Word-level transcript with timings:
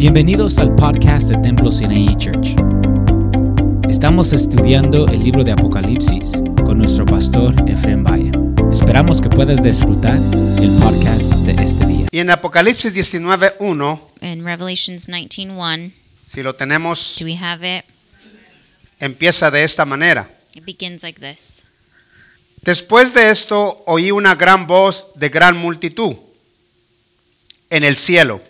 Bienvenidos 0.00 0.58
al 0.58 0.74
podcast 0.76 1.28
de 1.28 1.36
Templo 1.42 1.70
Sinaí 1.70 2.16
Church. 2.16 2.56
Estamos 3.86 4.32
estudiando 4.32 5.06
el 5.06 5.22
libro 5.22 5.44
de 5.44 5.52
Apocalipsis 5.52 6.32
con 6.64 6.78
nuestro 6.78 7.04
pastor 7.04 7.54
Efraín 7.68 8.02
Valle. 8.02 8.32
Esperamos 8.72 9.20
que 9.20 9.28
puedas 9.28 9.62
disfrutar 9.62 10.16
el 10.16 10.70
podcast 10.80 11.34
de 11.44 11.52
este 11.62 11.84
día. 11.84 12.06
Y 12.10 12.18
en 12.18 12.30
Apocalipsis 12.30 12.94
19.1, 12.94 14.00
In 14.22 14.42
Revelations 14.42 15.06
19:1, 15.06 15.92
si 16.26 16.42
lo 16.42 16.54
tenemos, 16.54 17.16
do 17.18 17.26
we 17.26 17.36
have 17.36 17.78
it? 17.78 17.84
empieza 19.00 19.50
de 19.50 19.64
esta 19.64 19.84
manera. 19.84 20.30
It 20.54 20.64
begins 20.64 21.02
like 21.02 21.20
this. 21.20 21.62
Después 22.62 23.12
de 23.12 23.28
esto 23.28 23.82
oí 23.86 24.10
una 24.12 24.34
gran 24.34 24.66
voz 24.66 25.08
de 25.16 25.28
gran 25.28 25.58
multitud 25.58 26.16
en 27.68 27.84
el 27.84 27.98
cielo, 27.98 28.40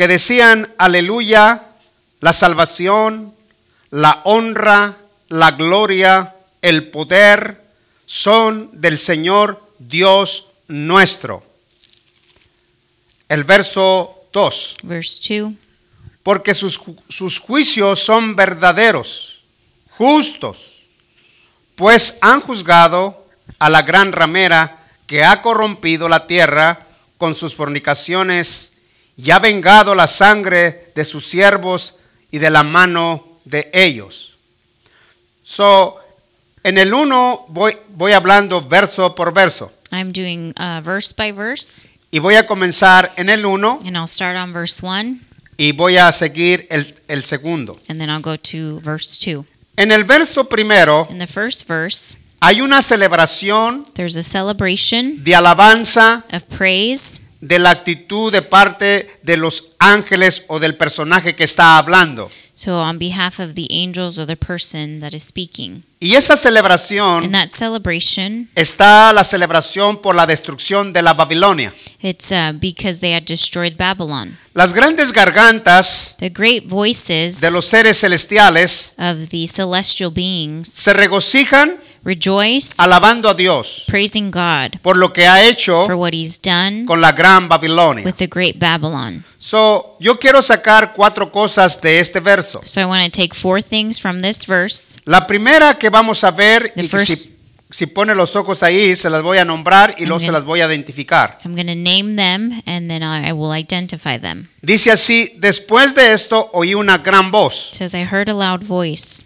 que 0.00 0.08
decían, 0.08 0.72
aleluya, 0.78 1.66
la 2.20 2.32
salvación, 2.32 3.34
la 3.90 4.22
honra, 4.24 4.96
la 5.28 5.50
gloria, 5.50 6.36
el 6.62 6.88
poder 6.88 7.62
son 8.06 8.70
del 8.80 8.98
Señor 8.98 9.62
Dios 9.78 10.46
nuestro. 10.68 11.42
El 13.28 13.44
verso 13.44 14.24
2. 14.32 14.76
Verse 14.84 15.38
2. 15.38 15.52
porque 16.22 16.54
sus, 16.54 16.80
sus 17.10 17.38
juicios 17.38 18.02
son 18.02 18.34
verdaderos, 18.34 19.42
justos, 19.98 20.78
pues 21.76 22.16
han 22.22 22.40
juzgado 22.40 23.26
a 23.58 23.68
la 23.68 23.82
gran 23.82 24.12
ramera 24.12 24.78
que 25.06 25.24
ha 25.24 25.42
corrompido 25.42 26.08
la 26.08 26.26
tierra 26.26 26.86
con 27.18 27.34
sus 27.34 27.54
fornicaciones 27.54 28.70
y 29.22 29.30
ha 29.30 29.38
vengado 29.38 29.94
la 29.94 30.06
sangre 30.06 30.90
de 30.94 31.04
sus 31.04 31.28
siervos 31.28 31.94
y 32.30 32.38
de 32.38 32.48
la 32.50 32.62
mano 32.62 33.24
de 33.44 33.70
ellos. 33.72 34.36
So, 35.42 35.96
en 36.62 36.78
el 36.78 36.94
1 36.94 37.46
voy, 37.48 37.76
voy 37.90 38.12
hablando 38.12 38.66
verso 38.66 39.14
por 39.14 39.32
verso 39.32 39.72
I'm 39.92 40.12
doing 40.12 40.54
uh, 40.58 40.80
verse 40.82 41.12
by 41.16 41.32
verse, 41.32 41.86
y 42.10 42.18
voy 42.20 42.36
a 42.36 42.46
comenzar 42.46 43.12
en 43.16 43.28
el 43.28 43.44
1 43.44 43.80
and 43.84 43.96
I'll 43.96 44.06
start 44.08 44.36
on 44.36 44.52
verse 44.52 44.80
1, 44.84 45.18
y 45.56 45.72
voy 45.72 45.96
a 45.96 46.12
seguir 46.12 46.66
el, 46.70 46.94
el 47.08 47.24
segundo. 47.24 47.76
and 47.88 48.00
then 48.00 48.08
I'll 48.08 48.22
go 48.22 48.36
to 48.36 48.80
verse 48.80 49.18
2. 49.18 49.44
En 49.76 49.90
el 49.90 50.04
verso 50.04 50.44
primero 50.48 51.06
In 51.10 51.18
the 51.18 51.26
first 51.26 51.66
verse, 51.66 52.18
hay 52.40 52.60
una 52.60 52.80
celebración 52.82 53.86
there's 53.94 54.16
a 54.16 54.22
celebration 54.22 55.24
de 55.24 55.34
alabanza 55.34 56.24
of 56.32 56.44
praise 56.56 57.20
de 57.40 57.58
la 57.58 57.70
actitud 57.70 58.30
de 58.32 58.42
parte 58.42 59.08
de 59.22 59.36
los 59.36 59.72
ángeles 59.78 60.42
o 60.48 60.58
del 60.58 60.76
personaje 60.76 61.34
que 61.34 61.44
está 61.44 61.78
hablando. 61.78 62.30
so 62.52 62.78
on 62.82 62.98
behalf 62.98 63.38
of 63.40 63.54
the 63.54 63.66
angels 63.70 64.18
or 64.18 64.26
the 64.26 64.36
person 64.36 65.00
that 65.00 65.14
is 65.14 65.22
speaking. 65.22 65.82
Y 65.98 66.14
esa 66.14 66.34
In 66.34 66.38
celebración 66.38 67.32
that 67.32 67.48
celebration, 67.48 68.48
está 68.54 69.12
la 69.14 69.24
celebración 69.24 70.02
por 70.02 70.14
la 70.14 70.26
destrucción 70.26 70.92
de 70.92 71.00
la 71.00 71.14
Babilonia. 71.14 71.72
it's 72.02 72.30
uh, 72.30 72.52
because 72.60 73.00
they 73.00 73.12
had 73.14 73.24
destroyed 73.24 73.76
Babylon. 73.78 74.36
Las 74.52 74.74
grandes 74.74 75.12
gargantas 75.12 76.16
The 76.18 76.28
great 76.28 76.64
voices 76.66 77.40
de 77.40 77.50
los 77.50 77.64
seres 77.66 77.98
celestiales 78.00 78.92
of 78.98 79.28
the 79.30 79.46
celestial 79.46 80.10
beings 80.10 80.68
se 80.68 80.92
regocijan 80.92 81.78
rejoice, 82.04 82.74
alabando 82.82 83.28
a 83.28 83.34
Dios 83.34 83.84
praising 83.86 84.30
God 84.30 84.78
por 84.82 84.96
lo 84.96 85.12
que 85.12 85.26
ha 85.26 85.46
hecho 85.46 85.84
for 85.84 85.94
what 85.94 86.12
he's 86.12 86.40
done 86.40 86.84
con 86.86 87.00
la 87.00 87.12
gran 87.12 87.48
Babilonia. 87.48 88.04
with 88.04 88.14
the 88.16 88.26
great 88.26 88.58
Babylon. 88.58 89.24
So, 89.38 89.96
yo 90.00 90.18
quiero 90.18 90.42
sacar 90.42 90.92
cuatro 90.94 91.30
cosas 91.32 91.80
de 91.80 91.98
este 91.98 92.20
verso. 92.20 92.60
So 92.64 92.80
I 92.80 92.84
want 92.84 93.02
to 93.04 93.10
take 93.10 93.34
four 93.34 93.62
things 93.62 93.98
from 94.00 94.20
this 94.20 94.46
verse. 94.46 94.98
La 95.06 95.26
primera 95.26 95.74
que 95.78 95.88
vamos 95.88 96.24
a 96.24 96.30
ver, 96.30 96.72
The 96.74 96.82
y 96.82 96.88
que 96.88 96.98
first- 96.98 97.06
si, 97.14 97.36
si 97.70 97.86
pone 97.86 98.14
los 98.14 98.36
ojos 98.36 98.62
ahí, 98.62 98.94
se 98.96 99.08
las 99.08 99.22
voy 99.22 99.38
a 99.38 99.44
nombrar 99.44 99.94
y 99.96 100.04
luego 100.04 100.20
se 100.22 100.30
las 100.32 100.44
voy 100.44 100.60
a 100.60 100.66
identificar. 100.66 101.38
I'm 101.44 101.54
going 101.54 101.68
to 101.68 101.74
name 101.74 102.16
them 102.16 102.60
and 102.66 102.88
then 102.90 103.02
I 103.02 103.28
I 103.30 103.32
will 103.32 103.54
identify 103.58 104.18
them. 104.18 104.48
Dice 104.60 104.90
así, 104.90 105.32
después 105.38 105.94
de 105.94 106.12
esto 106.12 106.50
oí 106.52 106.74
una 106.74 106.98
gran 106.98 107.30
voz 107.30 107.70
It 107.72 107.76
says, 107.76 107.94
I 107.94 108.02
heard 108.04 108.28
a 108.28 108.34
loud 108.34 108.62
voice 108.64 109.24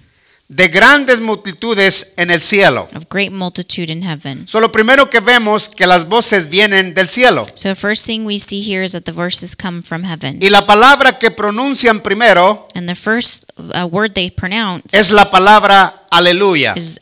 de 0.48 0.68
grandes 0.68 1.20
multitudes 1.20 2.12
en 2.16 2.30
el 2.30 2.40
cielo. 2.42 2.86
of 2.94 3.06
great 3.10 3.32
multitude 3.32 3.90
in 3.90 4.02
heaven. 4.02 4.46
So, 4.46 4.60
lo 4.60 4.70
primero 4.70 5.08
que 5.08 5.20
vemos 5.20 5.68
que 5.68 5.86
las 5.86 6.06
voces 6.08 6.48
vienen 6.50 6.94
del 6.94 7.08
cielo. 7.08 7.46
So 7.54 7.74
first 7.74 8.06
thing 8.06 8.26
we 8.26 8.38
see 8.38 8.60
here 8.60 8.84
is 8.84 8.92
that 8.92 9.04
the 9.04 9.12
verses 9.12 9.56
come 9.56 9.82
from 9.82 10.04
heaven. 10.04 10.38
Y 10.40 10.50
la 10.50 10.66
palabra 10.66 11.18
que 11.18 11.30
pronuncian 11.30 12.00
primero 12.02 12.68
And 12.74 12.86
the 12.88 12.94
first 12.94 13.50
uh, 13.58 13.86
word 13.86 14.12
they 14.12 14.30
pronounce 14.30 14.96
es 14.96 15.10
la 15.10 15.30
palabra 15.30 16.04
aleluya. 16.10 16.74
is. 16.76 17.00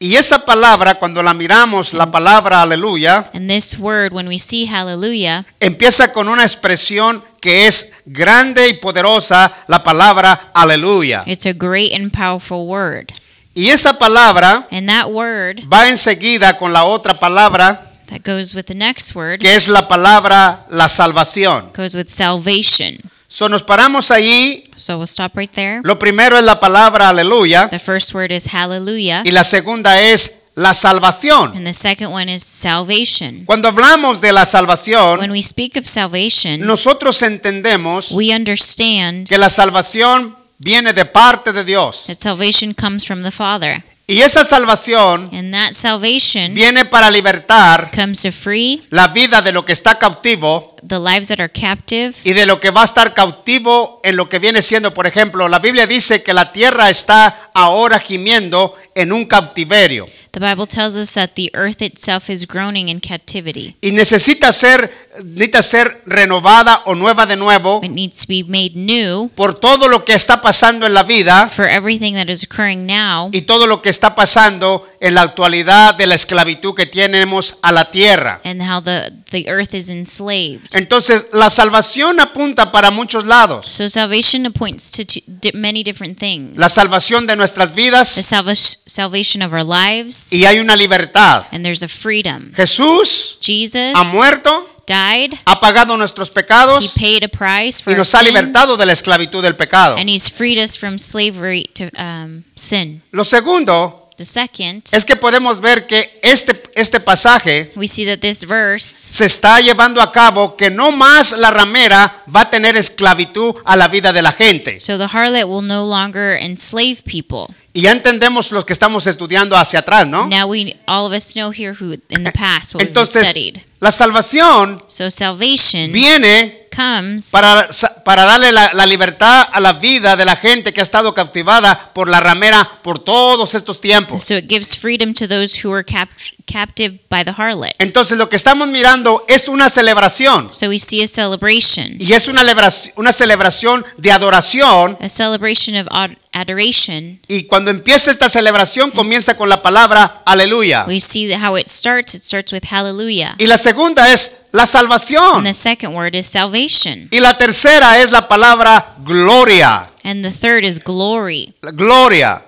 Y 0.00 0.14
esa 0.14 0.44
palabra, 0.44 0.94
cuando 0.94 1.20
la 1.24 1.34
miramos, 1.34 1.92
la 1.92 2.08
palabra 2.08 2.62
aleluya, 2.62 3.28
And 3.34 3.50
this 3.50 3.76
word, 3.76 4.12
when 4.12 4.28
we 4.28 4.38
see 4.38 4.64
hallelujah, 4.66 5.44
empieza 5.58 6.12
con 6.12 6.28
una 6.28 6.44
expresión 6.44 7.20
que 7.40 7.66
es 7.66 7.90
grande 8.06 8.68
y 8.68 8.74
poderosa, 8.74 9.52
la 9.66 9.82
palabra 9.82 10.50
aleluya. 10.54 11.24
it's 11.26 11.46
a 11.46 11.52
great 11.52 11.92
and 11.92 12.12
powerful 12.12 12.68
word. 12.68 13.06
Y 13.54 13.70
esa 13.70 13.98
palabra 13.98 14.68
And 14.70 14.88
that 14.88 15.06
word 15.08 15.62
va 15.72 15.88
enseguida 15.88 16.56
con 16.56 16.72
la 16.72 16.84
otra 16.84 17.18
palabra, 17.18 17.90
that 18.06 18.20
goes 18.24 18.54
with 18.54 18.66
the 18.66 18.74
next 18.76 19.16
word 19.16 19.40
que 19.40 19.52
es 19.52 19.66
la 19.66 19.88
palabra 19.88 20.64
la 20.70 20.88
salvación. 20.88 21.72
goes 21.76 21.96
with 21.96 22.06
salvation. 22.08 22.98
So 23.26 23.48
nos 23.48 23.64
paramos 23.64 24.12
ahí, 24.12 24.67
So 24.78 24.96
we'll 24.98 25.06
stop 25.06 25.36
right 25.36 25.50
there. 25.52 25.80
lo 25.84 25.98
primero 25.98 26.38
es 26.38 26.44
la 26.44 26.58
palabra 26.60 27.08
aleluya 27.08 27.68
The 27.68 27.78
first 27.78 28.14
word 28.14 28.32
is 28.32 28.46
hallelujah, 28.54 29.22
y 29.24 29.30
la 29.30 29.44
segunda 29.44 30.00
es 30.00 30.34
la 30.54 30.74
salvación. 30.74 31.56
and 31.56 31.66
the 31.66 31.72
second 31.72 32.12
one 32.12 32.32
is 32.32 32.42
salvation. 32.42 33.44
Cuando 33.46 33.68
hablamos 33.68 34.20
de 34.20 34.32
la 34.32 34.40
When 34.42 34.46
salvación, 34.50 35.30
we 35.30 35.42
speak 35.42 35.76
of 35.76 35.86
salvation, 35.86 36.66
nosotros 36.66 37.22
entendemos 37.22 38.10
we 38.12 38.34
understand 38.34 39.28
que 39.28 39.38
la 39.38 39.48
salvación 39.50 40.36
viene 40.58 40.92
de 40.92 41.04
parte 41.04 41.52
de 41.52 41.64
Dios. 41.64 42.04
that 42.06 42.16
salvation 42.18 42.74
comes 42.74 43.04
from 43.06 43.22
the 43.22 43.30
Father. 43.30 43.82
Y 44.10 44.22
esa 44.22 44.42
salvación 44.42 45.28
And 45.34 45.52
that 45.52 45.74
salvation 45.74 46.54
viene 46.54 46.86
para 46.86 47.10
libertar 47.10 47.90
comes 47.94 48.22
to 48.22 48.32
free 48.32 48.82
la 48.88 49.08
vida 49.08 49.42
de 49.42 49.52
lo 49.52 49.66
que 49.66 49.74
está 49.74 49.98
cautivo 49.98 50.76
the 50.86 50.98
lives 50.98 51.28
that 51.28 51.40
are 51.40 51.50
captive 51.52 52.14
y 52.24 52.32
de 52.32 52.46
lo 52.46 52.58
que 52.58 52.70
va 52.70 52.80
a 52.82 52.84
estar 52.86 53.12
cautivo 53.12 54.00
en 54.02 54.16
lo 54.16 54.26
que 54.30 54.38
viene 54.38 54.62
siendo, 54.62 54.94
por 54.94 55.06
ejemplo, 55.06 55.46
la 55.48 55.58
Biblia 55.58 55.86
dice 55.86 56.22
que 56.22 56.32
la 56.32 56.52
tierra 56.52 56.88
está 56.88 57.50
ahora 57.52 57.98
gimiendo 58.00 58.74
en 58.94 59.12
un 59.12 59.26
cautiverio 59.26 60.06
The 60.30 60.40
Bible 60.40 60.66
tells 60.66 60.96
us 60.96 61.12
that 61.14 61.30
the 61.34 61.50
earth 61.54 61.82
itself 61.82 62.30
is 62.30 62.46
groaning 62.46 62.88
in 62.88 63.00
captivity. 63.00 63.76
y 63.82 63.92
necesita 63.92 64.52
ser 64.52 65.07
necesita 65.24 65.62
ser 65.62 66.02
renovada 66.06 66.82
o 66.86 66.94
nueva 66.94 67.26
de 67.26 67.36
nuevo 67.36 67.80
It 67.82 67.90
needs 67.90 68.18
to 68.20 68.26
be 68.28 68.44
made 68.44 68.72
new 68.74 69.28
por 69.34 69.54
todo 69.58 69.88
lo 69.88 70.04
que 70.04 70.14
está 70.14 70.40
pasando 70.40 70.86
en 70.86 70.94
la 70.94 71.02
vida 71.02 71.48
for 71.48 71.66
everything 71.68 72.14
that 72.14 72.28
is 72.28 72.44
occurring 72.44 72.86
now 72.86 73.30
y 73.32 73.42
todo 73.42 73.66
lo 73.66 73.80
que 73.82 73.88
está 73.88 74.14
pasando 74.14 74.86
en 75.00 75.14
la 75.14 75.22
actualidad 75.22 75.94
de 75.94 76.06
la 76.06 76.14
esclavitud 76.14 76.74
que 76.74 76.86
tenemos 76.86 77.56
a 77.62 77.72
la 77.72 77.90
tierra. 77.90 78.40
and 78.44 78.62
how 78.62 78.80
the, 78.80 79.12
the 79.30 79.48
earth 79.48 79.74
is 79.74 79.90
enslaved. 79.90 80.66
Entonces, 80.74 81.26
la 81.32 81.50
salvación 81.50 82.18
apunta 82.20 82.72
para 82.72 82.90
muchos 82.90 83.24
lados. 83.24 83.66
So 83.66 83.88
salvation 83.88 84.50
points 84.52 84.92
to 84.92 85.04
t- 85.04 85.22
di- 85.26 85.52
many 85.52 85.82
different 85.84 86.18
things. 86.18 86.58
La 86.58 86.68
salvación 86.68 87.26
de 87.26 87.36
nuestras 87.36 87.74
The 87.74 87.82
vidas 87.82 88.08
salva- 88.08 88.54
salvation 88.56 89.42
of 89.42 89.52
our 89.52 89.64
lives, 89.64 90.32
y 90.32 90.44
hay 90.46 90.58
una 90.58 90.74
libertad. 90.76 91.44
and 91.52 91.62
there's 91.64 91.82
a 91.82 91.88
freedom. 91.88 92.52
Jesús 92.54 93.38
Jesus 93.40 93.92
ha 93.94 94.02
muerto, 94.04 94.68
died. 94.88 95.34
ha 95.46 95.60
pagado 95.60 95.96
nuestros 95.96 96.30
He 96.30 96.32
pecados 96.32 96.94
paid 96.98 97.22
a 97.24 97.28
price 97.28 97.82
for 97.82 97.92
y 97.92 97.96
nos 97.96 98.14
ha 98.14 98.22
libertado 98.22 98.68
sins, 98.68 98.78
de 98.78 98.86
la 98.86 98.92
esclavitud 98.92 99.42
del 99.42 99.54
pecado. 99.54 99.96
and 99.96 100.08
He's 100.08 100.30
freed 100.30 100.58
us 100.58 100.76
from 100.76 100.98
slavery 100.98 101.64
to 101.74 101.90
um, 101.96 102.42
sin. 102.56 103.02
Lo 103.12 103.24
segundo 103.24 104.07
The 104.18 104.24
second, 104.24 104.82
es 104.90 105.04
que 105.04 105.14
podemos 105.14 105.60
ver 105.60 105.86
que 105.86 106.18
este, 106.24 106.60
este 106.74 106.98
pasaje 106.98 107.70
we 107.76 107.86
see 107.86 108.04
that 108.04 108.18
this 108.18 108.44
verse 108.44 108.84
se 109.14 109.24
está 109.24 109.60
llevando 109.60 110.02
a 110.02 110.10
cabo 110.10 110.56
que 110.56 110.70
no 110.70 110.90
más 110.90 111.30
la 111.32 111.52
ramera 111.52 112.24
va 112.34 112.40
a 112.40 112.50
tener 112.50 112.76
esclavitud 112.76 113.54
a 113.64 113.76
la 113.76 113.86
vida 113.86 114.12
de 114.12 114.20
la 114.20 114.32
gente. 114.32 114.80
So 114.80 114.98
the 114.98 115.04
harlot 115.06 115.44
will 115.46 115.64
no 115.64 115.86
longer 115.86 116.36
enslave 116.42 116.96
people. 117.04 117.54
Y 117.72 117.82
ya 117.82 117.92
entendemos 117.92 118.50
los 118.50 118.64
que 118.64 118.72
estamos 118.72 119.06
estudiando 119.06 119.56
hacia 119.56 119.78
atrás, 119.78 120.04
¿no? 120.08 120.26
Now 120.26 120.48
we 120.48 120.74
all 120.88 121.06
of 121.06 121.12
us 121.12 121.34
know 121.34 121.52
here 121.52 121.72
who 121.72 121.92
in 122.08 122.24
the 122.24 122.32
past 122.32 122.74
what 122.74 122.80
we've 122.82 122.88
Entonces, 122.88 123.22
studied. 123.28 123.58
la 123.78 123.92
salvación 123.92 124.82
So 124.88 125.12
salvation 125.12 125.92
viene 125.92 126.66
comes 126.78 127.30
para, 127.30 127.68
para 128.04 128.24
darle 128.24 128.52
la, 128.52 128.70
la 128.72 128.86
libertad 128.86 129.48
a 129.52 129.60
la 129.60 129.72
vida 129.72 130.16
de 130.16 130.24
la 130.24 130.36
gente 130.36 130.72
que 130.72 130.80
ha 130.80 130.82
estado 130.82 131.12
cautivada 131.12 131.90
por 131.92 132.08
la 132.08 132.20
ramera 132.20 132.68
por 132.82 132.98
todos 132.98 133.54
estos 133.54 133.80
tiempos. 133.80 134.22
so 134.22 134.36
it 134.36 134.46
gives 134.48 134.76
freedom 134.78 135.12
to 135.12 135.26
those 135.26 135.60
who 135.62 135.72
are 135.74 135.84
cap- 135.84 136.08
captive 136.50 136.98
by 137.10 137.24
the 137.24 137.32
harlot. 137.36 137.72
Entonces 137.78 138.16
lo 138.18 138.28
que 138.28 138.36
estamos 138.36 138.68
mirando 138.68 139.24
es 139.28 139.48
una 139.48 139.68
celebración. 139.70 140.52
So 140.52 140.68
we 140.68 140.78
see 140.78 141.02
a 141.02 141.06
celebration, 141.06 141.96
Y 142.00 142.12
es 142.14 142.26
una 142.28 142.40
celebración, 142.40 142.92
una 142.96 143.12
celebración 143.12 143.84
de 143.96 144.10
adoración. 144.12 144.96
a 145.00 145.08
celebration 145.08 145.76
of 145.76 145.86
ad- 145.90 146.16
adoration. 146.32 147.20
Y 147.28 147.44
cuando 147.44 147.70
empieza 147.70 148.10
esta 148.10 148.28
celebración 148.28 148.90
comienza 148.90 149.36
con 149.36 149.48
la 149.48 149.60
palabra 149.62 150.22
aleluya. 150.24 150.84
We 150.88 151.00
see 151.00 151.32
how 151.32 151.56
it 151.58 151.68
starts. 151.68 152.14
It 152.14 152.22
starts 152.22 152.52
with 152.52 152.64
hallelujah. 152.70 153.34
Y 153.38 153.46
la 153.46 153.58
segunda 153.58 154.12
es 154.12 154.36
la 154.52 154.62
And 154.62 154.70
salvación. 154.70 155.44
the 155.44 155.54
second 155.54 155.94
word 155.94 156.14
is 156.14 156.26
salvation. 156.26 157.08
Y 157.10 157.20
la 157.20 157.36
tercera 157.36 157.98
es 157.98 158.10
la 158.10 158.26
palabra 158.28 158.94
gloria. 159.04 159.90
And 160.04 160.24
the 160.24 160.30
third 160.30 160.64
is 160.64 160.78
glory. 160.82 161.52
La 161.60 161.72
Gloria. 161.72 162.42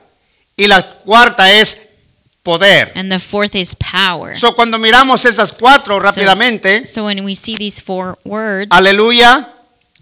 Y 0.57 0.67
la 0.67 0.83
cuarta 0.83 1.53
es 1.53 1.90
poder. 2.43 2.91
And 2.95 3.11
the 3.11 3.19
fourth 3.19 3.55
is 3.55 3.75
power. 3.77 4.37
So, 4.37 4.55
cuando 4.55 4.79
miramos 4.79 5.25
esas 5.25 5.53
cuatro 5.53 5.99
rápidamente, 6.01 6.85
So 6.87 7.05
when 7.05 7.25
we 7.25 7.35
see 7.35 7.57
these 7.57 7.81
four 7.83 8.19
words, 8.25 8.69
aleluya, 8.71 9.49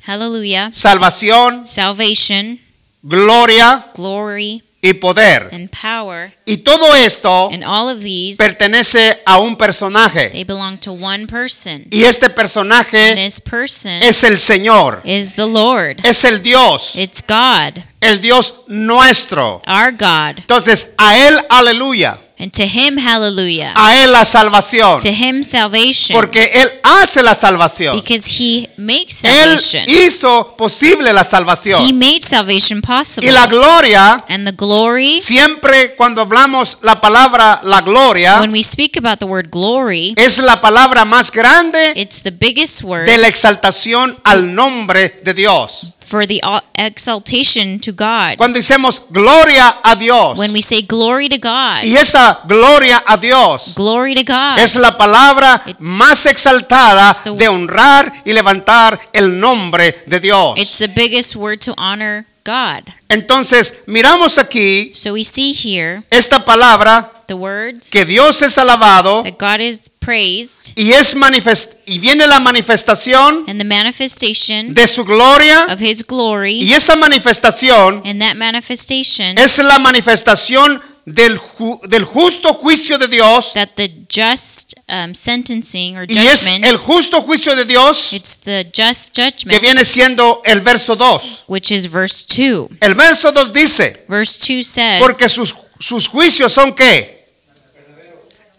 hallelujah, 0.05 0.71
salvación, 0.73 1.67
salvation, 1.67 2.61
gloria 3.03 3.85
glory, 3.95 4.63
y 4.81 4.93
poder. 4.95 5.49
and 5.51 5.69
power, 5.71 6.33
Y 6.47 6.59
todo 6.59 6.95
esto 6.95 7.51
and 7.51 7.65
all 7.65 7.89
of 7.89 8.01
these, 8.01 8.37
pertenece 8.39 9.19
a 9.27 9.39
un 9.41 9.57
personaje. 9.57 10.31
they 10.31 10.45
belong 10.45 10.79
to 10.79 10.93
one 10.93 11.27
person. 11.27 11.85
Y 11.91 12.05
este 12.05 12.27
And 12.27 12.35
personaje 12.37 13.15
this 13.17 13.41
person 13.41 14.01
es 14.03 14.23
el 14.23 14.39
Señor, 14.39 15.01
is 15.05 15.35
the 15.35 15.47
Lord. 15.49 15.97
es 16.05 16.25
el 16.25 16.41
Dios, 16.43 16.95
It's 16.95 17.21
God, 17.27 17.83
el 18.01 18.21
Dios 18.21 18.63
nuestro. 18.69 19.61
our 19.67 19.91
God. 19.91 20.39
Entonces, 20.39 20.95
a 20.97 21.17
Él 21.27 21.35
aleluya, 21.51 22.19
And 22.41 22.53
to 22.53 22.63
him, 22.63 22.97
hallelujah. 22.99 23.73
a 23.75 23.97
Él 24.05 24.13
la 24.13 24.25
salvación, 24.25 25.01
To 25.01 25.09
him, 25.09 25.43
salvation. 25.43 26.17
porque 26.17 26.45
Él 26.55 26.71
hace 26.85 27.21
la 27.21 27.35
salvación. 27.35 27.97
Because 27.97 28.29
he 28.41 28.69
makes 28.77 29.25
Él 29.25 29.59
salvation. 29.59 29.85
hizo 29.89 30.55
posible 30.57 31.13
la 31.13 31.23
He 31.23 31.25
salvación. 31.25 31.99
made 31.99 32.21
salvation 32.23 32.81
possible. 32.81 33.29
Y 33.29 33.33
la 33.33 33.49
gloria, 33.49 34.19
And 34.29 34.47
the 34.47 34.53
glory, 34.53 35.21
siempre 35.21 35.97
cuando 35.97 36.23
hablamos 36.23 36.79
la 36.83 37.01
palabra 37.01 37.61
la 37.65 37.81
gloria, 37.81 38.39
when 38.41 38.53
we 38.53 38.63
speak 38.63 38.97
about 38.97 39.19
the 39.19 39.25
word 39.27 39.51
glory, 39.51 40.15
es 40.17 40.39
la 40.39 40.61
palabra 40.61 41.05
más 41.05 41.33
grande 41.33 41.93
it's 41.97 42.23
the 42.23 42.31
biggest 42.31 42.83
word 42.85 43.07
de 43.07 43.17
la 43.19 43.27
exaltación 43.27 44.17
al 44.23 44.55
nombre 44.55 45.21
de 45.25 45.35
Dios. 45.35 45.89
For 46.09 46.27
the 46.27 46.41
exaltation 46.75 47.79
to 47.81 47.93
God. 47.93 48.37
Cuando 48.39 48.59
decimos 48.59 49.03
gloria 49.11 49.77
a 49.85 49.95
Dios, 49.95 50.39
When 50.39 50.53
we 50.53 50.63
say 50.63 50.83
glory 50.83 51.29
to 51.29 51.39
God, 51.39 51.85
y 51.85 51.97
esa 51.97 52.41
gloria 52.47 53.03
a 53.07 53.17
Dios 53.17 53.75
glory 53.75 54.15
to 54.15 54.25
God, 54.25 54.59
es 54.59 54.75
la 54.77 54.97
palabra 54.97 55.63
It- 55.67 55.77
más 55.81 56.25
exaltada 56.27 57.13
the- 57.23 57.31
de 57.33 57.49
honrar 57.49 58.13
y 58.25 58.33
levantar 58.33 58.99
el 59.13 59.39
nombre 59.39 60.03
de 60.07 60.21
Dios. 60.21 60.55
it's 60.59 60.79
the 60.79 60.89
biggest 60.89 61.37
word 61.37 61.61
to 61.61 61.75
honor 61.77 62.25
God. 62.45 62.85
Entonces, 63.09 63.83
miramos 63.87 64.39
aquí 64.39 64.91
So 64.95 65.13
we 65.15 65.25
see 65.25 65.53
here 65.53 66.03
esta 66.11 66.45
palabra 66.45 67.13
the 67.27 67.35
words 67.35 67.91
que 67.91 68.05
Dios 68.05 68.41
es 68.43 68.57
alabado 68.59 69.23
that 69.23 69.39
God 69.39 69.61
is 69.61 69.91
praised 69.99 70.73
y 70.77 70.93
es 70.93 71.15
manifest 71.15 71.75
y 71.87 71.99
viene 71.99 72.27
la 72.27 72.41
manifestación 72.41 73.45
and 73.49 73.61
the 73.61 73.65
manifestation 73.67 74.73
de 74.75 74.87
su 74.87 75.05
gloria 75.05 75.67
of 75.71 75.81
his 75.81 76.03
glory. 76.07 76.63
y 76.63 76.73
esa 76.73 76.97
manifestación 76.97 78.03
And 78.07 78.21
that 78.23 78.35
manifestation 78.37 79.37
es 79.39 79.59
la 79.59 79.79
manifestación 79.79 80.81
del, 81.15 81.39
ju- 81.39 81.81
del 81.89 82.05
justo 82.05 82.53
juicio 82.55 82.99
de 82.99 83.09
Dios 83.09 83.53
that 83.55 83.69
the 83.77 83.89
just 84.09 84.75
um, 84.89 85.15
sentencing 85.15 85.97
or 85.97 86.05
y 86.09 86.17
es 86.19 86.41
judgment, 86.45 86.65
el 86.65 86.77
justo 86.77 87.23
juicio 87.23 87.55
de 87.57 87.65
Dios 87.65 88.13
it's 88.13 88.39
the 88.41 88.65
just 88.65 89.15
que 89.15 89.23
judgment, 89.31 89.61
viene 89.61 89.85
siendo 89.85 90.43
el 90.45 90.61
verso 90.61 90.95
2. 90.97 91.45
which 91.47 91.71
is 91.71 91.87
verse 91.91 92.25
2. 92.27 92.69
El 92.81 92.95
verso 92.95 93.33
2 93.33 93.53
dice, 93.53 94.05
Verse 94.09 94.39
2 94.39 94.67
says, 94.67 95.01
porque 95.03 95.29
sus, 95.29 95.55
sus 95.81 96.07
juicios 96.09 96.53
son 96.53 96.75
qué? 96.75 97.25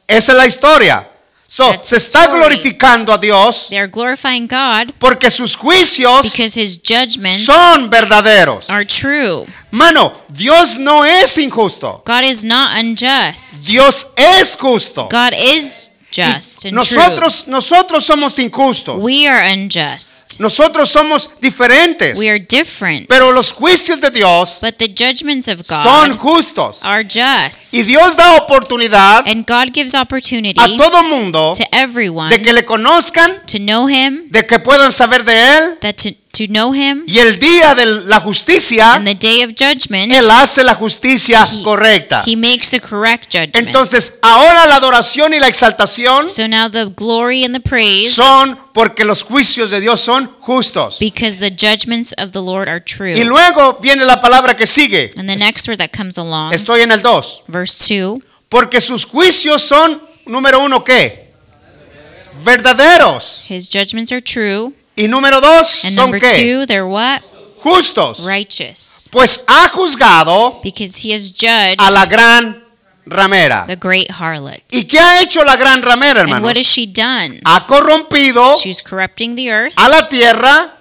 Esa 0.07 0.31
es 0.31 0.37
la 0.37 0.47
historia. 0.47 1.07
So, 1.51 1.79
se 1.81 1.95
está 1.97 2.27
glorificando 2.27 3.11
a 3.11 3.17
Dios 3.17 3.69
they 3.69 3.79
are 3.79 3.87
glorifying 3.87 4.47
God 4.47 4.93
porque 4.99 5.31
sus 5.31 5.55
juicios 5.55 6.31
because 6.31 6.53
his 6.53 6.79
judgments 6.79 7.43
son 7.43 7.89
verdaderos. 7.89 8.69
are 8.69 8.85
true. 8.85 9.47
Mano, 9.71 10.13
Dios 10.29 10.77
no 10.77 11.03
es 11.03 11.39
injusto. 11.39 12.03
God 12.05 12.23
is 12.23 12.45
not 12.45 12.77
unjust. 12.79 13.67
Dios 13.67 14.11
es 14.15 14.55
justo. 14.55 15.09
God 15.09 15.33
is 15.33 15.89
just 16.11 16.65
and 16.65 16.75
nosotros, 16.75 17.47
nosotros 17.47 18.03
somos 18.05 18.37
injustos. 18.39 18.95
true. 18.95 19.03
We 19.03 19.27
are 19.27 19.53
unjust. 19.53 20.39
Nosotros 20.39 20.89
somos 20.89 21.29
diferentes. 21.39 22.17
We 22.17 22.29
are 22.29 22.39
different. 22.39 23.07
Pero 23.07 23.31
los 23.31 23.51
juicios 23.53 23.99
de 24.01 24.09
Dios 24.11 24.59
but 24.61 24.77
the 24.77 24.87
judgments 24.87 25.47
of 25.47 25.61
son 25.65 26.09
God 26.09 26.17
justos. 26.19 26.83
are 26.83 27.03
just. 27.03 27.73
Y 27.73 27.83
Dios 27.83 28.15
da 28.15 28.37
oportunidad 28.37 29.27
And 29.27 29.45
God 29.45 29.71
gives 29.73 29.93
opportunity 29.95 30.59
a 30.59 30.67
todo 30.77 31.03
mundo 31.03 31.53
to 31.55 31.63
everyone 31.71 32.29
de 32.29 32.41
que 32.41 32.53
le 32.53 32.63
conozcan, 32.65 33.45
to 33.45 33.57
know 33.59 33.87
him, 33.87 34.29
de 34.31 34.45
que 34.45 34.59
puedan 34.59 34.91
saber 34.91 35.23
de 35.23 35.33
Él. 35.33 35.79
that 35.81 35.95
to, 35.95 36.09
to 36.47 36.51
know 36.51 36.73
him, 36.73 37.03
Y 37.05 37.19
el 37.19 37.37
día 37.37 37.75
de 37.75 37.85
la 37.85 38.19
justicia, 38.21 38.93
and 38.95 39.05
the 39.05 39.13
day 39.15 39.43
of 39.43 39.51
judgment, 39.55 40.11
Él 40.11 40.29
hace 40.31 40.63
la 40.63 40.73
justicia 40.75 41.45
he, 41.45 41.63
correcta. 41.63 42.23
he 42.25 42.35
makes 42.35 42.71
the 42.71 42.79
correct 42.79 43.25
judgment. 43.25 43.55
Entonces, 43.67 44.13
ahora 44.21 44.65
la 44.65 44.75
adoración 44.75 45.33
y 45.33 45.39
la 45.39 45.47
exaltación 45.47 46.29
so 46.29 46.47
now 46.47 46.69
the 46.69 46.85
glory 46.85 47.43
and 47.43 47.53
the 47.53 47.59
praise, 47.59 48.13
son 48.13 48.57
porque 48.73 49.03
los 49.03 49.23
juicios 49.23 49.71
de 49.71 49.81
Dios 49.81 49.99
son 49.99 50.29
justos. 50.39 50.97
because 50.99 51.39
the 51.39 51.49
judgments 51.51 52.13
of 52.17 52.31
the 52.31 52.41
Lord 52.41 52.69
are 52.69 52.79
true. 52.79 53.13
Y 53.13 53.23
luego 53.25 53.77
viene 53.81 54.05
la 54.05 54.21
palabra 54.21 54.55
que 54.55 54.65
sigue. 54.65 55.11
and 55.17 55.27
the 55.27 55.35
next 55.35 55.67
word 55.67 55.79
that 55.79 55.91
comes 55.91 56.17
along, 56.17 56.53
Estoy 56.53 56.81
en 56.81 56.91
el 56.91 57.01
2. 57.01 57.43
verse 57.47 57.85
2, 58.01 58.21
Porque 58.47 58.79
sus 58.81 59.05
juicios 59.05 59.61
son, 59.61 60.01
número 60.25 60.59
uno, 60.63 60.83
¿qué? 60.83 61.27
Verdaderos. 62.43 63.43
his 63.49 63.67
judgments 63.67 64.11
are 64.11 64.21
true. 64.21 64.73
Y 64.99 65.07
número 65.07 65.39
dos, 65.41 65.85
And 65.85 65.95
son 65.95 66.11
number 66.11 66.19
qué? 66.19 66.35
two, 66.37 66.65
they're 66.65 66.85
what? 66.85 67.21
Justos. 67.63 68.19
Righteous. 68.23 69.09
Pues 69.11 69.43
ha 69.47 69.69
juzgado 69.69 70.59
Because 70.63 70.97
he 71.05 71.13
has 71.13 71.31
judged 71.33 71.79
a 71.79 71.91
la 71.91 72.05
gran 72.05 72.63
ramera. 73.05 73.65
the 73.67 73.75
great 73.75 74.09
harlot. 74.11 74.61
¿Y 74.71 74.83
qué 74.85 74.99
ha 74.99 75.21
hecho 75.21 75.43
la 75.43 75.55
gran 75.57 75.81
ramera, 75.81 76.21
And 76.21 76.43
what 76.43 76.55
has 76.57 76.65
she 76.67 76.85
done? 76.85 77.41
Ha 77.45 77.65
corrompido 77.67 78.55
She's 78.55 78.81
corrupting 78.81 79.35
the 79.35 79.49
earth 79.51 79.73
a 79.77 79.89
la 79.89 80.07
tierra 80.07 80.73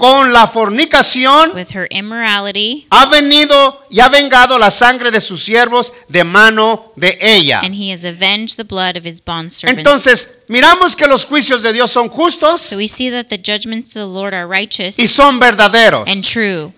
con 0.00 0.32
la 0.32 0.46
fornicación. 0.46 1.52
with 1.54 1.68
her 1.74 1.86
immorality, 1.90 2.86
Ha 2.90 3.06
venido 3.06 3.84
y 3.90 4.00
ha 4.00 4.08
vengado 4.08 4.58
la 4.58 4.70
sangre 4.70 5.10
de 5.10 5.20
sus 5.20 5.44
siervos 5.44 5.92
de 6.08 6.24
mano 6.24 6.92
de 6.96 7.18
ella. 7.20 7.60
and 7.62 7.74
he 7.74 7.92
has 7.92 8.04
avenged 8.04 8.56
the 8.56 8.64
blood 8.64 8.96
of 8.96 9.04
his. 9.06 9.22
Entonces, 9.62 10.38
miramos 10.48 10.96
que 10.96 11.06
los 11.06 11.24
juicios 11.24 11.62
de 11.62 11.72
Dios 11.72 11.90
son 11.90 12.08
justos 12.08 12.60
so 12.62 12.76
we 12.76 12.88
see 12.88 13.10
that 13.10 13.26
the 13.28 13.38
judgments 13.38 13.94
of 13.96 14.02
the 14.02 14.06
Lord 14.08 14.34
are 14.34 14.46
righteous 14.46 14.98
y 14.98 15.06
son 15.06 15.38
verdaderos. 15.38 16.08
and 16.08 16.24
true. 16.24 16.72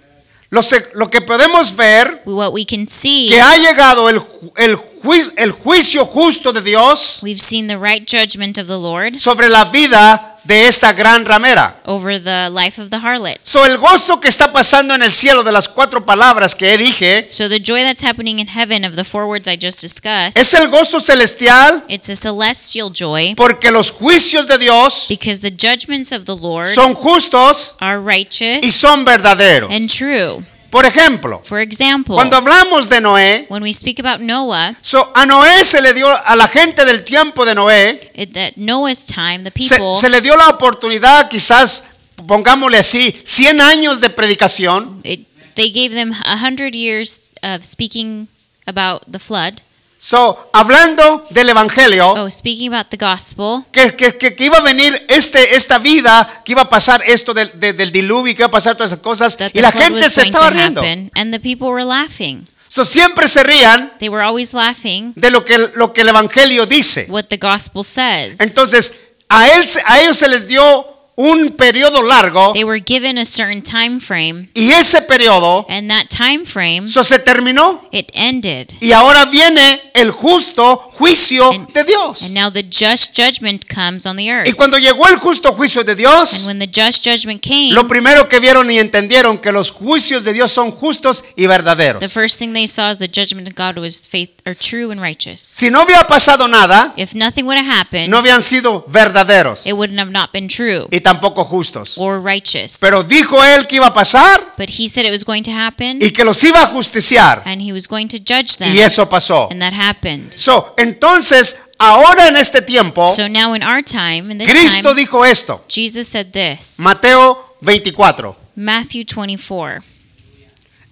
Lo, 0.50 0.62
se- 0.62 0.84
lo 0.94 1.08
que 1.08 1.22
podemos 1.22 1.74
ver 1.76 2.20
What 2.26 2.52
we 2.52 2.66
can 2.66 2.86
see, 2.86 3.28
que 3.28 3.40
ha 3.40 3.56
llegado 3.56 4.10
el, 4.10 4.20
ju- 4.20 4.52
el, 4.56 4.76
juicio, 4.76 5.32
el 5.38 5.52
juicio 5.52 6.04
justo 6.04 6.52
de 6.52 6.60
Dios 6.60 7.20
we've 7.22 7.40
seen 7.40 7.66
the 7.68 7.78
right 7.78 8.06
judgment 8.06 8.58
of 8.58 8.66
the 8.66 8.76
Lord 8.78 9.16
sobre 9.18 9.48
la 9.48 9.64
vida 9.64 10.31
de 10.44 10.66
esta 10.66 10.92
gran 10.92 11.24
ramera. 11.24 11.76
over 11.86 12.20
the 12.22 12.48
life 12.50 12.80
of 12.80 12.90
the 12.90 12.96
harlot. 12.98 13.38
So, 13.44 13.64
el 13.64 13.78
gozo 13.78 14.20
que 14.20 14.28
está 14.28 14.52
pasando 14.52 14.94
en 14.94 15.02
el 15.02 15.12
cielo 15.12 15.42
de 15.42 15.52
las 15.52 15.68
cuatro 15.68 16.04
palabras 16.04 16.54
que 16.54 16.76
dije 16.76 17.26
So 17.30 17.48
the 17.48 17.60
joy 17.60 17.82
that's 17.82 18.02
happening 18.02 18.38
in 18.38 18.48
heaven 18.48 18.84
of 18.84 18.96
the 18.96 19.04
four 19.04 19.26
words 19.26 19.46
I 19.48 19.56
just 19.56 19.80
discussed, 19.82 20.36
es 20.36 20.54
el 20.54 20.68
gozo 20.68 21.00
celestial 21.00 21.84
it's 21.88 22.08
a 22.08 22.16
celestial 22.16 22.90
joy 22.92 23.34
porque 23.36 23.70
los 23.70 23.90
juicios 23.90 24.46
de 24.46 24.58
Dios 24.58 25.06
because 25.08 25.40
the 25.40 25.50
judgments 25.50 26.12
of 26.12 26.24
the 26.24 26.36
Lord 26.36 26.74
son 26.74 26.94
justos 26.94 27.76
are 27.80 28.00
righteous 28.00 28.60
y 28.62 28.70
son 28.70 29.04
verdaderos. 29.04 29.70
and 29.72 29.88
true. 29.88 30.44
Por 30.72 30.86
ejemplo, 30.86 31.42
For 31.44 31.60
example, 31.60 32.14
cuando 32.14 32.34
hablamos 32.34 32.88
de 32.88 32.98
Noé, 32.98 33.44
when 33.50 33.62
we 33.62 33.74
speak 33.74 34.00
about 34.00 34.22
Noah, 34.22 34.74
so, 34.80 35.12
a 35.14 35.26
Noé 35.26 35.62
se 35.64 35.82
le 35.82 35.92
dio, 35.92 36.08
a 36.08 36.34
la 36.34 36.48
gente 36.48 36.86
del 36.86 37.04
tiempo 37.04 37.44
de 37.44 37.54
Noé, 37.54 38.10
that 38.32 38.52
Noah's 38.56 39.06
time, 39.06 39.44
the 39.44 39.52
se, 39.62 39.76
people, 39.76 39.94
se 40.00 40.08
le 40.08 40.22
dio 40.22 40.34
la 40.34 40.48
oportunidad, 40.48 41.28
quizás, 41.28 41.84
pongámosle 42.26 42.78
así, 42.78 43.14
100 43.22 43.60
años 43.60 44.00
de 44.00 44.08
predicación, 44.08 45.02
it, 45.04 45.26
they 45.56 45.70
gave 45.70 45.94
them 45.94 46.10
a 46.24 46.38
hundred 46.38 46.74
years 46.74 47.32
of 47.42 47.62
speaking 47.64 48.28
about 48.64 49.02
the 49.12 49.18
flood. 49.18 49.60
So, 50.04 50.50
hablando 50.52 51.24
del 51.30 51.48
Evangelio, 51.50 52.14
Oh, 52.14 52.28
speaking 52.28 52.74
about 52.74 52.88
the 52.88 52.96
gospel, 52.96 53.62
que, 53.70 53.94
que- 53.94 54.18
que- 54.18 54.34
iba 54.44 54.58
a 54.58 54.60
venir 54.60 55.06
este, 55.08 55.54
esta 55.54 55.78
vida, 55.78 56.42
que 56.44 56.52
iba 56.52 56.62
a 56.62 56.68
pasar 56.68 57.04
esto 57.06 57.32
del, 57.32 57.52
de- 57.54 57.72
del 57.72 57.92
diluvio, 57.92 58.34
que 58.34 58.40
iba 58.42 58.48
a 58.48 58.50
pasar 58.50 58.74
todas 58.74 58.90
esas 58.90 59.00
cosas, 59.02 59.36
y 59.52 59.60
la 59.60 59.70
gente 59.70 60.10
se 60.10 60.22
estaba 60.22 60.50
riendo. 60.50 60.82
and 60.82 61.32
the 61.32 61.38
people 61.38 61.68
were 61.68 61.84
laughing. 61.84 62.44
So, 62.66 62.84
siempre 62.84 63.28
se 63.28 63.44
rían 63.44 63.92
They 64.00 64.08
were 64.08 64.24
always 64.24 64.54
laughing 64.54 65.12
de 65.14 65.30
lo 65.30 65.44
que, 65.44 65.56
lo 65.76 65.92
que 65.92 66.00
el 66.00 66.08
Evangelio 66.08 66.66
dice. 66.66 67.06
what 67.08 67.26
the 67.26 67.36
gospel 67.36 67.84
says. 67.84 68.40
Entonces, 68.40 68.94
a, 69.28 69.48
él, 69.52 69.64
a 69.86 70.00
ellos 70.00 70.16
se 70.18 70.26
les 70.28 70.48
dio 70.48 70.86
un 71.16 71.50
periodo 71.50 72.02
largo 72.02 72.52
They 72.54 72.64
were 72.64 72.80
given 72.84 73.18
a 73.18 73.26
certain 73.26 73.62
time 73.62 74.00
frame, 74.00 74.48
y 74.54 74.70
ese 74.72 75.02
periodo 75.02 75.66
and 75.68 75.90
that 75.90 76.06
time 76.08 76.44
frame 76.46 76.88
so, 76.88 77.04
se 77.04 77.18
terminó 77.18 77.82
it 77.92 78.10
ended. 78.14 78.68
y 78.80 78.92
ahora 78.92 79.26
viene 79.26 79.80
el 79.94 80.10
justo 80.10 80.76
juicio 80.92 81.50
And- 81.52 81.68
de 81.72 81.84
Dios. 81.84 82.22
And 82.22 82.32
now 82.34 82.50
the 82.50 82.62
just 82.62 83.14
judgment 83.14 83.66
comes 83.68 84.06
on 84.06 84.16
the 84.16 84.24
Y 84.24 84.30
earth. 84.30 84.56
cuando 84.56 84.78
llegó 84.78 85.06
el 85.08 85.18
justo 85.18 85.52
juicio 85.52 85.84
de 85.84 85.92
And 85.92 85.98
Dios, 86.00 86.44
when 86.46 86.58
the 86.58 86.66
just 86.66 87.04
judgment 87.04 87.42
came, 87.42 87.72
lo 87.74 87.86
primero 87.86 88.26
que 88.28 88.40
vieron 88.40 88.70
y 88.70 88.78
entendieron 88.78 89.38
que 89.38 89.52
los 89.52 89.70
juicios 89.70 90.24
de 90.24 90.32
Dios 90.32 90.50
son 90.50 90.70
justos 90.70 91.24
y 91.36 91.46
verdaderos. 91.46 92.00
the 92.00 92.08
first 92.08 92.38
thing 92.38 92.54
they 92.54 92.66
saw 92.66 92.90
is 92.90 92.96
the 92.98 93.06
judgment 93.08 93.46
of 93.48 93.54
God 93.54 93.78
was 93.78 94.08
faith 94.08 94.30
or 94.46 94.54
true 94.54 94.90
and 94.90 95.00
righteous. 95.00 95.40
Si 95.42 95.70
no 95.70 95.82
hubiera 95.84 96.06
pasado 96.06 96.48
nada, 96.48 96.94
If 96.96 97.14
nothing 97.14 97.44
would 97.44 97.58
have 97.58 97.66
happened, 97.70 98.08
no 98.08 98.16
habían 98.18 98.40
sido 98.42 98.84
verdaderos 98.88 99.66
it 99.66 99.74
wouldn't 99.74 99.98
have 100.00 100.10
not 100.10 100.32
been 100.32 100.48
true 100.48 100.88
y 100.90 101.00
tampoco 101.12 101.44
justos. 101.44 101.94
or 101.96 102.20
righteous. 102.20 102.78
Pero 102.80 103.02
dijo 103.02 103.42
él 103.44 103.66
que 103.66 103.76
iba 103.76 103.86
a 103.88 103.92
pasar 103.94 104.40
But 104.56 104.70
he 104.70 104.88
said 104.88 105.04
it 105.04 105.10
was 105.12 105.24
going 105.24 105.42
to 105.42 105.50
happen, 105.52 105.98
y 106.02 106.10
que 106.10 106.24
los 106.24 106.42
iba 106.44 106.62
a 106.62 106.66
justiciar. 106.68 107.42
and 107.44 107.60
he 107.62 107.72
was 107.72 107.86
going 107.86 108.08
to 108.08 108.18
judge 108.18 108.56
them. 108.58 108.74
Y 108.74 108.80
eso 108.80 109.08
pasó. 109.08 109.48
And 109.50 109.60
that 109.60 109.72
happened. 109.72 110.32
So, 110.34 110.74
entonces, 110.76 111.56
ahora 111.78 112.28
en 112.28 112.36
este 112.36 112.62
tiempo, 112.62 113.08
So 113.08 113.28
now 113.28 113.54
in 113.54 113.62
our 113.62 113.82
time, 113.82 114.30
in 114.30 114.38
this 114.38 114.48
Cristo 114.50 114.90
time, 114.94 114.94
dijo 115.02 115.24
esto. 115.24 115.64
Jesus 115.68 116.08
said 116.08 116.32
this. 116.32 116.78
Mateo 116.80 117.38
24. 117.60 118.36
Matthew 118.56 119.04
24. 119.04 119.82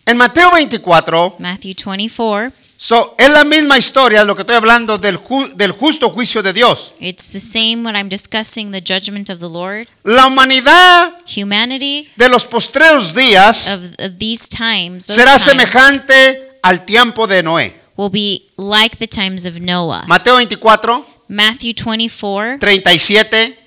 En 0.07 0.17
Mateo 0.17 0.51
24, 0.51 1.37
Matthew 1.39 1.75
24. 1.75 2.53
So, 2.83 3.15
es 3.19 3.31
la 3.31 3.45
misma 3.45 3.77
historia, 3.77 4.25
lo 4.25 4.35
que 4.35 4.41
estoy 4.41 4.57
hablando 4.57 4.97
del, 4.97 5.19
ju- 5.19 5.53
del 5.55 5.73
justo 5.73 6.09
juicio 6.09 6.43
de 6.43 6.55
Dios. 6.55 6.95
It's 6.99 7.29
the 7.29 7.39
same 7.39 7.83
when 7.85 7.95
I'm 7.95 8.09
discussing 8.09 8.73
the 8.73 8.81
judgment 8.81 9.29
of 9.29 9.39
the 9.39 9.51
Lord. 9.51 9.87
La 10.03 10.27
humanidad 10.27 11.13
Humanity 11.37 12.09
de 12.17 12.29
los 12.31 12.47
postreros 12.47 13.15
días 13.15 13.67
of, 13.69 13.83
of 13.99 14.17
these 14.19 14.49
times, 14.49 15.05
será 15.05 15.33
times 15.37 15.43
semejante 15.43 16.43
al 16.63 16.87
tiempo 16.87 17.27
de 17.27 17.43
Noé. 17.43 17.75
will 17.99 18.09
be 18.11 18.47
like 18.57 18.97
the 18.97 19.07
times 19.07 19.45
of 19.45 19.61
Noah. 19.61 20.05
Mateo 20.07 20.37
24, 20.37 21.05
Matthew 21.29 21.75
24, 21.75 22.59
37 22.61 23.59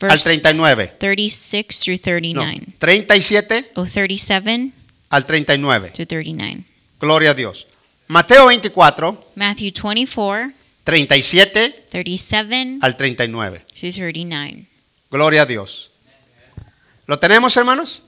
al 0.00 0.08
verse 0.08 0.24
39. 0.40 0.92
36 0.98 1.78
through 1.78 1.96
No, 1.98 2.02
39. 2.04 2.66
37 2.78 3.66
Oh, 3.76 3.84
37 3.84 4.72
al 5.10 5.22
39. 5.26 5.90
to 5.92 6.06
39. 6.06 6.64
Gloria 6.98 7.32
a 7.32 7.34
Dios. 7.34 7.66
Mateo 8.10 8.46
24, 8.46 9.12
Matthew 9.36 9.70
24, 9.70 10.52
37 10.82 11.84
37 11.90 12.78
al 12.82 12.96
39. 12.96 13.62
through 13.72 13.92
39. 13.92 14.66
Gloria 15.12 15.42
a 15.42 15.46
Dios. 15.46 15.92
¿Lo 17.06 17.20
tenemos, 17.20 17.56
hermanos? 17.56 18.02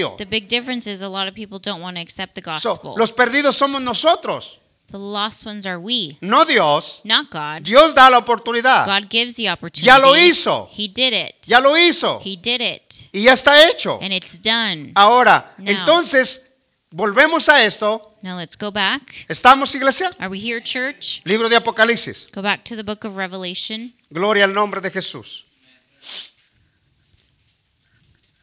Evangelio. 0.00 0.16
The 0.16 0.26
big 0.26 0.48
difference 0.48 0.86
is 0.90 1.02
a 1.02 1.08
lot 1.08 1.28
of 1.28 1.34
people 1.34 1.58
don't 1.58 1.80
want 1.80 1.96
to 1.96 2.00
accept 2.02 2.34
the 2.34 2.42
So, 2.60 2.70
gospel. 2.70 2.94
los 2.96 3.12
perdidos 3.12 3.56
somos 3.56 3.80
nosotros, 3.82 4.58
The 4.90 4.98
lost 4.98 5.46
ones 5.46 5.66
are 5.66 5.78
we, 5.78 6.16
no 6.20 6.44
Dios. 6.44 7.00
not 7.04 7.30
God. 7.30 7.62
Dios 7.62 7.94
da 7.94 8.08
la 8.10 8.18
oportunidad. 8.18 8.84
God 8.86 9.08
gives 9.08 9.36
the 9.36 9.48
opportunity. 9.48 9.86
Ya 9.86 9.98
lo 9.98 10.14
hizo. 10.16 10.68
He 10.72 10.88
did 10.88 11.12
it. 11.12 11.34
Ya 11.46 11.60
lo 11.60 11.76
hizo 11.76 12.18
He 12.24 12.36
did 12.36 12.60
it. 12.60 13.08
y 13.12 13.22
ya 13.22 13.34
está 13.34 13.68
hecho. 13.68 14.00
And 14.02 14.12
it's 14.12 14.40
done. 14.40 14.90
Ahora, 14.96 15.54
Now. 15.58 15.70
entonces, 15.70 16.42
volvemos 16.90 17.48
a 17.48 17.62
esto. 17.64 18.02
Now 18.22 18.36
let's 18.36 18.56
go 18.56 18.72
back. 18.72 19.26
¿Estamos, 19.28 19.72
iglesia? 19.76 20.10
Are 20.18 20.28
we 20.28 20.40
here, 20.40 20.60
church? 20.60 21.22
Libro 21.24 21.48
de 21.48 21.54
Apocalipsis. 21.56 22.26
Go 22.32 22.42
back 22.42 22.64
to 22.64 22.74
the 22.74 22.82
book 22.82 23.04
of 23.04 23.16
Revelation. 23.16 23.94
Gloria 24.10 24.42
al 24.44 24.52
nombre 24.52 24.80
de 24.80 24.90
Jesús. 24.90 25.44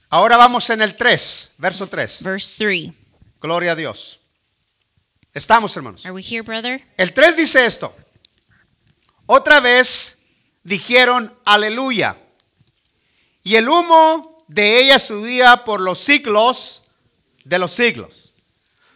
Ahora 0.10 0.38
vamos 0.38 0.70
en 0.70 0.82
el 0.82 0.96
3, 0.96 1.52
verso 1.58 1.88
3. 1.88 2.24
Verse 2.24 2.64
3. 2.66 2.92
Gloria 3.42 3.74
a 3.74 3.76
Dios. 3.76 4.20
Estamos, 5.34 5.76
hermanos. 5.76 6.06
Are 6.06 6.14
we 6.14 6.22
here, 6.22 6.42
brother? 6.42 6.82
El 6.96 7.14
3 7.14 7.36
dice 7.36 7.66
esto. 7.66 7.94
Otra 9.26 9.60
vez 9.60 10.18
dijeron 10.64 11.38
aleluya. 11.46 12.18
Y 13.44 13.56
el 13.56 13.68
humo 13.68 14.46
de 14.48 14.80
ella 14.82 14.98
subía 14.98 15.64
por 15.66 15.82
los 15.82 16.00
siglos 16.00 16.84
de 17.44 17.60
los 17.60 17.72
siglos. 17.72 18.34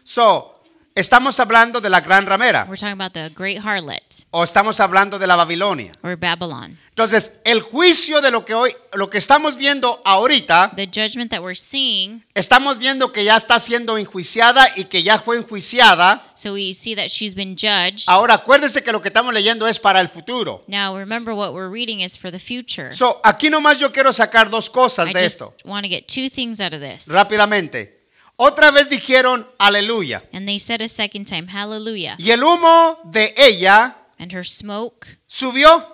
So, 0.03 0.50
estamos 0.95 1.39
hablando 1.39 1.79
de 1.79 1.89
la 1.89 2.01
gran 2.01 2.25
ramera 2.25 2.65
We're 2.67 2.77
talking 2.77 2.99
about 2.99 3.13
the 3.13 3.29
great 3.33 3.59
harlot 3.63 4.25
o 4.31 4.43
estamos 4.43 4.79
hablando 4.79 5.17
de 5.19 5.27
la 5.27 5.35
Babilonia. 5.35 5.91
or 6.03 6.17
Babylon. 6.17 6.77
Entonces, 6.89 7.33
el 7.45 7.61
juicio 7.61 8.21
de 8.21 8.29
lo 8.31 8.43
que 8.45 8.53
hoy 8.53 8.75
lo 8.93 9.09
que 9.09 9.17
estamos 9.17 9.55
viendo 9.55 10.01
ahorita, 10.05 10.73
The 10.75 10.87
judgment 10.87 11.31
that 11.31 11.41
we're 11.41 11.55
seeing, 11.55 12.23
estamos 12.35 12.77
viendo 12.77 13.11
que 13.11 13.23
ya 13.23 13.37
está 13.37 13.59
siendo 13.59 13.97
enjuiciada 13.97 14.67
y 14.75 14.85
que 14.85 15.01
ya 15.01 15.17
fue 15.19 15.37
enjuiciada. 15.37 16.21
so 16.35 16.53
we 16.53 16.73
see 16.73 16.93
that 16.95 17.07
she's 17.07 17.33
been 17.35 17.55
judged. 17.55 18.03
Ahora, 18.07 18.35
acuérdense 18.35 18.83
que 18.83 18.91
lo 18.91 19.01
que 19.01 19.07
estamos 19.07 19.33
leyendo 19.33 19.67
es 19.67 19.79
para 19.79 20.01
el 20.01 20.09
futuro. 20.09 20.61
Now 20.67 20.95
remember 20.97 21.33
what 21.33 21.53
we're 21.53 21.69
reading 21.71 22.01
is 22.01 22.17
for 22.17 22.31
the 22.31 22.39
future. 22.39 22.93
So, 22.93 23.19
aquí 23.23 23.49
nomás 23.49 23.79
yo 23.79 23.91
quiero 23.91 24.11
sacar 24.11 24.49
dos 24.49 24.69
cosas 24.69 25.09
I 25.09 25.13
de 25.13 25.19
just 25.21 25.41
esto, 25.41 25.55
want 25.65 25.85
to 25.85 25.89
get 25.89 26.07
two 26.07 26.29
things 26.29 26.59
out 26.59 26.73
of 26.73 26.81
this. 26.81 27.07
rápidamente. 27.07 28.00
Otra 28.43 28.71
vez 28.71 28.89
dijeron 28.89 29.47
aleluya. 29.59 30.23
And 30.33 30.47
they 30.47 30.57
said 30.57 30.81
a 30.81 30.89
second 30.89 31.25
time, 31.27 31.47
Hallelujah. 31.47 32.15
Y 32.17 32.31
el 32.31 32.41
humo 32.43 32.97
de 33.05 33.33
ella 33.37 33.95
And 34.17 34.33
her 34.33 34.43
smoke 34.43 35.19
subió 35.27 35.85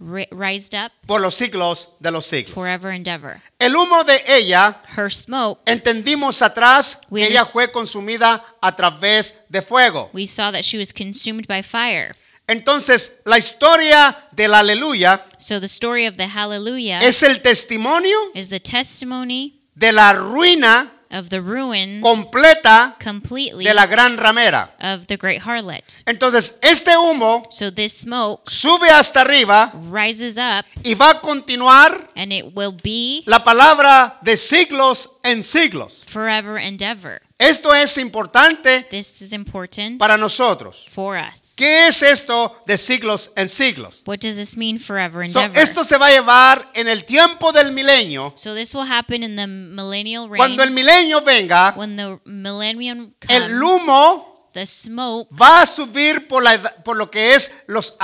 ri- 0.00 0.26
rised 0.32 0.74
up 0.74 0.90
por 1.06 1.20
los 1.20 1.36
siglos 1.36 1.90
de 2.00 2.10
los 2.10 2.26
siglos. 2.26 2.52
forever 2.52 2.90
and 2.90 3.06
ever. 3.06 3.40
El 3.60 3.76
humo 3.76 4.02
de 4.04 4.20
ella, 4.26 4.80
Her 4.96 5.08
smoke, 5.10 5.60
entendimos 5.66 6.42
atrás 6.42 6.98
We 7.10 7.20
que 7.20 7.28
ella 7.28 7.44
fue 7.44 7.70
consumida 7.70 8.44
a 8.60 8.74
través 8.74 9.34
de 9.48 9.62
fuego. 9.62 10.10
we 10.12 10.26
saw 10.26 10.50
that 10.50 10.64
she 10.64 10.78
was 10.78 10.92
consumed 10.92 11.46
by 11.46 11.62
fire. 11.62 12.12
Entonces, 12.48 13.20
la 13.24 13.36
historia 13.38 14.16
del 14.32 14.54
aleluya 14.54 15.24
So 15.38 15.60
the 15.60 15.66
story 15.68 16.06
of 16.06 16.16
the 16.16 16.26
Hallelujah 16.28 17.00
es 17.04 17.22
el 17.22 17.40
testimonio 17.40 18.16
is 18.34 18.48
the 18.48 18.58
testimony 18.58 19.60
de 19.76 19.92
la 19.92 20.12
ruina 20.12 20.92
of 21.10 21.30
the 21.30 21.40
ruins 21.40 22.02
completa 22.02 22.94
completely 22.98 23.64
de 23.64 23.72
la 23.74 23.86
gran 23.86 24.16
ramera. 24.16 24.70
of 24.80 25.06
the 25.06 25.16
great 25.16 25.40
harlot. 25.42 26.02
Entonces, 26.06 26.56
este 26.62 26.96
humo 26.96 27.44
So 27.50 27.70
this 27.70 27.92
smoke 28.00 28.48
sube 28.50 28.84
hasta 28.90 29.22
arriba 29.22 29.72
rises 29.90 30.36
up 30.38 30.64
y 30.84 30.94
va 30.94 31.10
a 31.12 31.20
continuar 31.20 32.06
and 32.16 32.32
it 32.32 32.54
will 32.54 32.72
be 32.82 33.22
la 33.26 33.42
palabra 33.44 34.18
de 34.22 34.36
siglos 34.36 35.08
en 35.24 35.42
siglos. 35.42 36.02
forever 36.06 36.58
and 36.58 36.82
ever. 36.82 37.22
Esto 37.38 37.72
es 37.72 37.96
importante 37.98 38.82
This 38.90 39.22
is 39.22 39.32
important 39.32 39.98
para 39.98 40.16
nosotros. 40.16 40.84
for 40.88 41.16
us. 41.16 41.54
¿Qué 41.56 41.86
es 41.86 42.02
esto 42.02 42.60
de 42.66 42.76
siglos 42.76 43.30
en 43.36 43.48
siglos? 43.48 44.02
What 44.06 44.18
does 44.18 44.34
this 44.36 44.56
mean 44.56 44.80
forever 44.80 45.22
and 45.22 45.32
So, 45.32 45.42
ever? 45.42 45.56
esto 45.56 45.84
se 45.84 45.96
va 45.98 46.06
a 46.06 46.10
llevar 46.10 46.68
en 46.74 46.88
el 46.88 47.04
tiempo 47.04 47.52
del 47.52 47.70
milenio. 47.72 48.32
So 48.36 48.54
this 48.54 48.74
will 48.74 48.90
happen 48.90 49.22
in 49.22 49.36
the 49.36 49.46
millennial 49.46 50.24
reign. 50.28 50.38
Cuando 50.38 50.62
el 50.64 50.72
milenio 50.72 51.20
venga, 51.22 51.74
when 51.76 51.96
the 51.96 52.18
millennium 52.24 53.12
comes, 53.20 53.42
el 53.42 53.62
humo 53.62 54.50
the 54.52 54.66
smoke, 54.66 55.28
va 55.40 55.62
a 55.62 55.66
subir 55.66 56.26
por, 56.26 56.42
la 56.42 56.54
edad- 56.54 56.82
por 56.82 56.96
lo 56.96 57.08
que 57.10 57.34
es 57.36 57.52
los 57.68 57.94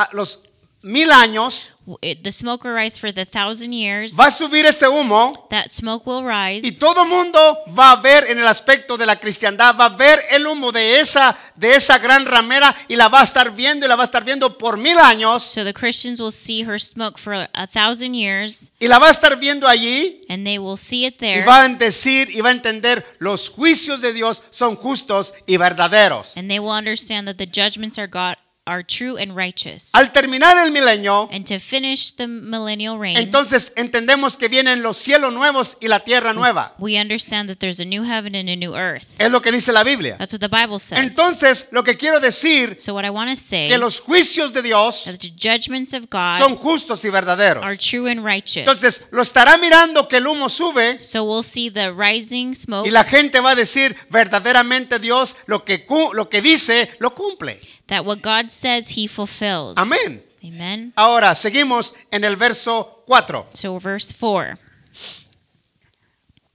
mil 0.85 1.11
años. 1.11 1.71
the 2.01 2.33
smoke 2.33 2.65
will 2.65 2.75
rise 2.75 2.99
for 2.99 3.13
the 3.13 3.25
thousand 3.27 3.73
years. 3.73 4.19
Va 4.19 4.27
a 4.27 4.31
subir 4.31 4.65
ese 4.65 4.87
humo 4.89 5.47
that 5.51 5.71
smoke 5.71 6.07
will 6.07 6.25
rise. 6.25 6.67
y 6.67 6.79
todo 6.79 7.05
mundo 7.05 7.59
va 7.79 7.93
a 7.93 7.97
ver 7.97 8.31
en 8.31 8.39
el 8.39 8.47
aspecto 8.47 8.97
de 8.97 9.05
la 9.07 9.17
cristiandad, 9.17 9.77
va 9.79 9.87
a 9.87 9.89
ver 9.91 10.21
el 10.31 10.47
humo 10.47 10.73
de 10.73 11.01
esa, 11.01 11.37
de 11.57 11.75
esa 11.75 11.99
gran 11.99 12.25
ramera 12.25 12.75
y 12.89 12.97
la 12.97 13.09
va 13.09 13.21
a 13.21 13.25
estar 13.25 13.51
viendo 13.51 13.85
y 13.85 13.89
la 13.89 13.97
va 13.97 14.03
a 14.03 14.07
estar 14.07 14.25
viendo 14.25 14.57
por 14.57 14.79
mil 14.79 14.99
años 14.99 15.43
so 15.43 15.65
the 15.65 15.75
Christians 15.75 16.21
will 16.21 16.33
see 16.33 16.65
her 16.65 16.79
smoke 16.79 17.19
for 17.19 17.35
a 17.53 17.67
thousand 17.67 18.15
years, 18.15 18.73
y 18.79 18.89
la 18.89 18.99
va 18.99 19.09
a 19.09 19.11
estar 19.11 19.37
viendo 19.39 19.67
allí 19.69 20.23
and 20.29 20.45
they 20.47 20.59
will 20.59 20.79
see 20.79 21.05
it 21.07 21.15
y 21.17 21.19
there, 21.19 21.45
va 21.45 21.63
a 21.63 21.69
decir 21.69 22.31
y 22.31 22.41
va 22.41 22.49
a 22.49 22.53
entender 22.53 23.05
los 23.19 23.51
juicios 23.51 24.01
de 24.01 24.13
Dios 24.13 24.43
son 24.51 24.77
justos 24.77 25.35
y 25.47 25.57
verdaderos. 25.57 26.37
and 26.37 26.49
they 26.49 26.59
will 26.59 26.73
understand 26.73 27.27
that 27.27 27.37
the 27.37 27.47
judgments 27.47 27.99
are 27.99 28.09
God 28.09 28.37
are 28.67 28.83
true 28.83 29.17
and 29.17 29.37
righteous. 29.37 29.95
Al 29.95 30.13
terminar 30.13 30.57
el 30.59 30.71
milenio, 30.71 31.29
and 31.33 31.47
to 31.47 31.59
finish 31.59 32.13
the 32.13 32.27
millennial 32.27 32.99
reign, 32.99 33.17
entonces 33.17 33.73
entendemos 33.77 34.37
que 34.37 34.49
vienen 34.49 34.83
los 34.83 34.97
cielos 34.97 35.33
nuevos 35.33 35.77
y 35.81 35.89
la 35.89 36.01
tierra 36.01 36.33
nueva. 36.33 36.75
we 36.79 36.99
understand 36.99 37.49
that 37.49 37.59
there's 37.59 37.81
a 37.81 37.85
new 37.85 38.03
heaven 38.03 38.35
and 38.35 38.49
a 38.49 38.57
new 38.57 38.75
earth. 38.75 39.21
Es 39.21 39.31
lo 39.31 39.41
que 39.43 39.53
dice 39.53 39.73
la 39.73 39.83
Biblia. 39.83 40.17
That's 40.19 40.33
what 40.33 40.41
the 40.41 40.49
Bible 40.49 40.79
says. 40.79 40.99
Entonces, 40.99 41.69
lo 41.73 41.85
que 41.85 41.97
quiero 41.97 42.21
decir 42.21 42.79
so 42.79 42.95
what 42.95 43.05
I 43.05 43.11
want 43.11 43.31
to 43.31 43.37
say 43.37 43.69
que 43.69 43.79
los 43.79 44.01
juicios 44.01 44.53
de 44.53 44.63
Dios 44.63 45.05
that 45.05 45.19
the 45.19 45.33
judgments 45.37 45.93
of 45.93 46.09
God 46.11 46.39
son 46.39 46.57
justos 46.57 47.05
y 47.05 47.11
verdaderos. 47.11 47.63
are 47.63 47.77
true 47.77 48.11
and 48.11 48.25
righteous. 48.25 48.67
Entonces, 48.67 49.09
lo 49.11 49.23
estará 49.23 49.59
mirando 49.59 50.09
que 50.09 50.17
el 50.17 50.27
humo 50.27 50.49
sube 50.49 51.03
so 51.03 51.25
we'll 51.25 51.43
see 51.43 51.71
the 51.71 51.93
rising 51.93 52.55
smoke 52.55 52.87
y 52.87 52.91
la 52.91 53.05
gente 53.05 53.41
va 53.41 53.51
a 53.51 53.55
decir, 53.55 53.97
verdaderamente 54.11 54.99
Dios 54.99 55.37
lo 55.47 55.65
que, 55.65 55.87
lo 56.13 56.29
que 56.29 56.41
dice, 56.41 56.91
lo 56.99 57.15
cumple. 57.15 57.59
That 57.89 58.05
what 58.05 58.23
God 58.23 58.51
says 58.51 58.91
he 58.91 59.07
fulfills. 59.07 59.77
Amén. 59.79 60.23
Amen. 60.45 60.93
Ahora, 60.97 61.35
seguimos 61.35 61.95
en 62.11 62.25
el 62.25 62.37
verso 62.37 63.03
4. 63.07 63.47
So 63.55 63.79
verse 63.79 64.13
4. 64.13 64.59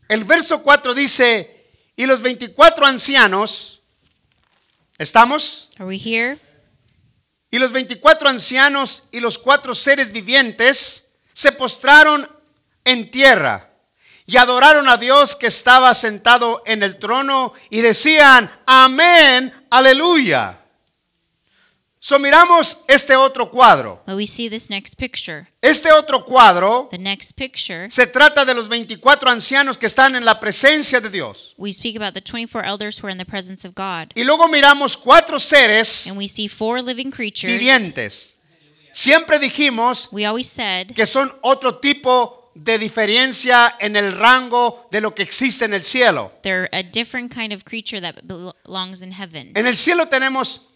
El 0.07 0.24
verso 0.24 0.62
4 0.62 0.93
dice, 0.93 1.65
y 1.95 2.05
los 2.05 2.21
24 2.21 2.86
ancianos, 2.86 3.81
¿estamos? 4.98 5.69
Are 5.77 5.86
we 5.86 5.98
here? 5.98 6.39
Y 7.51 7.57
los 7.57 7.71
24 7.71 8.29
ancianos 8.29 9.03
y 9.12 9.19
los 9.19 9.38
cuatro 9.38 9.74
seres 9.74 10.12
vivientes 10.12 11.09
se 11.33 11.51
postraron 11.51 12.29
en 12.86 13.09
tierra 13.09 13.69
y 14.25 14.38
adoraron 14.38 14.88
a 14.88 14.98
Dios 14.98 15.36
que 15.36 15.48
estaba 15.48 15.93
sentado 15.95 16.62
en 16.67 16.83
el 16.83 17.00
trono 17.00 17.53
y 17.71 17.81
decían, 17.81 18.51
amén, 18.67 19.51
aleluya. 19.71 20.59
So 22.10 22.18
miramos 22.18 22.80
este 22.88 23.16
otro 23.16 23.51
cuadro. 23.51 24.01
Well, 24.08 24.18
we 24.18 24.25
see 24.25 24.50
this 24.50 24.68
next 24.72 24.96
picture. 24.96 25.46
Este 25.62 25.92
otro 25.92 26.25
cuadro 26.25 26.88
The 26.89 26.98
next 26.98 27.34
picture, 27.38 27.88
se 27.92 28.08
trata 28.08 28.46
de 28.46 28.56
los 28.56 28.68
24 28.68 29.30
ancianos 29.30 29.78
que 29.78 29.86
están 29.86 30.16
en 30.16 30.25
la 30.25 30.39
presencia 30.39 31.00
de 31.01 31.12
Dios. 31.12 31.54
we 31.56 31.72
speak 31.72 31.96
about 31.96 32.16
the 32.16 32.22
24 32.22 32.66
elders 32.66 32.98
who 32.98 33.06
are 33.06 33.12
in 33.12 33.20
the 33.20 33.25
presence 33.25 33.63
of 33.63 33.75
God. 33.75 34.12
Y 34.16 34.24
luego 34.24 34.48
miramos 34.48 34.98
cuatro 34.98 35.38
seres 35.38 36.08
And 36.08 36.18
we 36.18 36.28
see 36.28 36.48
four 36.48 36.82
living 36.82 37.12
creatures. 37.12 37.51
vivientes. 37.54 38.38
Siempre 38.92 39.38
dijimos 39.38 40.10
We 40.12 40.25
always 40.25 40.48
said 40.48 40.96
que 40.96 41.06
son 41.06 41.32
otro 41.44 41.75
tipo 41.78 42.50
de 42.56 42.80
diferencia 42.80 43.75
en 43.80 43.96
el 43.96 44.13
rango 44.18 44.88
de 44.89 45.00
lo 45.00 45.13
que 45.13 45.22
existe 45.22 45.66
en 45.66 45.75
el 45.75 45.84
cielo. 45.84 46.32
they're 46.42 46.70
a 46.74 46.82
different 46.82 47.32
kind 47.32 47.54
of 47.54 47.66
creature 47.66 48.01
that 48.01 48.16
bel- 48.24 48.56
belongs 48.66 49.04
in 49.04 49.12
heaven. 49.12 49.51
En 49.54 49.68
el 49.68 49.75
cielo 49.75 50.08
tenemos 50.08 50.69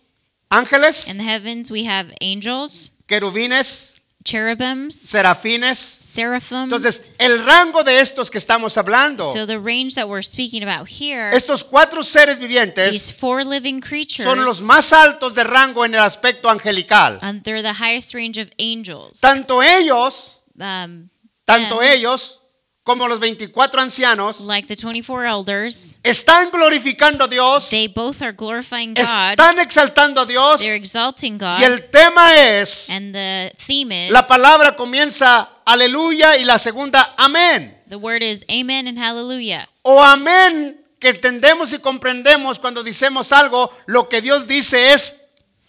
ángeles, 0.57 1.07
In 1.07 1.17
the 1.17 1.23
heavens, 1.23 1.71
we 1.71 1.85
have 1.87 2.13
angels, 2.21 2.91
querubines, 3.07 3.95
cherubims, 4.23 4.95
serafines. 4.95 5.77
seraphims. 5.77 6.71
Entonces, 6.71 7.11
el 7.19 7.43
rango 7.45 7.83
de 7.83 7.99
estos 7.99 8.29
que 8.31 8.37
estamos 8.37 8.77
hablando, 8.77 9.23
so 9.33 9.45
the 9.45 9.59
range 9.59 9.95
that 9.95 10.07
we're 10.07 10.23
speaking 10.23 10.63
about 10.63 10.87
here, 10.87 11.31
estos 11.35 11.63
cuatro 11.63 12.03
seres 12.03 12.37
these 12.39 12.47
vivientes 12.47 13.11
four 13.13 13.43
living 13.43 13.81
creatures, 13.81 14.23
son 14.25 14.43
los 14.45 14.61
más 14.61 14.93
altos 14.93 15.33
de 15.35 15.43
rango 15.43 15.83
en 15.85 15.93
el 15.95 16.01
aspecto 16.01 16.49
angelical. 16.49 17.19
and 17.21 17.43
they're 17.43 17.61
the 17.61 17.73
highest 17.83 18.13
range 18.13 18.37
of 18.39 18.49
angels. 18.59 19.19
Tanto 19.19 19.61
ellos, 19.61 20.39
Um, 20.59 21.09
tanto 21.45 21.79
them, 21.79 21.87
ellos 21.87 22.39
como 22.83 23.07
los 23.07 23.19
24 23.19 23.81
ancianos 23.81 24.41
like 24.41 24.67
the 24.67 24.75
24 24.75 25.25
elders, 25.25 25.95
están 26.03 26.51
glorificando 26.51 27.23
a 27.25 27.27
Dios, 27.27 27.69
they 27.69 27.87
both 27.87 28.21
are 28.21 28.33
glorifying 28.33 28.93
God. 28.93 29.03
están 29.03 29.59
exaltando 29.59 30.21
a 30.21 30.25
Dios 30.25 30.59
They're 30.59 30.75
exalting 30.75 31.37
God. 31.37 31.59
y 31.59 31.63
el 31.63 31.89
tema 31.89 32.35
es 32.59 32.89
and 32.89 33.13
the 33.13 33.53
theme 33.57 33.91
is 34.07 34.11
La 34.11 34.27
palabra 34.27 34.75
comienza 34.75 35.49
aleluya 35.65 36.37
y 36.37 36.43
la 36.45 36.57
segunda 36.59 37.13
amén. 37.17 37.73
the 37.87 37.95
word 37.97 38.21
is 38.21 38.43
amen 38.49 38.87
and 38.87 38.97
hallelujah. 38.97 39.67
O 39.83 40.01
amén 40.01 40.79
que 40.99 41.09
entendemos 41.09 41.73
y 41.73 41.79
comprendemos 41.79 42.59
cuando 42.59 42.81
decimos 42.83 43.31
algo, 43.33 43.69
lo 43.87 44.07
que 44.07 44.21
Dios 44.21 44.47
dice 44.47 44.93
es 44.93 45.17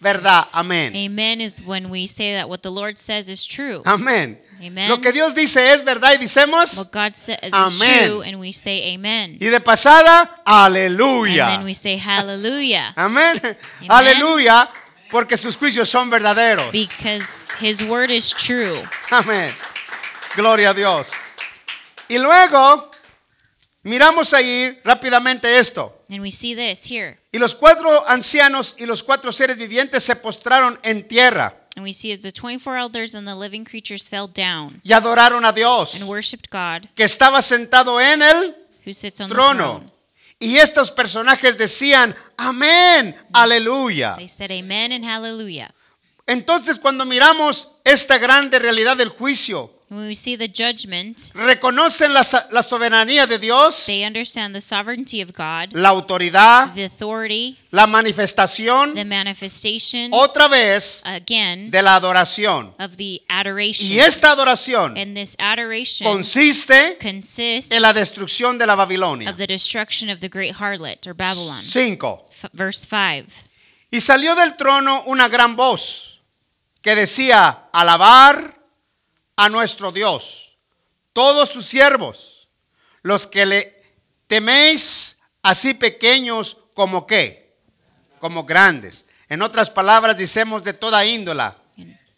verdad. 0.01 0.47
Amén. 0.53 0.95
Amen 0.95 1.41
is 1.41 1.61
when 1.65 1.91
we 1.91 2.07
say 2.07 2.35
that 2.35 2.49
what 2.49 2.61
the 2.63 2.71
Lord 2.71 2.97
says 2.99 3.29
is 3.29 3.45
true. 3.45 3.83
Amén. 3.85 4.41
Amen. 4.67 4.89
Lo 4.89 4.99
que 4.99 5.13
Dios 5.13 5.35
dice 5.35 5.75
es 5.75 5.85
verdad 5.85 6.15
y 6.15 6.19
decimos 6.19 6.89
amen. 7.53 9.37
y 9.39 9.47
de 9.47 9.61
pasada 9.61 10.35
aleluya. 10.45 11.47
Amén. 12.97 13.43
Aleluya 13.89 14.71
porque 15.11 15.37
sus 15.37 15.57
juicios 15.57 15.91
son 15.91 16.09
verdaderos. 16.09 16.73
because 16.73 17.45
his 17.61 17.83
word 17.83 18.11
is 18.11 18.31
true. 18.31 18.83
Amén. 19.11 19.55
Gloria 20.35 20.71
a 20.71 20.75
Dios. 20.75 21.11
Y 22.09 22.19
luego 22.19 22.91
miramos 23.83 24.33
ahí 24.33 24.81
rápidamente 24.83 25.59
esto. 25.59 26.05
And 26.09 26.21
we 26.21 26.31
see 26.31 26.55
this 26.55 26.91
here. 26.91 27.19
Y 27.33 27.39
los 27.39 27.55
cuatro 27.55 28.09
ancianos 28.09 28.77
y 28.79 28.87
los 28.87 29.03
cuatro 29.03 29.31
seres 29.31 29.59
vivientes 29.59 30.03
se 30.03 30.17
postraron 30.17 30.79
en 30.83 31.07
tierra 31.07 31.64
And 31.77 31.85
we 31.85 31.93
see 31.93 32.15
that 32.15 32.23
the 32.23 32.31
24 32.31 32.77
elders 32.77 33.15
and 33.15 33.27
the 33.27 33.35
living 33.35 33.65
creatures 33.65 34.09
fell 34.09 34.29
down 34.29 34.81
y 34.85 34.93
adoraron 34.93 35.45
a 35.45 35.53
Dios, 35.53 35.95
and 35.95 36.09
worshiped 36.09 36.49
God 36.51 36.87
que 36.95 37.05
estaba 37.05 37.43
sentado 37.43 38.01
en 38.01 38.23
el 38.23 38.55
who 38.85 38.93
sits 38.93 39.21
on 39.21 39.29
the 39.29 39.35
trono. 39.35 39.79
throne. 39.79 39.91
Y 40.39 40.59
estos 40.59 40.91
personajes 40.91 41.57
decían, 41.57 42.15
amén, 42.37 43.17
aleluya. 43.33 44.15
They 44.17 44.29
said 44.29 44.51
amen 44.53 44.93
and 44.93 45.05
hallelujah. 45.05 45.75
Entonces 46.27 46.79
cuando 46.79 47.05
miramos 47.05 47.69
esta 47.85 48.19
grande 48.19 48.59
realidad 48.59 48.97
del 48.97 49.09
juicio, 49.09 49.74
when 49.91 50.07
we 50.07 50.15
see 50.15 50.37
the 50.37 50.49
judgment, 50.49 51.31
reconocen 51.35 52.13
la, 52.15 52.23
soberanía 52.63 53.27
de 53.27 53.39
Dios, 53.39 53.87
they 53.87 54.05
understand 54.05 54.55
the 54.55 54.61
sovereignty 54.61 55.21
of 55.21 55.33
God, 55.33 55.73
la 55.73 55.91
autoridad, 55.91 56.73
the 56.75 56.85
authority, 56.85 57.57
la 57.71 57.87
manifestación, 57.87 58.95
the 58.95 59.05
manifestation, 59.05 60.11
otra 60.13 60.49
vez, 60.49 61.03
again, 61.05 61.71
de 61.71 61.83
la 61.83 61.97
adoración. 61.97 62.75
of 62.79 62.97
the 62.97 63.23
adoration. 63.29 63.91
Y 63.93 64.01
esta 64.01 64.33
adoración 64.33 64.97
And 64.97 65.15
this 65.17 65.37
adoration 65.39 66.07
consiste 66.11 66.99
consists 66.99 67.71
en 67.71 67.83
la 67.83 67.93
destrucción 67.93 68.59
de 68.59 68.67
la 68.67 68.75
Babilonia. 68.75 69.29
of 69.31 69.37
the 69.37 69.47
destruction 69.47 70.09
of 70.11 70.21
the 70.21 70.29
great 70.29 70.55
harlot 70.57 71.07
or 71.07 71.15
Babylon. 71.15 71.63
5. 71.63 72.27
F- 72.31 72.49
verse 72.53 72.87
5. 72.89 73.45
Y 73.91 74.01
salió 74.01 74.35
del 74.35 74.57
trono 74.57 75.05
una 75.07 75.29
gran 75.29 75.55
voz 75.55 76.21
que 76.83 76.95
decía, 76.97 77.69
alabar 77.73 78.54
a 79.37 79.49
nuestro 79.49 79.93
Dios, 79.93 80.57
todos 81.13 81.49
sus 81.49 81.67
siervos, 81.67 82.49
los 83.03 83.27
que 83.27 83.47
le 83.47 83.83
teméis 84.27 85.17
así 85.43 85.75
pequeños 85.75 86.57
como 86.75 87.07
qué, 87.07 87.57
como 88.19 88.45
grandes. 88.45 89.07
En 89.29 89.43
otras 89.43 89.71
palabras, 89.71 90.17
decimos 90.17 90.63
de 90.63 90.73
toda 90.73 91.05
índola, 91.05 91.57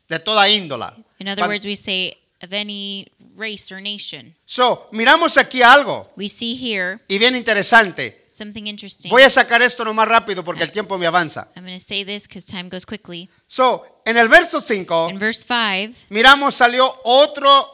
de 0.09 0.19
toda 0.19 0.49
índola. 0.49 0.97
In 1.19 1.29
other 1.29 1.47
words, 1.49 1.65
we 1.65 1.75
say 1.75 2.17
of 2.43 2.53
any 2.53 3.07
race 3.37 3.73
or 3.73 3.81
nation. 3.81 4.35
So, 4.45 4.89
miramos 4.93 5.37
aquí 5.39 5.63
algo 5.63 6.11
We 6.17 6.29
see 6.29 6.55
here 6.55 7.01
y 7.09 7.19
bien 7.19 7.35
interesante. 7.35 8.25
something 8.29 8.67
interesting. 8.67 9.11
Voy 9.11 9.23
a 9.23 9.31
sacar 9.31 9.63
esto 9.63 9.85
lo 9.85 9.95
más 9.95 10.07
rápido 10.09 10.45
porque 10.45 10.63
el 10.63 10.71
tiempo 10.71 10.99
me 10.99 11.07
avanza. 11.07 11.49
I'm 11.57 11.65
going 11.65 11.79
to 11.79 11.85
say 11.85 12.05
this 12.05 12.29
because 12.29 12.47
time 12.47 12.69
goes 12.69 12.85
quickly. 12.85 13.31
So, 13.47 13.85
en 14.07 14.17
el 14.17 14.29
verso 14.29 14.61
5, 14.61 15.09
In 15.11 15.19
verse 15.19 15.45
5, 15.47 16.07
miramos 16.09 16.55
salió 16.55 16.91
otro 17.05 17.73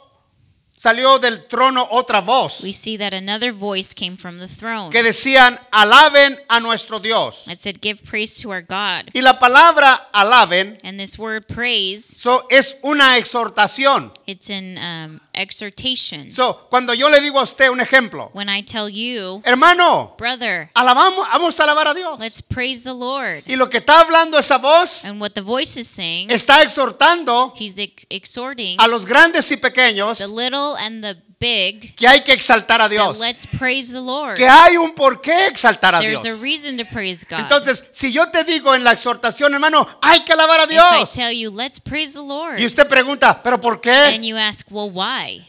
salió 0.77 1.21
del 1.21 1.47
trono 1.47 1.87
otra 1.92 2.21
voz 2.21 2.61
we 2.64 2.73
see 2.73 2.97
that 2.99 3.14
another 3.14 3.53
voice 3.53 3.95
came 3.95 4.16
from 4.16 4.40
the 4.40 4.49
throne. 4.49 4.90
que 4.90 5.01
decían, 5.05 5.57
alaben 5.71 6.37
a 6.49 6.59
nuestro 6.59 6.99
Dios. 6.99 7.47
It 7.47 7.61
said, 7.61 7.81
Give 7.81 8.03
praise 8.03 8.42
to 8.42 8.51
our 8.51 8.62
God. 8.62 9.09
Y 9.14 9.21
la 9.21 9.38
palabra 9.38 10.09
alaben 10.12 10.77
And 10.83 10.99
this 10.99 11.16
word 11.16 11.47
praise, 11.47 12.16
so, 12.18 12.49
es 12.51 12.77
una 12.83 13.16
exhortación. 13.16 14.11
it's 14.27 14.51
an 14.51 14.77
um, 14.79 15.21
exhortation. 15.35 16.31
So, 16.33 16.66
cuando 16.71 16.95
yo 16.95 17.09
le 17.09 17.21
digo 17.21 17.38
a 17.40 17.42
usted 17.42 17.71
un 17.71 17.81
ejemplo, 17.81 18.31
When 18.35 18.49
I 18.49 18.62
tell 18.62 18.88
you, 18.88 19.42
hermano, 19.45 20.14
brother, 20.18 20.71
alabamos, 20.75 21.27
vamos 21.33 21.59
a 21.61 21.64
alabar 21.64 21.88
a 21.88 21.95
Dios. 21.95 22.18
let's 22.18 22.42
praise 22.42 22.85
the 22.85 22.95
Lord. 22.95 23.42
Y 23.47 23.57
lo 23.57 23.68
que 23.71 23.79
está 23.79 24.01
hablando 24.01 24.38
esa 24.38 24.59
voz 24.59 25.05
And 25.05 25.21
what 25.21 25.33
the 25.35 25.40
voice 25.42 25.77
is 25.79 25.88
saying, 25.88 26.31
está 26.31 26.62
exhortando 26.62 27.53
he's 27.57 27.79
ex- 27.79 28.07
exhorting 28.11 28.77
a 28.81 28.87
los 28.88 29.05
grandes 29.07 29.51
y 29.51 29.57
pequeños 29.57 30.18
the 30.18 30.27
little 30.29 30.75
and 30.81 31.03
the 31.03 31.16
big 31.42 31.94
que 31.96 32.07
hay 32.07 32.20
que 32.22 32.33
exaltar 32.33 32.81
a 32.81 32.88
Dios. 32.88 33.18
let's 33.18 33.46
praise 33.46 33.92
the 33.92 34.00
Lord. 34.00 34.37
Que 34.37 34.48
hay 34.48 34.76
un 34.76 34.94
por 34.94 35.20
qué 35.20 35.48
exaltar 35.48 35.94
a 35.94 36.00
Dios. 36.00 36.22
There's 36.22 36.38
a 36.38 36.40
reason 36.40 36.76
to 36.78 36.85
praise 36.85 37.26
God. 37.28 37.40
Entonces, 37.40 37.85
si 37.92 38.12
yo 38.12 38.28
te 38.31 38.44
digo 38.44 38.74
en 38.74 38.85
la 38.85 38.92
exhortación, 38.92 39.52
hermano, 39.52 39.87
hay 40.00 40.20
que 40.20 40.33
alabar 40.33 40.61
a 40.61 40.64
if 40.64 40.70
I 40.70 40.74
Dios. 40.74 41.12
tell 41.12 41.33
you, 41.33 41.50
let's 41.50 41.81
praise 41.81 42.14
the 42.14 42.22
Lord, 42.26 42.59
Y 42.61 42.64
usted 42.66 42.87
pregunta, 42.87 43.42
¿pero 43.42 43.61
por 43.61 43.81
qué? 43.81 44.14
and 44.14 44.24
you 44.24 44.37
ask, 44.37 44.66
well, 44.70 44.90
why? 44.90 45.44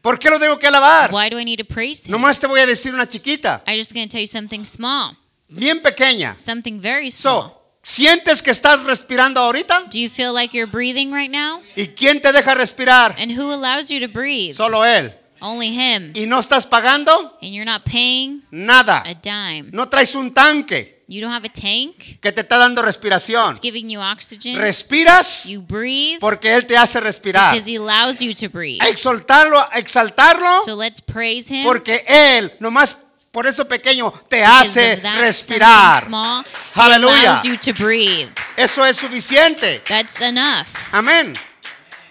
¿Por 0.00 0.18
qué 0.18 0.30
lo 0.30 0.38
tengo 0.40 0.58
que 0.58 0.66
alabar? 0.66 1.12
Why 1.12 1.28
do 1.30 1.38
I 1.38 1.44
need 1.44 1.58
to 1.58 1.64
praise 1.64 2.06
Him? 2.06 2.12
Nomás 2.12 2.38
te 2.40 2.46
voy 2.46 2.60
a 2.60 2.66
decir 2.66 2.92
una 2.94 3.06
chiquita, 3.08 3.62
I'm 3.66 3.76
just 3.78 3.92
going 3.92 4.08
to 4.08 4.12
tell 4.12 4.20
you 4.20 4.26
something 4.26 4.64
small, 4.64 5.16
bien 5.48 5.80
pequeña. 5.80 6.36
something 6.38 6.80
very 6.80 7.10
small. 7.10 7.42
So, 7.50 7.61
¿sientes 7.82 8.42
que 8.42 8.50
estás 8.50 8.84
respirando 8.84 9.40
ahorita? 9.40 9.80
Do 9.90 9.98
you 9.98 10.08
feel 10.08 10.32
like 10.32 10.56
you're 10.56 10.70
breathing 10.70 11.12
right 11.12 11.30
now? 11.30 11.60
¿Y 11.76 11.88
quién 11.88 12.20
te 12.20 12.32
deja 12.32 12.54
respirar? 12.54 13.14
And 13.18 13.32
who 13.38 13.52
allows 13.52 13.88
you 13.88 14.00
to 14.00 14.08
breathe? 14.08 14.54
Solo 14.54 14.84
Él. 14.84 15.12
Only 15.40 15.68
Him. 15.68 16.12
¿Y 16.14 16.26
no 16.26 16.38
estás 16.38 16.66
pagando? 16.66 17.36
And 17.42 17.52
you're 17.52 17.64
not 17.64 17.82
paying 17.84 18.44
Nada. 18.52 19.02
a 19.04 19.14
dime. 19.14 19.70
No 19.72 19.88
traes 19.88 20.14
un 20.14 20.32
tanque 20.32 21.02
You 21.08 21.20
don't 21.20 21.34
have 21.34 21.44
a 21.46 21.52
tank. 21.52 22.20
que 22.20 22.30
te 22.32 22.42
está 22.42 22.56
dando 22.58 22.80
respiración. 22.80 23.50
It's 23.50 23.60
giving 23.60 23.90
you 23.90 24.00
oxygen. 24.00 24.56
Respiras 24.58 25.44
You 25.46 25.60
breathe 25.60 26.20
porque 26.20 26.54
Él 26.54 26.64
te 26.64 26.76
hace 26.76 27.00
respirar. 27.00 27.52
because 27.52 27.68
He 27.68 27.76
allows 27.76 28.20
you 28.20 28.32
to 28.34 28.48
breathe. 28.48 28.80
Exaltarlo, 28.86 29.68
exaltarlo 29.72 30.64
So 30.64 30.76
let's 30.76 31.02
praise 31.02 31.50
Him. 31.52 31.64
porque 31.64 32.04
Él, 32.06 32.52
nomás 32.60 32.96
por 33.32 33.46
eso 33.46 33.66
pequeño, 33.66 34.12
te 34.28 34.44
hace 34.44 34.96
respirar. 35.18 36.04
Aleluya. 36.74 37.40
Eso 38.56 38.84
es 38.86 38.96
suficiente. 38.96 39.80
That's 39.88 40.20
enough. 40.20 40.66
Amén. 40.92 41.34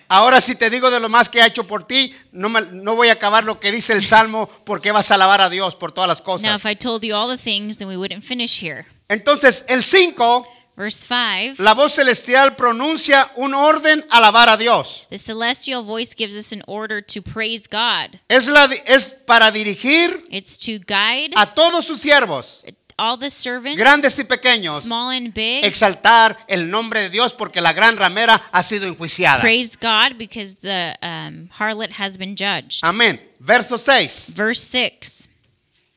Ahora 0.09 0.41
si 0.41 0.55
te 0.55 0.69
digo 0.69 0.91
de 0.91 0.99
lo 0.99 1.07
más 1.07 1.29
que 1.29 1.41
ha 1.41 1.45
hecho 1.45 1.65
por 1.65 1.83
ti, 1.85 2.13
no, 2.33 2.49
me- 2.49 2.65
no 2.71 2.95
voy 2.95 3.07
a 3.07 3.13
acabar 3.13 3.45
lo 3.45 3.61
que 3.61 3.71
dice 3.71 3.93
el 3.93 4.05
Salmo 4.05 4.49
porque 4.65 4.91
vas 4.91 5.09
a 5.09 5.13
alabar 5.15 5.39
a 5.39 5.49
Dios 5.49 5.75
por 5.77 5.93
todas 5.93 6.09
las 6.09 6.21
cosas. 6.21 6.53
if 6.59 6.65
I 6.65 6.75
told 6.75 7.01
you 7.03 7.15
all 7.15 7.29
the 7.29 7.41
things, 7.41 7.77
then 7.77 7.87
we 7.87 7.95
wouldn't 7.95 8.23
finish 8.25 8.61
here. 8.61 8.85
Entonces, 9.07 9.63
el 9.69 9.83
5, 9.83 10.45
Verse 10.75 11.05
5 11.05 11.59
la 11.59 11.73
voz 11.73 11.93
celestial 11.93 12.55
pronuncia 12.55 13.29
un 13.35 13.53
orden 13.53 14.05
a 14.09 14.17
alabar 14.17 14.49
a 14.49 14.57
Dios. 14.57 15.05
The 15.09 15.17
celestial 15.17 15.83
voice 15.83 16.15
gives 16.15 16.37
us 16.37 16.51
an 16.53 16.63
order 16.65 17.03
to 17.03 17.21
praise 17.21 17.67
God. 17.67 18.19
Es, 18.29 18.47
la, 18.47 18.69
es 18.85 19.15
para 19.25 19.51
dirigir 19.51 20.21
It's 20.29 20.57
to 20.59 20.79
guide 20.87 21.33
a 21.35 21.45
todos 21.45 21.85
sus 21.85 21.99
siervos, 21.99 22.63
all 22.97 23.17
the 23.17 23.29
servants, 23.29 23.77
grandes 23.77 24.17
y 24.17 24.23
pequeños, 24.23 24.83
small 24.83 25.11
and 25.11 25.33
big, 25.33 25.65
exaltar 25.65 26.37
el 26.47 26.69
nombre 26.69 27.01
de 27.01 27.09
Dios 27.09 27.33
porque 27.33 27.59
la 27.59 27.73
gran 27.73 27.97
ramera 27.97 28.41
ha 28.51 28.63
sido 28.63 28.87
enjuiciada. 28.87 29.41
praise 29.41 29.75
God 29.75 30.17
because 30.17 30.61
the 30.61 30.95
um, 31.03 31.49
harlot 31.59 31.91
has 31.99 32.17
been 32.17 32.35
judged. 32.35 32.81
Amén. 32.83 33.19
Verso 33.39 33.75
6. 33.77 34.33
Verse 34.35 34.61
6 34.61 35.27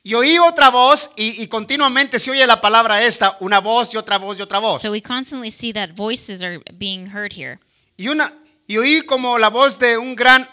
Y 0.07 0.13
oí 0.13 0.37
otra 0.37 0.69
voz 0.69 1.09
y, 1.15 1.41
y 1.41 1.47
continuamente 1.47 2.19
se 2.19 2.29
oye 2.29 2.45
la 2.45 2.61
palabra 2.61 3.01
esta, 3.01 3.37
una 3.39 3.57
voz 3.57 3.91
y 3.91 3.97
otra 3.97 4.19
voz 4.19 4.37
y 4.37 4.43
otra 4.43 4.59
voz. 4.59 4.79
So 4.79 4.91
we 4.91 5.01
constantly 5.01 5.49
see 5.49 5.73
that 5.73 5.95
voices 5.95 6.43
are 6.43 6.61
being 6.75 7.07
heard 7.07 7.33
here. 7.33 7.57
Y, 7.97 8.09
una, 8.09 8.31
y 8.67 8.77
oí 8.77 9.01
como 9.01 9.39
la 9.39 9.49
voz 9.49 9.79
de 9.79 9.97
un 9.97 10.15
gran, 10.15 10.47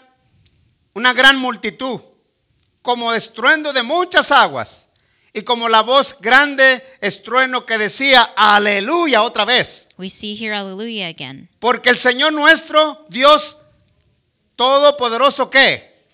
una 0.95 1.13
gran 1.13 1.37
multitud, 1.37 2.01
como 2.81 3.13
estruendo 3.13 3.71
de 3.73 3.83
muchas 3.83 4.31
aguas, 4.31 4.89
y 5.33 5.43
como 5.43 5.69
la 5.69 5.81
voz 5.81 6.17
grande 6.19 6.83
estruendo 6.99 7.63
que 7.63 7.77
decía, 7.77 8.33
aleluya 8.35 9.21
otra 9.21 9.45
vez. 9.45 9.87
We 9.99 10.09
see 10.09 10.35
here 10.35 10.55
hallelujah 10.55 11.09
again. 11.09 11.47
Porque 11.59 11.91
el 11.91 11.99
Señor 11.99 12.33
nuestro, 12.33 13.05
Dios 13.07 13.57
Todopoderoso, 14.55 15.51
¿qué? 15.51 16.07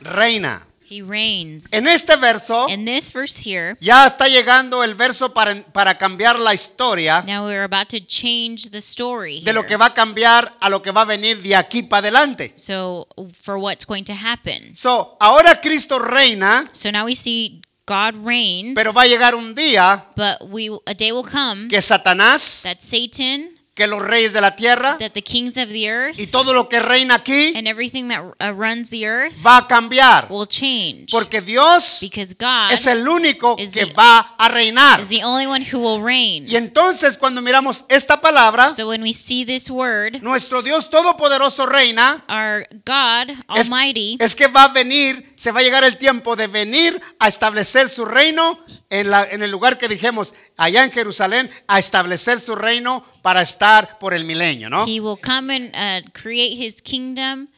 Reina. 0.00 0.65
He 0.88 1.02
reigns. 1.02 1.72
En 1.72 1.86
este 1.86 2.16
verso, 2.16 2.66
In 2.68 2.84
this 2.84 3.12
verse 3.12 3.36
here, 3.44 3.76
ya 3.80 4.06
está 4.06 4.28
llegando 4.28 4.84
el 4.84 4.94
verso 4.94 5.34
para, 5.34 5.64
para 5.72 5.98
cambiar 5.98 6.38
la 6.38 6.54
historia 6.54 7.22
now 7.26 7.46
we're 7.46 7.64
about 7.64 7.88
to 7.88 7.98
change 8.06 8.70
the 8.70 8.78
story 8.78 9.40
de 9.42 9.52
lo 9.52 9.66
que 9.66 9.76
va 9.76 9.86
a 9.86 9.94
cambiar 9.94 10.54
a 10.60 10.68
lo 10.68 10.82
que 10.82 10.90
va 10.90 11.02
a 11.02 11.04
venir 11.04 11.42
de 11.42 11.56
aquí 11.56 11.82
para 11.82 12.00
adelante. 12.08 12.52
So 12.54 13.08
for 13.32 13.56
what's 13.58 13.84
going 13.84 14.04
to 14.04 14.14
happen. 14.14 14.74
So, 14.74 15.16
ahora 15.20 15.60
Cristo 15.60 15.98
reina, 15.98 16.64
So 16.72 16.90
now 16.90 17.06
we 17.06 17.14
see 17.14 17.62
God 17.86 18.14
reigns, 18.24 18.74
pero 18.74 18.92
va 18.92 19.02
a 19.02 19.06
llegar 19.06 19.34
un 19.34 19.54
día 19.54 20.06
but 20.16 20.48
we 20.50 20.68
a 20.86 20.94
day 20.94 21.12
will 21.12 21.24
come 21.24 21.68
que 21.68 21.80
Satanás, 21.80 22.62
that 22.62 22.80
Satan, 22.80 23.55
que 23.76 23.86
los 23.86 24.02
reyes 24.02 24.32
de 24.32 24.40
la 24.40 24.56
tierra 24.56 24.96
that 24.98 25.12
the 25.12 25.22
kings 25.22 25.56
of 25.58 25.68
the 25.68 25.88
earth, 25.88 26.18
y 26.18 26.26
todo 26.26 26.52
lo 26.54 26.68
que 26.68 26.80
reina 26.80 27.14
aquí 27.16 27.52
and 27.54 27.68
everything 27.68 28.08
that 28.08 28.22
uh, 28.40 28.50
runs 28.52 28.88
the 28.90 29.06
earth 29.06 29.34
va 29.46 29.58
a 29.58 29.68
cambiar. 29.68 30.26
will 30.30 30.48
change. 30.48 31.12
Porque 31.12 31.40
Dios 31.42 31.98
Because 32.00 32.34
God 32.34 32.72
es 32.72 32.86
el 32.86 33.06
único 33.06 33.54
is 33.58 33.72
que 33.72 33.84
the- 33.86 33.92
va 33.92 34.34
a 34.38 34.48
reinar. 34.48 34.98
is 35.00 35.08
the 35.10 35.22
only 35.22 35.46
one 35.46 35.62
who 35.62 35.78
will 35.78 36.02
reign. 36.02 36.46
Y 36.48 36.56
entonces 36.56 37.18
cuando 37.18 37.42
miramos 37.42 37.84
esta 37.88 38.20
palabra, 38.20 38.70
So 38.70 38.88
when 38.88 39.02
we 39.02 39.12
see 39.12 39.44
this 39.44 39.70
word, 39.70 40.22
nuestro 40.22 40.62
Dios 40.62 40.88
Todopoderoso 40.90 41.66
reina, 41.66 42.24
our 42.30 42.66
God 42.86 43.28
es, 43.56 43.68
Almighty, 43.70 44.16
es 44.18 44.34
que 44.34 44.46
va 44.46 44.64
a 44.64 44.68
venir, 44.68 45.34
se 45.36 45.52
va 45.52 45.60
a 45.60 45.62
llegar 45.62 45.84
el 45.84 45.96
tiempo 45.98 46.34
de 46.34 46.46
venir 46.46 47.00
a 47.18 47.28
establecer 47.28 47.88
su 47.88 48.04
reino 48.04 48.58
en, 48.90 49.10
la, 49.10 49.24
en 49.24 49.42
el 49.42 49.50
lugar 49.50 49.78
que 49.78 49.86
dijimos, 49.86 50.34
allá 50.56 50.82
en 50.82 50.90
Jerusalén, 50.90 51.50
a 51.66 51.78
establecer 51.78 52.40
su 52.40 52.56
reino 52.56 53.04
para 53.22 53.42
estar 53.42 53.98
por 53.98 54.14
el 54.14 54.24
milenio, 54.24 54.70
¿no? 54.70 54.84
He 54.86 54.98
will 55.00 55.18
come 55.20 55.54
and 55.54 55.74
uh, 55.74 56.10
create 56.12 56.54
His 56.56 56.80
kingdom. 56.82 57.48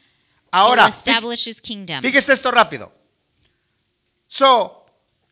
Ahora, 0.51 0.87
establish 0.87 1.47
His 1.47 1.61
kingdom. 1.61 2.01
fíjese 2.01 2.33
esto 2.33 2.51
rápido. 2.51 2.91
So, 4.27 4.85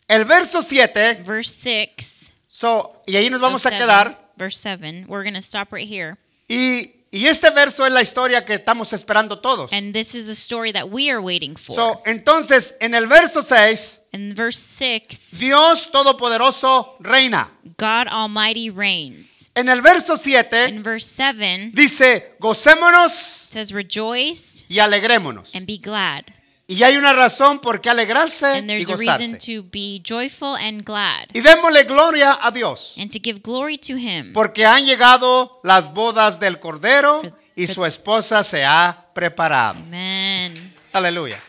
el 0.08 0.26
verso 0.26 0.62
7, 0.62 1.24
Verse 1.26 1.54
six. 1.54 2.32
so, 2.48 3.04
y 3.06 3.16
ahí 3.16 3.30
nos 3.30 3.42
vamos 3.42 3.66
a 3.66 3.72
quedar, 3.72 4.32
Verse 4.38 4.58
seven. 4.58 5.06
We're 5.08 5.24
going 5.24 5.34
to 5.34 5.42
stop 5.42 5.72
right 5.74 5.88
here. 5.88 6.18
y, 6.48 6.97
y 7.18 7.28
este 7.28 7.50
verso 7.50 7.86
es 7.86 7.92
la 7.92 8.02
historia 8.02 8.46
que 8.46 8.54
estamos 8.54 8.94
esperando 8.94 9.40
todos. 9.40 9.72
And 9.74 9.94
this 9.94 10.16
is 10.16 10.30
a 10.30 10.34
story 10.34 10.72
that 10.74 10.90
we 10.90 11.10
are 11.10 11.20
waiting 11.20 11.56
for. 11.56 11.76
So, 11.76 12.02
entonces, 12.06 12.76
en 12.80 12.94
el 12.94 13.08
verso 13.08 13.42
6, 13.42 14.02
In 14.14 14.34
verse 14.34 14.58
6, 14.60 15.38
Dios 15.40 15.92
Todopoderoso 15.92 16.96
reina. 17.00 17.52
God 17.78 18.08
Almighty 18.10 18.70
reigns. 18.70 19.52
En 19.56 19.68
el 19.70 19.82
verso 19.82 20.16
7 20.16 20.70
In 20.70 20.82
verse 20.84 21.08
7, 21.08 21.72
dice, 21.74 22.36
gocémonos 22.40 23.12
says, 23.12 23.72
Rejoice 23.72 24.66
y 24.70 24.80
alegrémonos. 24.80 25.54
and 25.56 25.66
be 25.68 25.78
glad. 25.78 26.24
Y 26.70 26.84
hay 26.84 26.98
una 26.98 27.14
razón 27.14 27.60
por 27.60 27.80
qué 27.80 27.90
alegrarse 27.90 28.46
And 28.58 28.66
y 28.66 28.68
there's 28.68 28.90
a 28.90 28.98
reason 28.98 29.32
gozarse. 29.32 29.56
to 29.56 29.64
be 29.72 30.02
joyful 30.04 30.56
and 30.58 30.84
glad 30.84 31.28
Y 31.34 31.40
démosle 31.40 31.86
gloria 31.86 32.38
a 32.42 32.52
Dios, 32.52 32.94
and 32.98 33.10
to 33.10 33.20
give 33.24 33.40
glory 33.42 33.78
to 33.78 33.96
Him. 33.96 34.34
porque 34.34 34.66
han 34.66 34.86
llegado 34.86 35.62
las 35.64 35.94
bodas 35.94 36.40
del 36.42 36.60
Cordero 36.60 37.22
y 37.56 37.68
su 37.68 37.86
esposa 37.86 38.44
se 38.44 38.66
ha 38.66 39.08
preparado. 39.14 39.80
Amen. 39.80 40.74
Aleluya. 40.92 41.40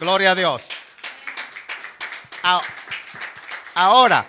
Gloria 0.00 0.30
a 0.30 0.34
Dios. 0.34 0.62
Ah, 2.42 2.60
Ahora, 3.74 4.28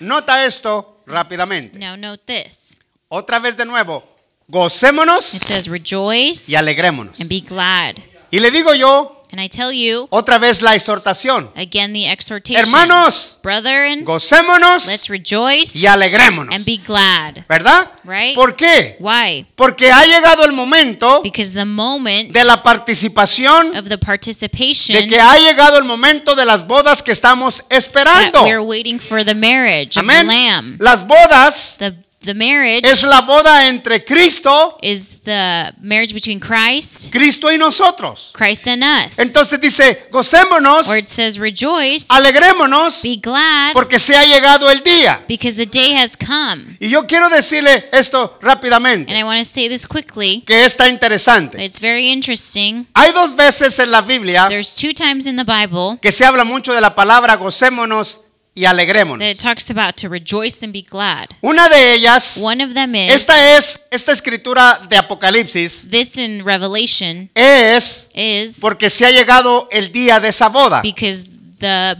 nota 0.00 0.44
esto 0.44 1.02
rápidamente. 1.06 1.78
Now 1.78 1.96
note 1.96 2.22
this 2.26 2.78
Otra 3.08 3.38
vez 3.38 3.56
de 3.56 3.64
nuevo, 3.64 4.04
gocémonos 4.48 5.34
it 5.34 5.42
says, 5.42 5.66
Rejoice 5.68 6.50
y 6.50 6.54
alegrémonos. 6.54 7.20
and 7.20 7.28
be 7.28 7.40
glad. 7.40 7.96
Y 8.30 8.40
le 8.40 8.50
digo 8.50 8.74
yo, 8.74 9.21
And 9.32 9.40
I 9.40 9.48
tell 9.48 9.72
you, 9.72 10.08
otra 10.10 10.38
vez 10.38 10.60
la 10.60 10.74
exhortación. 10.74 11.50
again, 11.56 11.94
the 11.94 12.06
exhortation. 12.10 12.62
Hermanos, 12.62 13.38
Brethren, 13.42 14.04
gocémonos 14.04 14.84
let's 14.86 15.08
rejoice 15.08 15.74
y 15.78 15.86
alegrémonos. 15.86 16.54
and 16.54 16.66
be 16.66 16.76
glad. 16.76 17.44
¿Verdad? 17.48 17.90
Right? 18.04 18.34
¿Por 18.34 18.54
qué? 18.56 18.96
Why? 19.00 19.46
Porque 19.56 19.90
ha 19.90 20.04
llegado 20.04 20.44
el 20.44 20.52
momento 20.52 21.22
Because 21.22 21.54
the 21.54 21.64
moment 21.64 22.30
de 22.32 22.44
la 22.44 22.62
participación, 22.62 23.74
of 23.74 23.84
the 23.84 23.90
de 23.90 23.98
participation 23.98 25.08
que 25.08 25.18
ha 25.18 25.38
llegado 25.38 25.78
el 25.78 25.84
momento 25.84 26.34
de 26.34 26.44
las 26.44 26.66
bodas 26.66 27.02
que 27.02 27.12
estamos 27.12 27.58
that 27.68 27.72
esperando. 27.78 28.42
we're 28.44 28.60
waiting 28.60 28.98
for 29.00 29.24
the 29.24 29.34
marriage 29.34 29.98
of 29.98 30.04
the 30.06 30.12
Amén. 30.12 30.26
Lamb. 30.26 30.76
Las 30.78 31.06
bodas 31.06 31.76
The 31.78 31.94
the 32.22 32.34
marriage 32.34 32.86
es 32.86 33.02
la 33.02 33.20
boda 33.22 33.68
entre 33.68 34.04
Cristo, 34.04 34.76
is 34.82 35.20
the 35.22 35.72
marriage 35.80 36.12
between 36.14 36.40
Christ, 36.40 37.10
Cristo 37.12 37.50
y 37.50 37.58
nosotros. 37.58 38.30
Christ 38.32 38.66
and 38.68 38.82
us. 38.82 39.18
Entonces 39.18 39.60
dice, 39.60 40.06
gocémonos, 40.10 40.86
Where 40.88 40.98
it 41.00 41.08
says 41.08 41.38
rejoice, 41.38 42.06
alegrémonos, 42.08 43.02
be 43.02 43.16
glad, 43.16 43.72
porque 43.72 43.98
se 43.98 44.14
ha 44.16 44.24
llegado 44.24 44.70
el 44.70 44.82
día. 44.82 45.24
because 45.28 45.56
the 45.56 45.66
day 45.66 45.94
has 45.94 46.16
come. 46.16 46.76
Y 46.80 46.88
yo 46.88 47.06
quiero 47.06 47.28
decirle 47.28 47.88
esto 47.92 48.38
And 48.40 48.42
rápidamente, 48.48 49.16
I 49.16 49.22
want 49.22 49.38
to 49.38 49.44
say 49.44 49.68
this 49.68 49.86
quickly. 49.86 50.42
que 50.46 50.64
está 50.64 50.88
interesante. 50.88 51.62
It's 51.64 51.80
very 51.80 52.10
interesting. 52.10 52.86
Hay 52.94 53.12
dos 53.12 53.36
veces 53.36 53.78
en 53.78 53.90
la 53.90 54.00
Biblia 54.00 54.46
There's 54.48 54.74
two 54.74 54.92
times 54.94 55.26
in 55.26 55.36
the 55.36 55.44
Bible 55.44 55.98
que 56.00 56.10
se 56.12 56.24
habla 56.24 56.44
mucho 56.44 56.72
de 56.72 56.80
la 56.80 56.94
palabra 56.94 57.36
gocémonos 57.36 58.20
y 58.54 58.64
alegrémonos. 58.66 59.26
it 59.26 59.38
talks 59.38 59.70
about 59.70 59.96
to 59.96 60.08
rejoice 60.08 60.62
and 60.62 60.72
be 60.72 60.82
glad. 60.82 61.28
Una 61.42 61.68
de 61.68 61.94
ellas, 61.94 62.36
One 62.40 62.62
of 62.62 62.74
them 62.74 62.94
is 62.94 63.10
esta 63.12 63.56
es, 63.56 63.84
esta 63.90 64.12
escritura 64.12 64.78
de 64.88 64.96
Apocalipsis, 64.96 65.86
this 65.88 66.16
in 66.18 66.44
Revelation 66.44 67.30
es 67.34 68.08
is 68.14 68.58
porque 68.60 68.90
se 68.90 69.06
ha 69.06 69.10
llegado 69.10 69.68
el 69.70 69.90
día 69.90 70.20
de 70.20 70.28
esa 70.28 70.48
boda. 70.48 70.82
because 70.82 71.30
the 71.60 71.96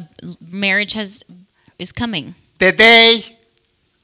marriage 0.50 0.94
has 0.98 1.24
is 1.78 1.92
coming. 1.92 2.34
The 2.58 2.72
day, 2.72 3.38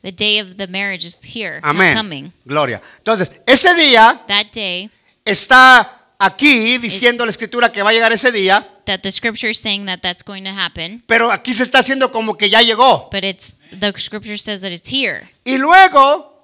The 0.03 0.13
day 0.13 0.39
of 0.41 0.57
the 0.57 0.67
marriage 0.69 1.05
is 1.05 1.21
here, 1.23 1.61
amén. 1.63 1.95
coming. 1.95 2.33
Gloria. 2.47 2.81
Entonces, 2.99 3.31
ese 3.47 3.75
día 3.75 4.23
That 4.29 4.47
day 4.53 4.91
está 5.25 5.98
aquí 6.19 6.79
diciendo 6.79 7.25
la 7.25 7.31
escritura 7.31 7.71
que 7.71 7.83
va 7.83 7.91
a 7.91 7.93
llegar 7.93 8.13
ese 8.13 8.33
día, 8.33 8.67
that 8.87 9.01
the 9.01 9.13
scripture 9.13 9.51
is 9.51 9.59
saying 9.59 9.87
that 9.87 10.01
that's 10.01 10.23
going 10.25 10.43
to 10.43 10.51
happen, 10.51 11.03
pero 11.07 11.31
aquí 11.31 11.53
se 11.55 11.63
está 11.63 11.79
haciendo 11.81 12.11
como 12.11 12.37
que 12.37 12.51
ya 12.51 12.63
llegó. 12.63 13.09
but 13.13 13.25
it's 13.25 13.57
the 13.79 13.93
scripture 13.99 14.37
says 14.39 14.61
that 14.63 14.71
it's 14.73 14.91
here. 14.93 15.29
Y 15.45 15.59
luego, 15.59 16.35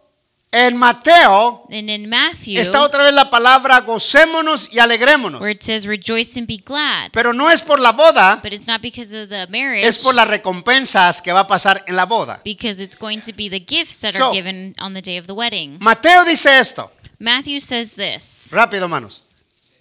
en 0.53 0.77
Mateo, 0.77 1.67
And 1.73 1.91
in 1.91 2.09
Matthew, 2.09 2.61
está 2.61 2.83
otra 2.83 3.03
vez 3.03 3.13
la 3.13 3.29
palabra 3.29 3.81
gocémonos 3.81 4.69
y 4.73 4.79
alegrémonos. 4.79 5.41
where 5.41 5.51
it 5.51 5.63
says 5.63 5.85
rejoice 5.87 6.39
and 6.39 6.47
be 6.47 6.59
glad, 6.59 7.11
Pero 7.13 7.33
no 7.33 7.51
es 7.51 7.61
por 7.61 7.81
la 7.81 7.91
boda, 7.91 8.39
but 8.41 8.53
it's 8.53 8.69
not 8.69 8.81
because 8.81 9.13
of 9.13 9.29
the 9.29 9.49
marriage, 9.49 9.85
es 9.85 10.01
por 10.05 10.15
las 10.15 10.29
recompensas 10.29 11.21
que 11.21 11.33
va 11.33 11.41
a 11.41 11.47
pasar 11.49 11.83
en 11.89 11.97
la 11.97 12.05
boda. 12.07 12.41
because 12.45 12.81
it's 12.81 12.97
going 12.97 13.21
to 13.21 13.33
be 13.33 13.49
the 13.49 13.59
gifts 13.59 14.01
that 14.03 14.13
So- 14.15 14.27
are 14.29 14.33
given 14.33 14.77
on 14.79 14.95
the 14.95 15.03
day 15.03 15.19
of 15.19 15.27
the 15.27 15.33
wedding. 15.35 15.79
Mateo 15.81 16.25
dice 16.25 16.61
esto. 16.61 16.93
Matthew 17.19 17.59
says 17.59 17.97
this. 17.97 18.51
Rápido, 18.53 18.83
hermanos. 18.85 19.24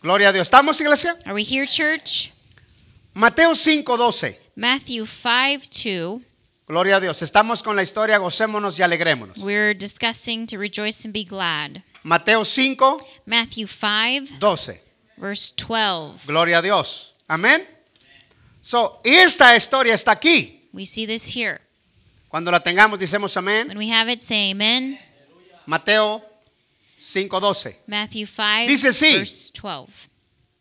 Gloria 0.04 0.28
a 0.28 0.32
Dios. 0.34 0.48
¿Estamos, 0.48 0.82
iglesia? 0.82 1.18
Are 1.24 1.34
we 1.34 1.44
here, 1.44 1.66
church? 1.66 2.34
Mateo 3.14 3.56
5:12. 3.56 4.38
Matthew 4.54 5.06
5 5.06 5.70
2. 5.70 6.22
Gloria 6.68 6.98
a 6.98 7.00
Dios. 7.00 7.22
Estamos 7.22 7.64
con 7.64 7.78
la 7.78 7.84
historia 7.84 8.18
gocémonos 8.18 8.78
y 8.78 8.84
alegrémonos. 8.84 9.38
We're 9.38 9.74
discussing 9.74 10.46
to 10.48 10.58
rejoice 10.58 11.06
and 11.06 11.14
be 11.14 11.24
glad. 11.24 11.84
Mateo 12.04 12.44
5, 12.44 12.98
Matthew 13.26 13.66
5, 13.66 14.40
12. 14.40 14.82
verse 15.16 15.54
12. 15.56 16.28
Gloria 16.28 16.58
a 16.58 16.62
Dios. 16.62 17.14
Amén. 17.30 17.66
So, 18.62 19.00
y 19.06 19.16
esta 19.16 19.56
historia 19.56 19.94
está 19.94 20.12
aquí. 20.12 20.68
We 20.74 20.86
see 20.86 21.06
this 21.06 21.34
here. 21.34 21.62
Cuando 22.28 22.52
la 22.52 22.60
tengamos, 22.60 23.00
decimos 23.00 23.38
amén. 23.38 23.70
When 23.70 23.78
we 23.78 23.90
have 23.90 24.12
it, 24.12 24.20
say 24.20 24.52
amen. 24.52 25.00
Mateo 25.66 26.22
5:12. 27.04 27.76
Matthew 27.88 28.26
5, 28.28 28.68
Dice 28.68 28.88
así. 28.90 29.18
verse 29.18 29.52
12. 29.62 30.10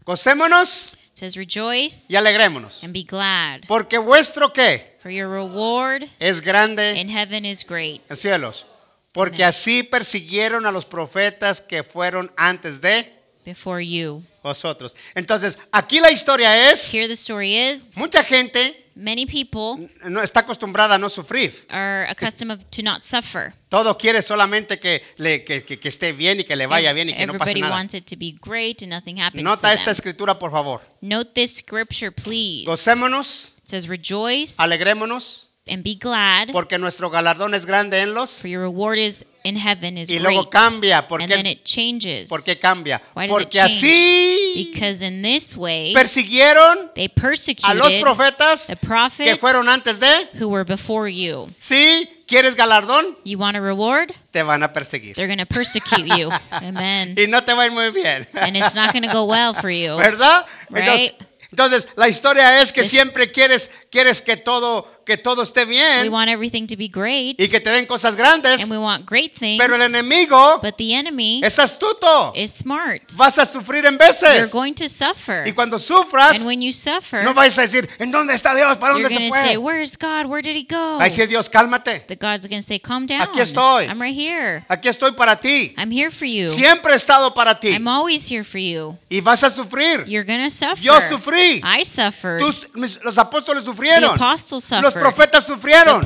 Gocémonos 0.05 0.95
It 1.13 1.19
says, 1.19 1.37
Rejoice 1.37 2.13
y 2.13 2.17
alegrémonos. 2.17 2.83
and 2.83 2.93
be 2.93 3.05
glad, 3.05 3.61
Porque 3.69 3.99
vuestro 3.99 4.53
qué 4.53 4.97
for 5.03 5.11
your 5.11 5.29
reward 5.29 6.05
es 6.19 6.41
grande 6.41 6.99
in 6.99 7.09
heaven 7.09 7.45
is 7.45 7.65
great. 7.65 8.01
en 8.11 8.17
cielos. 8.17 8.65
Porque 9.13 9.45
así 9.45 9.83
persiguieron 9.83 10.65
a 10.67 10.73
los 10.73 10.87
profetas 10.87 11.61
que 11.61 11.83
fueron 11.83 12.33
antes 12.37 12.81
de 12.81 13.13
before 13.45 13.87
you. 13.87 14.25
vosotros. 14.43 14.97
Entonces, 15.15 15.59
aquí 15.71 16.01
la 16.01 16.11
historia 16.11 16.71
es, 16.73 16.93
Here 16.93 17.07
the 17.07 17.15
story 17.15 17.57
is 17.57 17.97
mucha 17.99 18.25
gente 18.25 18.82
many 18.95 19.27
people 19.27 19.89
no 20.05 20.23
está 20.23 20.41
acostumbrada 20.41 20.95
a 20.95 20.99
no 20.99 21.09
sufrir. 21.09 21.53
are 21.71 22.07
accustomed 22.11 22.53
of, 22.53 22.65
to 22.71 22.83
not 22.83 23.03
suffer. 23.05 23.55
Todo 23.69 23.97
quiere 23.97 24.21
solamente 24.23 24.79
que, 24.79 25.03
le, 25.17 25.43
que, 25.43 25.65
que- 25.65 25.79
que 25.79 25.89
esté 25.89 26.13
bien 26.13 26.41
y 26.41 26.45
que 26.45 26.55
le 26.57 26.67
vaya 26.67 26.93
bien 26.93 27.09
y 27.09 27.15
que 27.15 27.27
no 27.27 27.33
pase 27.35 27.53
Everybody 27.53 27.61
nada. 27.63 27.75
wants 27.75 27.95
it 27.95 28.05
to 28.07 28.17
be 28.17 28.33
great 28.41 28.83
and 28.83 28.91
nothing 28.91 29.19
happens 29.19 29.43
Nota 29.45 29.63
to 29.69 29.73
esta 29.73 29.85
them. 29.87 29.93
escritura, 29.93 30.39
por 30.39 30.51
favor. 30.51 30.81
Note 31.01 31.33
this 31.35 31.57
scripture, 31.57 32.11
please. 32.11 32.67
Gocémonos, 32.67 33.55
It 33.63 33.69
says, 33.69 33.89
Rejoice 33.89 34.57
alegrémonos, 34.59 35.49
and 35.69 35.85
be 35.85 35.95
glad, 35.95 36.49
porque 36.53 36.77
nuestro 36.79 37.09
galardón 37.11 37.55
es 37.55 37.67
grande 37.67 38.01
en 38.01 38.15
los. 38.15 38.31
for 38.31 38.49
your 38.49 38.63
reward 38.63 38.99
is 38.99 39.25
in 39.45 39.57
heaven 39.57 39.97
is 39.97 40.11
Y 40.11 40.19
luego 40.19 40.43
great. 40.43 40.51
cambia. 40.53 41.07
¿Por 41.07 41.23
and 41.23 41.31
then 41.31 41.47
it 41.47 41.63
changes. 41.65 42.29
por 42.29 42.43
qué 42.45 42.59
cambia? 42.59 43.01
Why 43.15 43.27
does 43.27 43.31
it 43.43 43.45
Porque 43.45 43.59
change? 43.59 43.73
así 43.73 44.71
Because 44.73 45.03
in 45.07 45.23
this 45.23 45.57
way, 45.57 45.93
persiguieron 45.95 46.91
they 46.95 47.05
a 47.07 47.09
los 47.09 47.15
persecuted 47.15 48.01
profetas 48.03 48.67
the 48.67 48.77
que 48.77 48.87
prophets 48.87 49.39
fueron 49.39 49.69
antes 49.69 49.99
de. 50.01 50.29
who 50.41 50.49
were 50.49 50.65
before 50.65 51.09
you. 51.09 51.49
Si 51.61 52.09
quieres 52.27 52.57
galardón, 52.57 53.17
You 53.25 53.39
want 53.39 53.57
a 53.57 53.61
reward? 53.61 54.11
te 54.33 54.43
van 54.43 54.63
a 54.65 54.73
perseguir. 54.73 55.15
They're 55.15 55.29
going 55.29 55.39
to 55.39 55.47
persecute 55.47 56.07
you. 56.17 56.29
Amen. 56.51 57.15
Y 57.17 57.27
no 57.29 57.45
te 57.45 57.53
va 57.55 57.63
a 57.63 57.67
ir 57.67 57.73
muy 57.73 57.91
bien. 57.91 58.27
And 58.35 58.57
it's 58.57 58.75
not 58.75 58.93
going 58.93 59.03
to 59.07 59.13
go 59.13 59.25
well 59.25 59.55
for 59.55 59.71
you. 59.71 59.97
¿Verdad? 59.97 60.45
Entonces, 60.71 61.13
Right. 61.13 61.23
entonces, 61.51 61.89
la 61.97 62.09
historia 62.09 62.63
es 62.63 62.73
que 62.73 62.83
This- 62.83 62.91
siempre 62.91 63.31
quieres, 63.31 63.71
quieres 63.91 64.23
que 64.23 64.37
todo, 64.39 64.87
que 65.05 65.17
todo 65.17 65.43
esté 65.43 65.65
We 65.65 65.71
bien 65.73 66.13
want 66.13 66.29
everything 66.29 66.67
to 66.67 66.77
be 66.77 66.89
great, 66.89 67.41
y 67.41 67.49
que 67.49 67.61
te 67.61 67.71
den 67.71 67.87
cosas 67.87 68.15
grandes, 68.17 68.63
and 68.63 68.71
we 68.71 68.79
want 68.79 69.05
great 69.09 69.33
things. 69.33 69.59
pero 69.59 69.75
el 69.75 69.83
enemigo 69.83 70.59
But 70.63 70.77
the 70.77 70.95
enemy 70.95 71.41
es 71.45 71.59
astuto. 71.59 72.33
is 72.35 72.53
smart. 72.53 73.03
Vas 73.17 73.39
a 73.39 73.45
sufrir 73.47 73.85
en 73.87 73.95
You're 73.95 74.07
veces. 74.07 74.51
going 74.53 74.75
to 74.75 74.89
suffer. 74.89 75.45
Y 75.47 75.53
cuando 75.53 75.79
sufras, 75.79 76.37
And 76.37 76.47
when 76.47 76.61
you 76.63 76.73
suffer, 76.73 77.25
no 77.25 77.35
vas 77.35 77.57
a 77.59 77.63
decir, 77.63 77.89
¿en 77.99 78.11
dónde 78.11 78.35
está 78.35 78.55
Dios? 78.55 78.77
¿Para 78.79 78.95
you're 78.99 79.09
dónde 79.09 79.27
se 79.27 79.29
to 79.29 79.35
say, 79.35 79.55
fue? 79.55 79.59
Where's 79.59 79.97
God? 79.99 80.27
Where 80.27 80.43
did 80.43 80.57
he 80.57 80.65
go? 80.65 80.99
Va 80.99 81.05
a 81.05 81.09
decir 81.09 81.29
Dios, 81.29 81.49
cálmate. 81.49 82.01
The 82.07 82.17
God's 82.17 82.47
going 82.49 82.61
to 82.61 82.67
say, 82.67 82.79
Calm 82.79 83.07
down. 83.07 83.23
Aquí 83.23 83.41
estoy. 83.41 83.87
I'm 83.89 84.01
right 84.01 84.15
here. 84.17 84.65
Aquí 84.69 84.89
estoy 84.89 85.13
para 85.17 85.37
ti. 85.37 85.75
I'm 85.77 85.91
here 85.91 86.11
for 86.11 86.27
you. 86.27 86.47
Siempre 86.53 86.93
he 86.93 86.97
estado 86.97 87.33
para 87.35 87.59
ti. 87.59 87.69
I'm 87.75 87.89
always 87.89 88.29
here 88.31 88.45
for 88.45 88.59
you. 88.61 88.99
Y 89.11 89.21
vas 89.21 89.43
a 89.43 89.51
sufrir. 89.51 90.05
You're 90.07 90.25
going 90.25 90.43
to 90.45 90.51
suffer. 90.51 90.81
Yo 90.83 90.99
sufrí. 91.11 91.61
I 91.65 91.85
suffered. 91.85 92.41
Tus- 92.41 92.67
mis- 92.75 92.99
los 93.05 93.19
apóstoles 93.19 93.65
the 93.65 93.71
sufrieron. 93.71 94.15
apostles 94.15 94.71
Los 94.83 94.92
suffered. 94.93 95.03
profetas 95.15 95.47
the 95.47 95.53
sufrieron. 95.55 96.05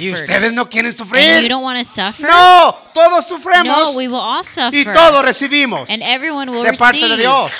Y 0.00 0.12
ustedes 0.12 0.52
no 0.52 0.68
quieren 0.68 0.92
sufrir. 0.92 1.50
No, 1.50 2.74
todos 2.94 3.26
sufremos 3.26 3.66
No, 3.66 3.90
we 3.92 4.08
will 4.08 4.20
all 4.20 4.44
suffer. 4.44 4.74
y 4.74 4.84
todos 4.84 5.24
recibimos 5.24 5.88
and 5.90 6.02
everyone 6.02 6.50
will 6.50 6.62
de 6.62 6.72
parte 6.72 6.98
de 6.98 7.08
receive. 7.08 7.22
Dios. 7.22 7.52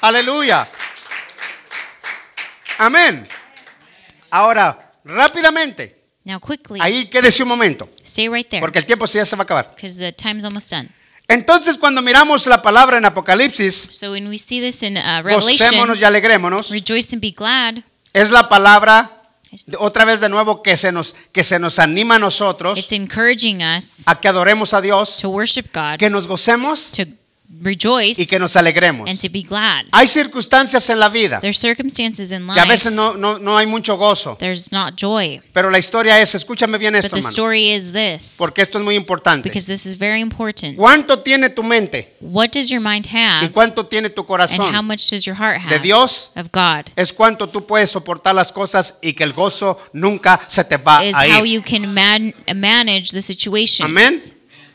Aleluya. 0.00 0.68
Amén. 2.78 3.26
Ahora, 4.30 4.92
rápidamente, 5.04 5.96
Now, 6.24 6.38
quickly, 6.40 6.78
ahí 6.80 7.06
quédese 7.06 7.42
un 7.42 7.48
momento, 7.48 7.88
stay 8.02 8.28
right 8.28 8.48
there 8.48 8.60
porque 8.60 8.78
el 8.78 8.86
tiempo 8.86 9.06
ya 9.06 9.24
se 9.24 9.36
va 9.36 9.42
a 9.42 9.44
acabar. 9.44 9.72
because 9.74 9.98
the 9.98 10.12
time's 10.12 10.44
almost 10.44 10.70
done. 10.70 10.88
Entonces, 11.28 11.78
cuando 11.78 12.02
miramos 12.02 12.46
la 12.46 12.60
palabra 12.60 12.98
en 12.98 13.04
Apocalipsis, 13.04 13.88
So, 13.92 14.12
when 14.12 14.28
we 14.28 14.36
see 14.38 14.60
this 14.60 14.82
in 14.82 14.96
uh, 14.96 15.22
Revelation, 15.22 15.66
gocémonos 15.68 16.00
y 16.00 16.04
alegrémonos, 16.04 16.70
rejoice 16.70 17.14
and 17.14 17.20
be 17.22 17.30
glad, 17.32 17.76
es 18.12 18.30
la 18.30 18.48
palabra 18.48 19.10
de- 19.12 19.19
otra 19.78 20.04
vez 20.04 20.20
de 20.20 20.28
nuevo 20.28 20.62
que 20.62 20.76
se 20.76 20.92
nos 20.92 21.14
que 21.32 21.42
se 21.42 21.58
nos 21.58 21.78
anima 21.78 22.16
a 22.16 22.18
nosotros 22.18 22.78
it's 22.78 22.92
encouraging 22.92 23.62
us 23.62 24.02
a 24.06 24.14
que 24.14 24.28
adoremos 24.28 24.74
a 24.74 24.80
Dios, 24.80 25.16
to 25.18 25.28
worship 25.28 25.66
God, 25.72 25.96
que 25.98 26.10
nos 26.10 26.26
gocemos 26.26 26.92
to 26.92 27.02
rejoice, 27.62 28.22
y 28.22 28.26
que 28.26 28.38
nos 28.38 28.54
alegremos. 28.56 29.08
and 29.10 29.18
to 29.20 29.28
be 29.30 29.42
glad. 29.42 29.84
Hay 29.92 30.06
circunstancias 30.06 30.88
en 30.88 30.98
la 31.00 31.08
vida 31.08 31.40
There's 31.40 31.58
circumstances 31.58 32.30
in 32.32 32.46
que 32.46 32.52
a 32.60 32.64
life, 32.64 32.68
veces 32.68 32.92
no, 32.92 33.14
no, 33.16 33.38
no 33.38 33.56
hay 33.58 33.66
mucho 33.66 33.96
gozo, 33.96 34.36
there's 34.38 34.70
not 34.72 34.94
joy. 34.96 35.40
pero 35.52 35.70
la 35.70 35.78
historia 35.78 36.20
es, 36.20 36.34
escúchame 36.34 36.78
bien 36.78 36.94
But 36.94 37.04
esto, 37.04 37.16
the 37.16 37.20
hermano, 37.20 37.30
story 37.32 37.70
is 37.72 37.92
this, 37.92 38.36
porque 38.38 38.62
esto 38.62 38.78
es 38.78 38.84
muy 38.84 38.94
importante. 38.94 39.48
because 39.48 39.66
this 39.66 39.84
is 39.84 39.98
very 39.98 40.20
important. 40.20 40.76
¿Cuánto 40.76 41.18
tiene 41.20 41.50
tu 41.50 41.62
mente 41.62 42.14
What 42.20 42.50
does 42.52 42.68
your 42.68 42.80
mind 42.80 43.06
y 43.06 43.16
have, 43.16 43.50
cuánto 43.52 43.84
tiene 43.86 44.10
tu 44.10 44.20
and 44.22 44.28
how 44.30 44.36
corazón 44.36 44.84
much 44.86 45.10
does 45.10 45.24
your 45.24 45.36
heart 45.36 45.60
de 45.68 45.74
have 45.74 45.82
Dios? 45.82 46.30
of 46.36 46.48
God? 46.52 46.86
Es 46.96 47.12
cuánto 47.12 47.48
tú 47.48 47.66
puedes 47.66 47.90
soportar 47.90 48.34
las 48.34 48.52
cosas 48.52 48.94
y 49.02 49.12
que 49.12 49.24
el 49.24 49.32
gozo 49.32 49.78
nunca 49.92 50.40
se 50.46 50.62
te 50.64 50.76
va 50.76 51.04
Is 51.04 51.14
a 51.16 51.26
how 51.38 51.44
ir. 51.44 51.54
you 51.56 51.62
can 51.62 51.92
man- 51.92 52.34
manage 52.54 53.10
the 53.12 53.22
situations. 53.22 53.80
Amén. 53.80 54.14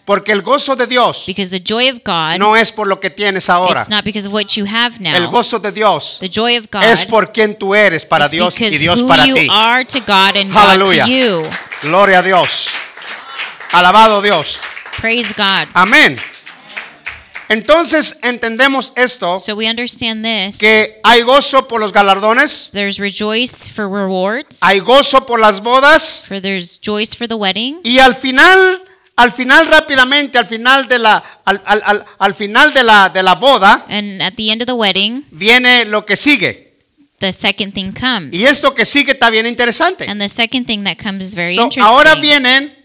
Porque 0.05 0.31
el 0.31 0.43
gozo 0.43 0.75
de 0.75 0.85
Dios 0.85 1.23
Because 1.25 1.49
the 1.49 1.59
joy 1.63 1.89
of 1.89 1.99
God, 2.05 2.37
no 2.37 2.55
es 2.55 2.71
por 2.71 2.85
lo 2.87 2.99
que 2.99 3.09
tienes 3.09 3.49
ahora. 3.49 3.79
it's 3.81 3.89
not 3.89 4.03
because 4.03 4.27
of 4.27 4.33
what 4.33 4.55
you 4.55 4.65
have 4.65 4.95
El 5.03 5.23
now. 5.23 5.31
gozo 5.31 5.57
de 5.59 5.71
Dios 5.71 6.17
The 6.19 6.29
joy 6.29 6.57
of 6.57 6.67
God 6.71 6.83
es 6.83 7.05
por 7.05 7.31
quien 7.31 7.55
tú 7.57 7.73
eres 7.73 8.05
para 8.05 8.25
is 8.25 8.31
Dios 8.31 8.55
y 8.61 8.69
Dios 8.77 9.01
who 9.01 9.07
para 9.07 9.25
you 9.25 9.33
ti. 9.35 9.47
are 9.49 9.83
to 9.83 9.99
God 10.01 10.37
and 10.37 10.51
Hallelujah. 10.53 11.05
God 11.05 11.07
to 11.07 11.11
you. 11.11 11.49
Gloria 11.81 12.19
a 12.19 12.23
Dios. 12.23 12.69
Alabado 13.71 14.21
Dios. 14.21 14.59
Praise 15.01 15.33
God. 15.35 15.67
Amén. 15.73 16.17
Entonces 17.47 18.17
entendemos 18.23 18.91
esto, 18.95 19.37
So 19.37 19.55
we 19.55 19.67
understand 19.69 20.23
this. 20.23 20.57
que 20.57 20.99
hay 21.03 21.21
gozo 21.21 21.67
por 21.67 21.79
los 21.79 21.91
galardones, 21.91 22.69
There's 22.73 22.97
rejoice 22.99 23.69
for 23.71 23.87
rewards, 23.87 24.59
hay 24.63 24.79
gozo 24.79 25.25
por 25.27 25.39
las 25.39 25.61
bodas 25.61 26.23
for 26.27 26.41
there's 26.41 26.79
joys 26.83 27.15
for 27.15 27.27
the 27.27 27.35
wedding, 27.35 27.79
y 27.83 27.99
al 27.99 28.15
final 28.15 28.81
al 29.17 29.31
final 29.31 29.67
rápidamente, 29.67 30.37
al 30.37 30.45
final 30.45 30.87
de 30.87 30.99
la, 30.99 31.23
al, 31.45 31.61
al- 31.65 31.81
al- 31.85 32.05
al 32.19 32.35
final 32.35 32.73
de 32.73 32.83
la, 32.83 33.09
de 33.09 33.23
la 33.23 33.35
boda, 33.35 33.85
And 33.89 34.21
at 34.21 34.33
the 34.35 34.51
end 34.51 34.61
of 34.61 34.65
the 34.67 34.73
wedding, 34.73 35.25
viene 35.31 35.85
lo 35.85 36.05
que 36.05 36.15
sigue. 36.15 36.73
the 37.19 37.31
second 37.31 37.73
thing 37.73 37.91
comes. 37.93 38.33
Y 38.37 38.43
esto 38.45 38.73
que 38.75 38.83
sigue 38.83 39.13
está 39.13 39.29
bien 39.29 39.45
interesante. 39.47 40.05
And 40.09 40.19
the 40.21 40.27
second 40.29 40.65
thing 40.67 40.83
that 40.83 40.97
comes 41.01 41.25
is 41.27 41.33
very 41.35 41.55
So, 41.55 41.63
interesting. 41.63 41.83
ahora 41.95 42.15
vienen 42.15 42.75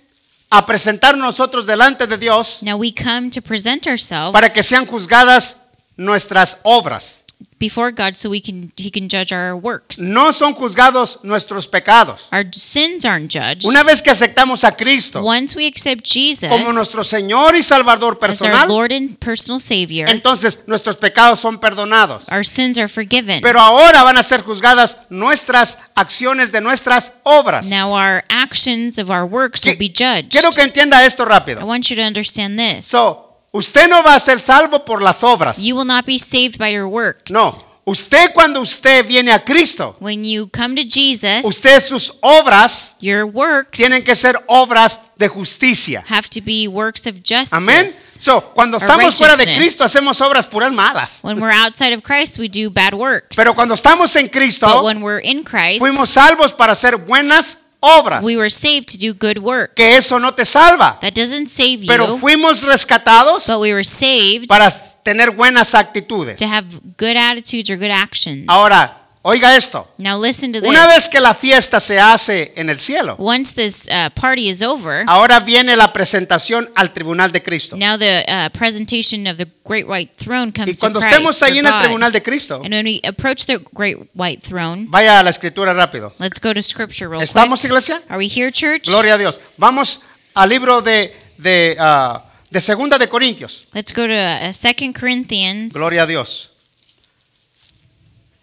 a 0.51 0.65
presentar 0.67 1.17
nosotros 1.19 1.67
delante 1.67 2.07
de 2.07 2.17
Dios 2.17 2.59
now 2.63 2.77
we 2.77 2.93
come 2.95 3.29
to 3.31 3.41
present 3.43 3.87
ourselves 3.87 4.33
para 4.33 4.53
que 4.53 4.63
sean 4.63 4.87
juzgadas 4.87 5.57
nuestras 5.97 6.59
obras. 6.63 7.20
Before 7.61 7.93
God 7.93 8.17
so 8.17 8.29
we 8.29 8.41
can 8.41 8.73
He 8.77 8.91
can 8.91 9.09
judge 9.09 9.33
our 9.33 9.55
works. 9.55 10.01
No 10.01 10.33
son 10.33 10.55
juzgados 10.55 11.21
nuestros 11.23 11.69
pecados. 11.69 12.27
Our 12.33 12.47
sins 12.53 13.05
aren't 13.05 13.31
judged. 13.33 13.67
Una 13.67 13.85
vez 13.85 14.03
que 14.03 14.11
aceptamos 14.11 14.65
a 14.65 14.73
Cristo 14.73 15.23
Once 15.23 15.57
we 15.57 15.69
accept 15.69 16.05
Jesus 16.05 16.49
como 16.49 16.73
nuestro 16.73 17.05
Señor 17.05 17.55
y 17.55 17.63
Salvador 17.63 18.19
as 18.21 18.23
our 18.23 18.29
personal, 18.29 18.69
Lord 18.69 18.93
and 18.93 19.17
personal 19.19 19.61
Savior, 19.61 20.09
entonces 20.09 20.65
nuestros 20.67 20.97
pecados 20.97 21.39
son 21.39 21.61
perdonados. 21.61 22.25
our 22.29 22.45
sins 22.45 22.79
are 22.79 22.89
forgiven. 22.89 23.41
Pero 23.43 23.61
ahora 23.61 24.03
van 24.03 24.17
a 24.17 24.25
ser 24.25 24.43
juzgadas 24.43 24.99
nuestras 25.11 25.79
acciones 25.95 26.51
de 26.51 26.61
nuestras 26.61 27.13
obras. 27.23 27.67
now 27.67 27.93
our 27.93 28.25
actions 28.29 28.99
of 28.99 29.11
our 29.11 29.25
works 29.25 29.65
will 29.65 29.79
be 29.79 29.89
judged. 29.89 30.31
Quiero 30.31 30.51
que 30.51 30.63
entienda 30.63 31.05
esto 31.05 31.21
I 31.31 31.65
want 31.65 31.91
you 31.91 31.97
to 31.97 32.03
understand 32.03 32.59
this. 32.59 32.87
So, 32.87 33.30
usted 33.53 33.89
no 33.89 34.03
va 34.03 34.15
a 34.15 34.21
ser 34.21 34.39
salvo 34.39 34.85
por 34.85 35.03
las 35.03 35.23
obras. 35.23 35.59
you 35.59 35.75
will 35.77 35.87
not 35.87 36.05
be 36.05 36.19
saved 36.19 36.59
by 36.59 36.69
your 36.73 36.87
works. 36.87 37.33
No, 37.33 37.51
usted 37.85 38.33
cuando 38.33 38.61
usted 38.61 39.05
viene 39.07 39.33
a 39.33 39.41
Cristo, 39.45 39.97
When 40.01 40.25
you 40.25 40.49
come 40.49 40.75
to 40.77 40.83
Jesus, 40.83 41.45
usted 41.45 41.81
sus 41.81 42.13
obras 42.21 42.95
your 43.01 43.25
works 43.25 43.79
tienen 43.79 44.05
que 44.05 44.15
ser 44.15 44.39
obras 44.47 45.01
de 45.17 45.29
justicia. 45.29 46.05
have 46.09 46.29
to 46.29 46.41
be 46.41 46.69
works 46.69 47.07
of 47.07 47.17
justice. 47.25 47.57
Amén. 47.57 47.89
So, 47.89 48.41
cuando 48.55 48.79
estamos 48.79 49.17
fuera 49.17 49.37
de. 49.37 49.57
Cristo 49.57 49.85
hacemos 49.85 50.21
obras 50.21 50.47
puras 50.47 50.73
malas. 50.73 51.19
When 51.23 51.41
we're 51.41 51.53
outside 51.53 51.93
of 51.93 52.03
Christ, 52.03 52.39
we 52.39 52.49
do 52.49 52.71
bad 52.71 52.95
works. 52.95 53.37
Pero 53.37 53.55
cuando 53.55 53.75
estamos 53.75 54.15
en 54.17 54.27
but 54.27 54.33
Cristo, 54.33 54.83
when 54.85 55.03
we're 55.03 55.21
in 55.23 55.43
Christ, 55.43 55.81
fuimos 55.81 56.11
salvos 56.11 56.53
para 56.53 56.73
hacer 56.73 56.97
buenas 56.97 57.59
obras. 57.81 58.23
we 58.25 58.37
were 58.37 58.51
saved 58.51 58.89
to 58.89 58.99
do 58.99 59.13
good 59.13 59.39
works. 59.39 59.75
Que 59.75 59.97
eso 59.97 60.19
no 60.19 60.33
te 60.33 60.45
salva. 60.45 60.99
That 61.01 61.13
doesn't 61.15 61.49
save 61.49 61.87
Pero 61.87 62.07
you, 62.07 62.19
fuimos 62.19 62.63
rescatados 62.63 63.47
but 63.47 63.59
we 63.61 63.73
were 63.73 63.85
saved 63.85 64.49
para 64.49 64.71
tener 65.03 65.31
buenas 65.31 65.75
actitudes. 65.75 66.37
to 66.37 66.47
have 66.47 66.67
good 66.97 67.17
attitudes 67.17 67.71
or 67.71 67.77
good 67.77 67.91
actions. 67.91 68.45
Ahora, 68.49 69.00
oiga 69.23 69.55
esto. 69.57 69.87
now 69.99 70.19
listen 70.21 70.53
to 70.53 70.61
this. 70.61 70.69
Una 70.69 70.87
vez 70.87 71.09
que 71.09 71.21
la 71.21 71.35
fiesta 71.35 71.79
se 71.81 71.99
hace 72.01 72.53
en 72.57 72.71
el 72.71 72.79
cielo, 72.79 73.17
Once 73.19 73.55
this 73.55 73.87
uh, 73.89 74.09
party 74.15 74.49
is 74.49 74.63
over, 74.63 75.05
ahora 75.07 75.41
viene 75.41 75.77
la 75.77 75.93
presentación 75.93 76.71
al 76.75 76.93
tribunal 76.93 77.31
de 77.33 77.43
Cristo. 77.43 77.77
now 77.77 77.97
the 77.99 78.25
uh, 78.29 78.49
presentation 78.59 79.27
of 79.27 79.37
the 79.37 79.47
great 79.65 79.87
white 79.87 80.13
throne 80.17 80.49
Y 80.49 80.53
comes 80.53 80.79
to 80.79 80.81
cuando 80.81 81.01
Christ. 81.01 81.13
estemos 81.13 81.43
ahí 81.43 81.59
en 81.59 81.67
el 81.67 81.73
God. 81.73 81.81
tribunal 81.81 82.13
de 82.13 82.23
Cristo, 82.23 82.61
And 82.65 82.73
when 82.73 82.85
we 82.87 83.01
approach 83.05 83.47
the 83.47 83.59
great 83.73 83.99
white 84.15 84.41
throne, 84.43 84.87
vaya 84.89 85.21
a 85.21 85.23
la 85.23 85.31
escritura 85.31 85.73
rápido. 85.75 86.13
let's 86.19 86.41
go 86.41 86.53
to 86.55 86.63
scripture 86.63 87.09
real 87.09 87.23
¿Estamos, 87.23 87.61
quick. 87.61 87.71
iglesia? 87.71 88.03
Are 88.09 88.19
we 88.19 88.27
here, 88.29 88.51
church? 88.51 88.89
Gloria 88.89 89.15
a 89.15 89.19
Dios. 89.19 89.39
Vamos 89.59 90.01
al 90.35 90.49
libro 90.49 90.81
de, 90.81 91.15
de, 91.37 91.77
ah, 91.79 92.25
de 92.51 92.61
Segunda 92.61 92.97
de 92.99 93.09
Corintios. 93.09 93.67
Let's 93.75 93.93
go 93.93 94.07
to 94.07 94.15
uh, 94.15 94.53
2 94.53 94.93
Corinthians. 94.99 95.75
Gloria 95.75 96.03
a 96.05 96.07
Dios. 96.07 96.50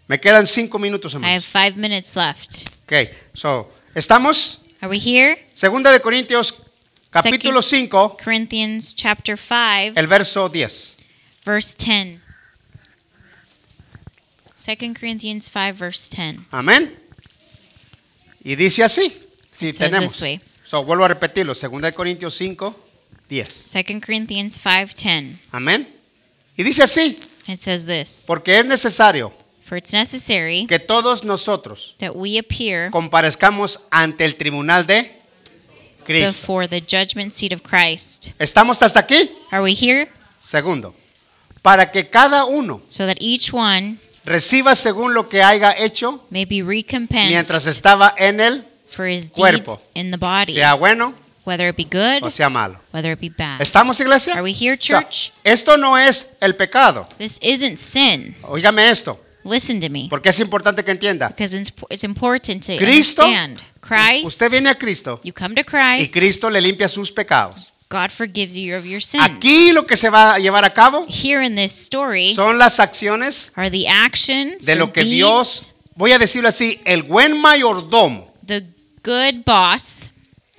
Me 0.08 0.18
quedan 0.18 0.46
cinco 0.46 0.78
minutos, 0.78 1.12
I 1.12 1.16
have 1.16 1.24
hermanos. 1.24 1.44
five 1.46 1.76
minutes 1.76 2.16
left. 2.16 2.70
Ok, 2.84 3.10
so, 3.34 3.70
¿estamos? 3.94 4.58
Are 4.80 4.88
we 4.88 4.98
here? 4.98 5.46
Segunda 5.54 5.92
de 5.92 6.00
Corintios, 6.00 6.54
capítulo 7.10 7.60
5, 7.60 8.16
Corinthians 8.24 8.94
chapter 8.94 9.36
5, 9.36 9.98
el 9.98 10.06
verso 10.06 10.48
10. 10.48 10.96
verse 11.44 11.76
10. 11.76 12.20
2 14.56 14.94
Corinthians 14.98 15.50
5, 15.52 15.74
verse 15.78 16.08
10. 16.10 16.38
Amén. 16.52 16.94
Y 18.42 18.56
dice 18.56 18.82
así. 18.84 19.14
Si 19.52 19.68
It 19.68 19.74
says 19.76 19.90
tenemos. 19.90 20.12
this 20.12 20.22
way. 20.22 20.40
So, 20.64 20.84
vuelvo 20.84 21.04
a 21.04 21.08
repetirlo. 21.08 21.54
Segunda 21.54 21.86
de 21.88 21.94
Corintios 21.94 22.34
5, 22.36 22.74
10. 23.28 23.64
2 23.64 24.00
Corinthians 24.00 24.58
5, 24.62 24.94
10. 24.96 25.38
Amén. 25.52 25.86
Y 26.56 26.62
dice 26.62 26.82
así. 26.82 27.18
It 27.46 27.60
says 27.60 27.86
this 27.86 28.24
Porque 28.26 28.58
es 28.58 28.66
necesario 28.66 29.32
For 29.68 29.76
it's 29.76 29.92
necessary 29.92 30.66
que 30.66 30.78
todos 30.78 31.24
nosotros 31.24 31.94
that 31.98 32.12
we 32.14 32.38
appear 32.38 32.90
comparezcamos 32.90 33.80
ante 33.90 34.24
el 34.24 34.34
tribunal 34.36 34.86
de 34.86 35.12
Cristo. 36.06 36.32
before 36.32 36.66
the 36.66 36.80
judgment 36.80 37.34
seat 37.34 37.52
of 37.52 37.60
Christ. 37.62 38.30
¿Estamos 38.38 38.80
hasta 38.82 39.00
aquí? 39.00 39.30
Are 39.50 39.62
we 39.62 39.74
here? 39.74 40.08
Segundo, 40.40 40.94
para 41.60 41.90
que 41.90 42.08
cada 42.08 42.46
uno 42.46 42.80
So 42.88 43.06
that 43.06 43.18
each 43.20 43.52
one 43.52 43.98
reciba 44.24 44.74
según 44.74 45.12
lo 45.12 45.28
que 45.28 45.42
haya 45.42 45.74
hecho 45.76 46.24
may 46.30 46.46
be 46.46 46.62
mientras 46.62 46.86
recompensed 47.66 47.66
estaba 47.68 48.14
en 48.16 48.40
él, 48.40 48.64
for 48.86 49.06
his 49.06 49.30
cuerpo. 49.30 49.78
in 49.94 50.10
the 50.10 50.16
body, 50.16 50.54
sea 50.54 50.72
bueno 50.74 51.12
whether 51.44 51.68
it 51.68 51.76
be 51.76 51.84
good, 51.84 52.22
o 52.22 52.30
sea 52.30 52.48
malo. 52.48 52.80
whether 52.92 53.12
it 53.12 53.20
be 53.20 53.28
bad. 53.28 53.60
¿Estamos, 53.60 54.00
iglesia? 54.00 54.32
Are 54.32 54.42
we 54.42 54.52
here, 54.52 54.78
O 54.78 54.80
sea, 54.80 55.02
church? 55.02 55.32
esto 55.44 55.76
no 55.76 55.98
es 55.98 56.26
el 56.40 56.56
pecado. 56.56 57.06
This 57.18 57.38
isn't 57.42 57.76
sin. 57.76 58.34
Óigame 58.42 58.90
esto, 58.90 59.18
Listen 59.48 59.80
to 59.80 59.88
me. 59.88 60.06
porque 60.08 60.28
es 60.28 60.40
importante 60.40 60.84
que 60.84 60.90
entienda. 60.90 61.28
Because 61.28 61.56
it's, 61.58 61.72
it's 61.90 62.04
important 62.04 62.64
to 62.66 62.76
Cristo, 62.76 63.24
understand. 63.24 63.62
Christ, 63.80 64.26
Usted 64.26 64.50
viene 64.50 64.70
a 64.70 64.74
Cristo 64.74 65.20
you 65.22 65.32
come 65.32 65.54
to 65.54 65.62
y 65.62 65.64
Christ, 65.64 66.12
Cristo 66.12 66.50
le 66.50 66.60
limpia 66.60 66.88
sus 66.88 67.10
pecados. 67.10 67.72
God 67.90 68.10
forgives 68.10 68.54
you 68.54 68.76
of 68.76 68.84
your 68.84 69.00
sins. 69.00 69.24
Aquí 69.24 69.72
lo 69.72 69.86
que 69.86 69.96
se 69.96 70.10
va 70.10 70.34
a 70.34 70.38
llevar 70.38 70.64
a 70.64 70.74
cabo 70.74 71.06
Here 71.08 71.42
in 71.44 71.54
this 71.56 71.72
story 71.72 72.34
son 72.34 72.58
las 72.58 72.78
acciones 72.80 73.50
are 73.56 73.70
the 73.70 73.88
actions, 73.88 74.66
de 74.66 74.76
lo 74.76 74.92
que 74.92 75.02
deeds, 75.02 75.14
Dios, 75.14 75.70
voy 75.94 76.12
a 76.12 76.18
decirlo 76.18 76.48
así, 76.48 76.80
el 76.84 77.02
buen 77.02 77.40
mayordomo 77.40 78.30
the 78.46 78.62
good 79.02 79.42
boss 79.46 80.10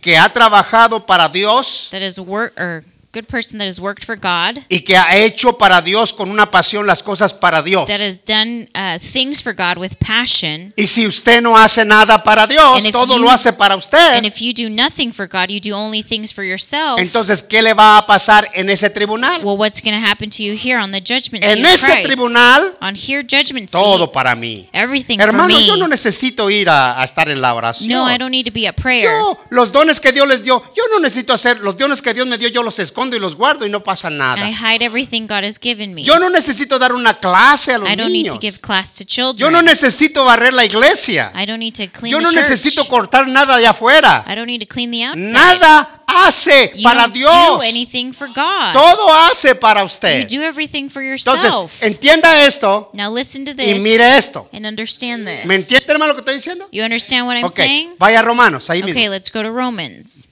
que 0.02 0.18
ha 0.18 0.32
trabajado 0.34 1.06
para 1.06 1.30
Dios 1.30 1.90
that 1.92 2.02
has 2.02 2.20
worked, 2.20 2.60
or 2.60 2.84
good 3.12 3.26
person 3.28 3.58
that 3.58 3.66
has 3.68 3.80
worked 3.80 4.04
for 4.06 4.16
God, 4.16 4.62
y 4.70 4.82
que 4.82 4.96
ha 4.96 5.16
hecho 5.18 5.58
para 5.58 5.82
Dios 5.82 6.14
con 6.14 6.30
una 6.30 6.52
pasión 6.52 6.86
las 6.86 7.02
cosas 7.02 7.34
para 7.34 7.62
Dios. 7.64 7.88
that 7.88 8.00
has 8.02 8.22
done 8.24 8.68
uh, 8.76 9.00
things 9.00 9.42
for 9.42 9.54
God 9.54 9.78
with 9.78 9.94
passion. 10.00 10.74
Y 10.78 10.86
si 10.86 11.08
usted 11.08 11.42
no 11.42 11.58
hace 11.58 11.84
nada 11.86 12.24
para 12.24 12.46
Dios, 12.46 12.78
And 12.78 12.86
if 12.86 12.92
todo 12.92 13.16
you- 13.18 13.24
lo 13.24 13.32
hace 13.32 13.52
para 13.54 13.74
And 13.74 13.84
usted, 13.84 14.26
if 14.26 14.40
you 14.42 14.54
do 14.54 14.70
nothing 14.70 15.12
for 15.12 15.28
God, 15.28 15.50
you 15.50 15.60
do 15.60 15.74
only 15.76 16.04
things 16.04 16.32
for 16.34 16.44
yourself. 16.44 17.00
entonces 17.00 17.42
¿qué 17.44 17.62
le 17.62 17.74
va 17.74 17.98
a 17.98 18.06
pasar 18.06 18.48
en 18.54 18.70
ese 18.70 18.90
tribunal? 18.90 19.42
well, 19.44 19.58
what's 19.58 19.82
going 19.82 20.00
to 20.00 20.06
happen 20.08 20.30
to 20.30 20.44
you 20.44 20.54
here 20.56 20.78
on 20.78 20.92
the 20.92 21.00
judgment 21.02 21.44
seat 21.44 21.58
En 21.58 21.66
ese 21.66 21.86
Christ? 21.86 22.06
tribunal, 22.06 22.76
on 22.82 22.96
here 22.96 23.24
judgment 23.24 23.70
seat, 23.72 23.80
todo 23.82 24.12
para 24.12 24.36
mí. 24.36 24.68
everything 24.74 25.18
for 25.18 25.28
Hermano, 25.30 25.56
me. 25.56 25.66
yo 25.66 25.76
no 25.78 25.88
necesito 25.88 26.50
ir 26.52 26.70
a, 26.70 27.02
a 27.02 27.04
estar 27.04 27.28
en 27.30 27.42
la 27.42 27.54
oración. 27.56 27.88
no, 27.90 28.06
I 28.08 28.18
don't 28.18 28.32
need 28.32 28.46
to 28.46 28.52
be 28.52 28.68
at 28.68 28.76
prayer. 28.76 29.10
Yo, 29.10 29.40
los 29.50 29.72
dones 29.72 30.00
que 30.00 30.12
Dios 30.12 30.28
les 30.28 30.44
dio, 30.44 30.62
yo 30.76 30.84
no 30.92 31.00
necesito 31.00 31.34
hacer, 31.34 31.60
los 31.62 31.76
dones 31.78 32.02
que 32.02 32.14
Dios 32.14 32.28
me 32.28 32.38
dio, 32.38 32.50
yo 32.50 32.62
los 32.62 32.78
escondo 33.00 33.16
y 33.16 33.20
los 33.20 33.36
guardo 33.38 33.66
y 33.66 33.70
no 33.70 33.82
pasa 33.82 34.10
nada. 34.10 34.48
I 34.48 34.52
hide 34.54 34.84
everything 34.84 35.22
God 35.28 35.44
has 35.46 35.58
given 35.60 35.94
me. 35.94 36.04
Yo 36.04 36.20
no 36.20 36.30
necesito 36.30 36.78
dar 36.78 36.92
una 36.94 37.14
clase 37.14 37.74
a 37.74 37.78
los 37.78 37.90
I 37.90 37.96
don't 37.96 38.12
need 38.12 38.26
niños. 38.26 38.34
to 38.34 38.40
give 38.42 38.60
class 38.60 38.96
to 38.96 39.06
children. 39.06 39.38
Yo 39.38 39.50
no 39.52 39.62
necesito 39.62 40.26
barrer 40.26 40.54
la 40.54 40.66
iglesia. 40.66 41.32
I 41.34 41.46
don't 41.46 41.60
need 41.60 41.76
to 41.76 41.88
clean 41.88 42.12
Yo 42.12 42.18
the 42.18 42.24
no 42.24 42.30
church. 42.32 42.44
necesito 42.50 42.88
cortar 42.90 43.28
nada 43.28 43.58
de 43.58 43.68
afuera. 43.68 44.26
I 44.28 44.36
don't 44.36 44.48
need 44.48 44.60
to 44.62 44.68
clean 44.68 44.92
the 44.92 45.06
outside. 45.06 45.32
Nada 45.32 46.02
hace 46.08 46.72
You 46.76 46.84
para 46.84 47.04
don't 47.04 47.14
Dios. 47.14 47.32
do 47.32 47.62
anything 47.62 48.12
for 48.12 48.28
God. 48.28 48.74
Todo 48.74 49.14
hace 49.14 49.56
para 49.56 49.80
you 49.82 49.86
usted. 49.86 50.28
do 50.28 50.42
everything 50.42 50.90
for 50.90 51.02
yourself. 51.02 51.38
Entonces, 51.42 51.84
entienda 51.84 52.46
esto 52.46 52.90
now 52.94 53.10
listen 53.14 53.46
to 53.46 53.52
y 53.52 53.56
this 53.56 53.82
mire 53.82 54.18
esto. 54.18 54.50
and 54.52 54.66
understand 54.66 55.26
this. 55.26 55.46
¿Me 55.46 55.56
entiende, 55.56 55.86
hermano, 55.88 56.14
lo 56.14 56.16
que 56.16 56.22
estoy 56.22 56.36
diciendo? 56.36 56.68
You 56.72 56.84
understand 56.84 57.28
what 57.28 57.38
I'm 57.38 57.48
saying? 57.48 57.96
vaya 57.98 58.20
a 58.20 58.24
Romanos, 58.24 58.70
ahí 58.70 58.82
Okay, 58.82 58.94
mismo. 58.94 59.12
let's 59.12 59.32
go 59.32 59.42
to 59.42 59.52
Romans. 59.52 60.30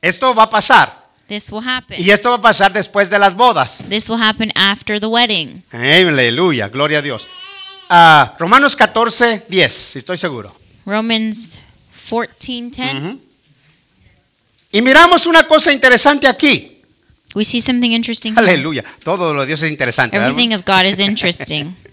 Esto 0.00 0.34
va 0.34 0.44
a 0.44 0.50
pasar. 0.50 1.05
This 1.28 1.50
will 1.50 1.66
happen. 1.66 2.00
Y 2.00 2.10
esto 2.10 2.30
va 2.30 2.36
a 2.36 2.40
pasar 2.40 2.72
después 2.72 3.10
de 3.10 3.18
las 3.18 3.34
bodas. 3.34 3.78
This 3.88 4.08
will 4.08 4.22
happen 4.22 4.52
after 4.54 5.00
the 5.00 5.06
wedding. 5.06 5.62
Aleluya, 5.72 6.68
gloria 6.68 6.98
a 6.98 7.02
Dios. 7.02 7.26
Ah, 7.88 8.34
Romanos 8.38 8.76
14, 8.76 9.44
10, 9.48 9.72
si 9.72 9.98
estoy 9.98 10.18
seguro. 10.18 10.54
Romans 10.84 11.60
14:10. 12.10 12.96
Ujú. 12.96 13.20
Y 14.72 14.82
miramos 14.82 15.26
una 15.26 15.46
cosa 15.46 15.72
interesante 15.72 16.28
aquí. 16.28 16.82
We 17.34 17.44
see 17.44 17.60
something 17.60 17.90
interesting. 17.90 18.32
here. 18.32 18.40
Aleluya, 18.40 18.84
todo 19.02 19.34
lo 19.34 19.42
de 19.42 19.48
Dios 19.48 19.62
es 19.62 19.70
interesante. 19.70 20.16
¿verdad, 20.16 20.32
Everything 20.32 20.54
of 20.54 20.64
God 20.64 20.84
is 20.84 21.00
interesting. 21.00 21.74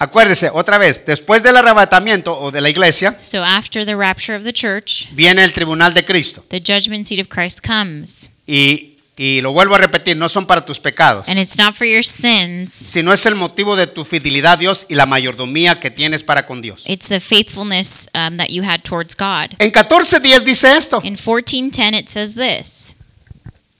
Acuérdese, 0.00 0.50
otra 0.52 0.78
vez, 0.78 1.04
después 1.06 1.42
del 1.42 1.56
arrebatamiento 1.56 2.38
o 2.38 2.52
de 2.52 2.60
la 2.60 2.68
iglesia, 2.70 3.16
so 3.18 3.42
after 3.42 3.84
the 3.84 3.96
rapture 3.96 4.36
of 4.36 4.44
the 4.44 4.52
church, 4.52 5.08
viene 5.12 5.42
el 5.42 5.52
tribunal 5.52 5.92
de 5.92 6.04
Cristo. 6.04 6.44
the 6.50 6.60
judgment 6.60 7.04
seat 7.06 7.20
of 7.20 7.26
Christ 7.28 7.60
comes. 7.66 8.30
Y, 8.46 8.94
y 9.16 9.40
lo 9.40 9.50
vuelvo 9.50 9.74
a 9.74 9.78
repetir, 9.78 10.16
no 10.16 10.28
son 10.28 10.46
para 10.46 10.64
tus 10.64 10.78
pecados, 10.78 11.28
And 11.28 11.36
it's 11.36 11.58
not 11.58 11.74
for 11.74 11.84
your 11.84 12.04
sins. 12.04 12.72
sino 12.72 13.12
es 13.12 13.26
el 13.26 13.34
motivo 13.34 13.74
de 13.74 13.88
tu 13.88 14.04
fidelidad 14.04 14.52
a 14.52 14.56
Dios 14.56 14.86
y 14.88 14.94
la 14.94 15.04
mayordomía 15.06 15.80
que 15.80 15.90
tienes 15.90 16.22
para 16.22 16.46
con 16.46 16.62
Dios. 16.62 16.82
It's 16.86 17.08
the 17.08 17.18
faithfulness 17.18 18.08
um, 18.14 18.36
that 18.36 18.50
you 18.50 18.62
had 18.62 18.82
towards 18.84 19.16
God. 19.16 19.56
En 19.58 19.72
14.10 19.72 20.42
dice 20.44 20.76
esto, 20.76 21.00
In 21.02 21.16
14:10 21.16 21.98
it 21.98 22.08
says 22.08 22.36
this. 22.36 22.94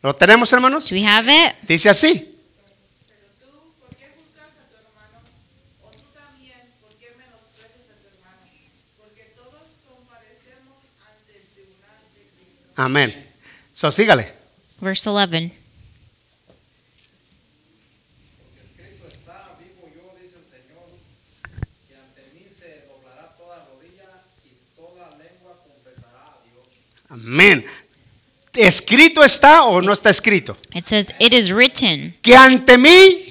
¿Lo 0.02 0.14
tenemos, 0.16 0.52
hermanos? 0.52 0.88
Do 0.90 0.96
we 0.96 1.04
have 1.06 1.28
it? 1.30 1.54
Dice 1.68 1.88
así. 1.88 2.24
Pero 3.08 3.26
tú, 3.38 3.46
¿por 3.80 3.90
qué 3.96 4.06
juzgas 4.14 4.46
a 4.54 4.66
tu 4.70 4.76
hermano? 4.78 5.18
O 5.82 5.90
tú 5.90 6.04
también, 6.14 6.54
¿por 6.80 6.90
qué 6.98 7.10
menosprecias 7.18 7.90
a 7.90 7.98
tu 7.98 8.06
hermano? 8.06 8.46
Porque 8.96 9.22
todos 9.34 9.66
comparecemos 9.86 10.78
ante 11.02 11.34
el 11.34 11.46
tribunal 11.50 11.98
de 12.14 12.22
Cristo. 12.30 12.67
Amén. 12.67 12.67
So, 12.67 12.67
sígale. 12.67 12.67
Verse 12.67 12.67
11. 12.67 12.67
Escrito 12.67 12.67
está, 12.67 12.67
vivo 12.67 12.67
yo, 12.67 12.67
dice 12.67 12.67
el 12.67 12.67
Señor, 12.67 12.67
que 12.67 12.67
ante 12.67 12.67
mí 12.67 12.67
se 12.67 12.67
doblará 12.67 12.67
toda 12.67 12.67
rodilla 12.67 12.67
y 12.67 12.67
toda 24.76 25.10
lengua 25.18 25.56
confesará 25.66 26.22
a 26.22 26.38
Dios. 26.44 26.66
Amén. 27.08 27.64
¿Escrito 28.54 29.24
está 29.24 29.64
o 29.64 29.82
no 29.82 29.92
está 29.92 30.10
escrito? 30.10 30.56
It 30.74 30.84
says, 30.84 31.12
It 31.18 31.34
is 31.34 31.50
written, 31.50 32.16
Que 32.22 32.36
ante 32.36 32.78
mí 32.78 33.24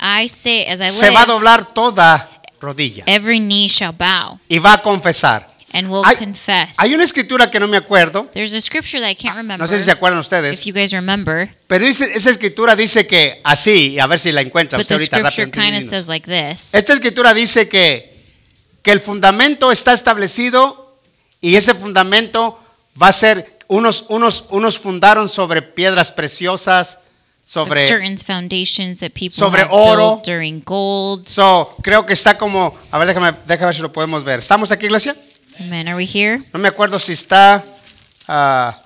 I 0.00 0.28
say, 0.28 0.66
as 0.66 0.80
I 0.80 0.90
se 0.90 1.10
va 1.10 1.22
a 1.22 1.26
doblar 1.26 1.74
toda 1.74 2.28
rodilla 2.60 3.04
every 3.06 3.38
knee 3.38 3.68
shall 3.68 3.92
bow 3.92 4.38
y 4.48 4.58
va 4.58 4.74
a 4.74 4.82
confesar. 4.82 5.47
And 5.72 5.88
will 5.90 6.02
Hay, 6.04 6.16
confess. 6.16 6.76
hay 6.78 6.94
una 6.94 7.04
escritura 7.04 7.50
que 7.50 7.60
no 7.60 7.68
me 7.68 7.76
acuerdo. 7.76 8.28
There's 8.32 8.54
a 8.54 8.60
scripture 8.60 9.00
that 9.00 9.10
I 9.10 9.14
can't 9.14 9.36
remember. 9.36 9.58
No 9.58 9.66
sé 9.66 9.78
si 9.78 9.84
se 9.84 9.90
acuerdan 9.90 10.18
if 10.20 10.26
ustedes. 10.26 10.64
you 10.64 10.72
guys 10.72 10.92
remember, 10.92 11.48
Pero 11.66 11.84
dice- 11.84 12.10
esa 12.14 12.30
escritura 12.30 12.74
dice 12.76 13.06
que 13.06 13.40
así, 13.44 13.98
a 13.98 14.06
ver 14.06 14.18
si 14.18 14.32
la 14.32 14.40
encuentran 14.40 14.78
but 14.78 14.84
usted 14.84 14.94
ahorita 14.96 15.18
rápido, 15.18 15.80
says 15.88 16.08
like 16.08 16.26
this. 16.26 16.74
Esta 16.74 16.92
escritura 16.94 17.34
dice 17.34 17.68
que, 17.68 18.16
que 18.82 18.92
el 18.92 19.00
fundamento 19.00 19.70
está 19.70 19.92
establecido 19.92 20.96
y 21.40 21.56
ese 21.56 21.74
fundamento 21.74 22.58
va 23.00 23.08
a 23.08 23.12
ser, 23.12 23.58
unos, 23.68 24.06
unos, 24.08 24.46
unos 24.48 24.78
fundaron 24.78 25.28
sobre 25.28 25.60
piedras 25.62 26.10
preciosas, 26.10 26.98
sobre... 27.44 27.80
certain 27.86 28.16
foundations 28.18 29.00
that 29.00 29.10
people 29.12 29.36
sobre 29.36 29.66
oro. 29.70 30.20
during 30.24 30.62
gold. 30.64 31.26
So, 31.26 31.76
creo 31.82 32.04
que 32.04 32.12
está 32.14 32.36
como, 32.36 32.76
a 32.90 32.98
ver, 32.98 33.08
déjame, 33.08 33.32
déjame 33.46 33.66
ver 33.66 33.74
si 33.74 33.82
lo 33.82 33.92
podemos 33.92 34.24
ver. 34.24 34.38
¿Estamos 34.40 34.70
aquí, 34.72 34.86
iglesia? 34.86 35.14
Amen. 35.60 35.88
Are 35.88 35.96
we 35.96 36.06
here? 36.06 36.42
No 36.52 36.58
me 36.58 36.68
acuerdo 36.68 36.98
si 36.98 37.12
está, 37.12 37.64
ah, 38.28 38.80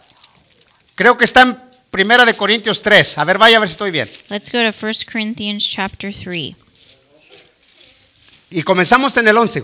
creo 0.95 1.17
que 1.19 1.25
está 1.25 1.43
en 1.43 1.59
Primera 1.91 2.25
de 2.25 2.35
Corintios 2.35 2.81
3. 2.83 3.19
A 3.19 3.25
ver, 3.25 3.37
vaya 3.39 3.59
a 3.59 3.61
ver 3.61 3.69
si 3.69 3.73
estoy 3.75 3.91
bien. 3.91 4.09
Let's 4.31 4.51
go 4.51 4.59
to 4.59 4.73
1 4.87 5.05
Corinthians 5.11 5.69
chapter 5.69 6.13
3, 6.15 6.55
Y 8.51 8.63
comenzamos 8.63 9.17
en 9.17 9.29
el 9.29 9.37
11. 9.37 9.63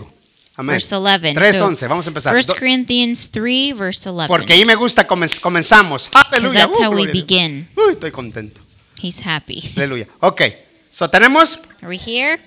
Amén. 0.55 0.73
verse 0.75 0.93
11. 0.95 1.33
3, 1.33 1.55
So, 1.55 1.65
11. 1.65 1.87
Vamos 1.87 2.05
a 2.05 2.09
empezar. 2.09 2.33
1 2.35 2.47
Do- 2.47 2.55
Corinthians 2.55 3.31
3, 3.31 3.73
verse 3.77 4.09
11. 4.09 4.27
Porque 4.27 4.53
ahí 4.53 4.65
me 4.65 4.75
gusta, 4.75 5.07
comenz- 5.07 5.39
comenzamos. 5.39 6.09
Aleluya. 6.13 6.65
that's 6.67 6.77
Uh, 6.79 6.83
how 6.85 6.91
we 6.91 7.07
begin. 7.07 7.67
Uy, 7.75 7.93
estoy 7.93 8.11
contento. 8.11 8.61
He's 9.01 9.25
happy. 9.25 9.63
Aleluya. 9.77 10.07
Ok. 10.19 10.41
So, 10.91 11.09
tenemos, 11.09 11.59
Are 11.81 11.87
we 11.87 11.97
here? 11.97 12.39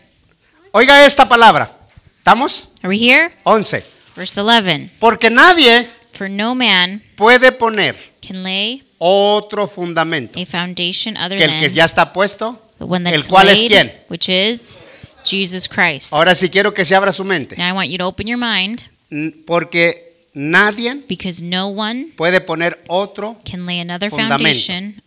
oiga 0.73 1.05
esta 1.07 1.29
palabra. 1.29 1.71
¿Estamos? 2.19 2.69
Are 2.83 2.89
we 2.89 2.99
here? 2.99 3.33
11. 3.45 3.83
Verse 4.17 4.41
11. 4.41 4.91
Porque 4.99 5.31
nadie 5.31 5.89
For 6.13 6.29
no 6.29 6.55
man 6.55 7.03
puede 7.17 7.53
poner 7.53 7.97
can 8.27 8.43
lay 8.43 8.83
otro 8.99 9.67
fundamento 9.67 10.39
a 10.41 10.47
foundation 10.47 11.17
other 11.17 11.39
que 11.39 11.45
el 11.45 11.51
que 11.51 11.69
than 11.69 11.75
ya 11.75 11.85
está 11.85 12.13
puesto. 12.13 12.61
the 12.79 12.85
one 12.85 13.09
el 13.09 13.17
that's 13.17 13.29
cual 13.29 13.49
es 13.49 13.59
laid, 13.61 13.69
quién? 13.69 13.93
which 14.09 14.29
is 14.29 14.79
Jesus 15.25 15.69
Christ. 15.69 16.13
Ahora 16.13 16.35
sí 16.35 16.49
quiero 16.51 16.73
que 16.75 16.85
se 16.85 16.95
abra 16.95 17.13
su 17.13 17.25
mente. 17.25 17.57
Now 17.57 17.69
I 17.69 17.73
want 17.73 17.89
you 17.91 17.99
to 17.99 18.07
open 18.07 18.27
your 18.27 18.39
mind 18.39 18.83
N- 19.11 19.33
Porque 19.47 20.15
nadie 20.35 21.03
because 21.09 21.43
no 21.43 21.69
one 21.69 22.09
puede 22.17 22.41
poner 22.41 22.83
otro 22.89 23.37
can 23.51 23.67
lay 23.67 23.81
another 23.81 24.11
Fundamento. 24.11 24.39
foundation, 24.39 25.03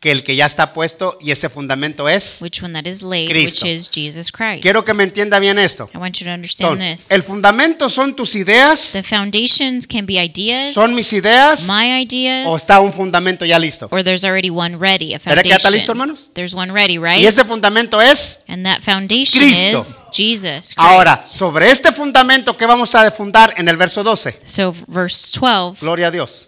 que 0.00 0.10
el 0.10 0.24
que 0.24 0.34
ya 0.34 0.46
está 0.46 0.72
puesto 0.72 1.18
y 1.20 1.30
ese 1.30 1.50
fundamento 1.50 2.08
es. 2.08 2.38
which 2.40 2.62
one 2.62 2.72
that 2.72 2.88
is 2.90 3.02
laid, 3.02 3.28
Cristo. 3.28 3.66
which 3.66 3.74
is 3.76 3.90
Jesus 3.90 4.32
Christ. 4.32 4.62
Quiero 4.62 4.82
que 4.82 4.94
me 4.94 5.04
entienda 5.04 5.38
bien 5.38 5.58
esto. 5.58 5.90
I 5.94 5.98
want 5.98 6.18
you 6.20 6.24
to 6.26 6.32
understand 6.32 6.80
this. 6.80 7.10
el 7.10 7.22
fundamento 7.22 7.88
son 7.90 8.16
tus 8.16 8.34
ideas, 8.34 8.92
The 8.92 9.02
foundations 9.02 9.86
can 9.86 10.06
be 10.06 10.14
ideas, 10.18 10.72
son 10.72 10.94
mis 10.94 11.12
ideas 11.12 11.66
my 11.66 12.00
ideas, 12.02 12.46
o 12.48 12.56
está 12.56 12.80
un 12.80 12.94
fundamento 12.94 13.44
ya 13.44 13.58
listo. 13.58 13.88
or 13.90 14.02
there's 14.02 14.24
already 14.24 14.48
one 14.48 14.76
ready, 14.78 15.12
a 15.12 15.18
¿Verdad 15.18 15.42
que 15.42 15.50
ya 15.50 15.56
está 15.56 15.68
foundation. 15.68 15.72
listo, 15.74 15.92
hermanos? 15.92 16.30
There's 16.32 16.54
one 16.54 16.72
ready, 16.72 16.96
right? 16.96 17.20
Y 17.20 17.26
ese 17.26 17.44
fundamento 17.44 18.00
es 18.00 18.40
And 18.48 18.64
that 18.64 18.80
foundation 18.80 19.42
Cristo. 19.42 19.80
is 19.80 20.02
Jesus 20.12 20.74
Christ. 20.74 20.78
ahora 20.78 21.14
sobre 21.14 21.70
este 21.70 21.92
fundamento 21.92 22.56
que 22.56 22.64
vamos 22.64 22.94
a 22.94 23.10
fundar 23.10 23.52
en 23.58 23.68
el 23.68 23.76
verso 23.76 24.02
12. 24.02 24.34
so 24.46 24.74
verse 24.88 25.38
12, 25.38 25.78
Gloria 25.82 26.06
a 26.06 26.10
Dios. 26.10 26.46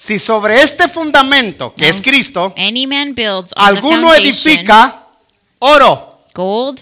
Si 0.00 0.18
sobre 0.20 0.62
este 0.62 0.86
fundamento 0.88 1.74
que 1.74 1.82
No. 1.82 1.88
es 1.88 2.00
Cristo 2.00 2.54
any 2.56 2.86
man 2.86 3.14
builds 3.14 3.52
on 3.56 3.64
alguno 3.64 4.14
edifica 4.14 5.04
oro, 5.58 6.22
gold, 6.34 6.80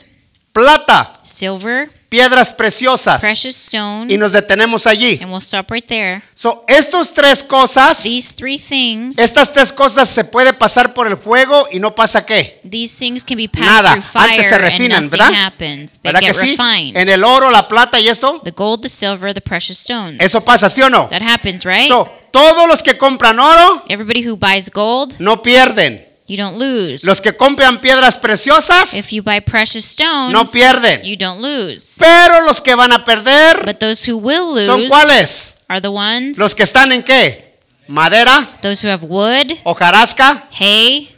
plata, 0.53 1.11
silver, 1.23 1.91
piedras 2.09 2.53
preciosas 2.53 3.21
precious 3.21 3.55
stone, 3.57 4.07
y 4.13 4.17
nos 4.17 4.33
detenemos 4.33 4.87
allí. 4.87 5.19
and 5.21 5.31
we'll 5.31 5.41
stop 5.43 5.71
right 5.71 5.87
there. 5.87 6.23
So, 6.35 6.65
estas 6.69 7.13
tres 7.13 7.43
cosas, 7.43 8.03
These 8.03 8.35
three 8.37 8.59
things, 8.59 9.19
estas 9.19 9.53
tres 9.53 9.73
cosas 9.73 10.09
se 10.09 10.25
puede 10.25 10.53
pasar 10.53 10.95
por 10.95 11.07
el 11.09 11.17
fuego 11.17 11.67
y 11.73 11.79
no 11.81 11.95
pasa 11.95 12.25
qué. 12.25 12.61
these 12.69 12.97
things 12.97 13.25
can 13.25 13.37
be 13.37 13.49
passed 13.49 13.67
Nada. 13.67 13.91
through 13.93 14.03
fire 14.03 14.31
Antes 14.31 14.49
se 14.49 14.59
refinan, 14.59 15.11
¿verdad? 15.11 15.33
happens. 15.35 15.99
They 16.01 16.13
¿Verdad 16.13 16.21
que 16.29 16.35
sí? 16.35 16.57
refined. 16.57 16.97
En 16.97 17.09
el 17.09 17.25
oro, 17.25 17.51
la 17.51 17.67
plata 17.67 17.99
y 17.99 18.09
esto, 18.09 18.41
the 18.45 18.53
gold, 18.53 18.83
the 18.83 18.89
silver, 18.89 19.35
the 19.35 19.41
precious 19.41 19.79
stones. 19.79 20.21
eso 20.21 20.41
pasa, 20.43 20.69
¿sí 20.69 20.83
o 20.83 20.89
no? 20.91 21.09
that 21.09 21.23
happens, 21.23 21.65
right? 21.65 21.89
So, 21.89 22.09
todos 22.31 22.69
los 22.69 22.83
que 22.83 22.97
compran 22.99 23.39
oro 23.39 23.83
Everybody 23.89 24.29
who 24.29 24.37
buys 24.37 24.71
gold, 24.71 25.15
no 25.19 25.43
pierden. 25.43 26.06
You 26.29 26.37
don't 26.37 26.59
lose. 26.59 27.05
Los 27.07 27.21
que 27.21 27.37
compran 27.37 27.81
piedras 27.81 28.17
preciosas, 28.17 28.95
if 28.95 29.11
you 29.13 29.23
buy 29.23 29.41
precious 29.41 29.85
stones, 29.85 30.33
No 30.33 30.45
pierden. 30.45 31.03
you 31.05 31.17
don't 31.17 31.41
lose. 31.41 31.97
pero 31.99 32.45
los 32.47 32.61
que 32.61 32.75
van 32.75 32.93
a 32.93 33.05
perder 33.05 33.65
But 33.65 33.79
those 33.79 34.05
who 34.11 34.17
will 34.19 34.55
lose 34.55 34.67
son 34.67 34.87
cuáles? 34.89 35.57
are 35.69 35.81
the 35.81 35.89
ones, 35.89 36.39
Los 36.39 36.55
que 36.55 36.63
están 36.65 36.93
en 36.93 37.03
qué? 37.03 37.45
Madera, 37.89 38.47
those 38.63 38.83
who 38.85 38.91
have 38.91 39.05
wood, 39.05 39.53
hojarasca 39.65 40.49
hay, 40.59 41.15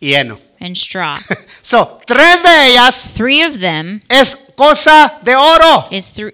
y 0.00 0.12
heno. 0.14 0.38
and 0.60 0.76
straw. 0.76 1.18
So, 1.62 1.98
tres 2.06 2.42
de 2.42 2.68
ellas 2.70 3.12
Three 3.14 3.42
of 3.44 3.58
them 3.60 4.02
es 4.08 4.36
cosa 4.56 5.18
de 5.22 5.34
oro 5.36 5.86
is 5.90 6.12
through 6.12 6.32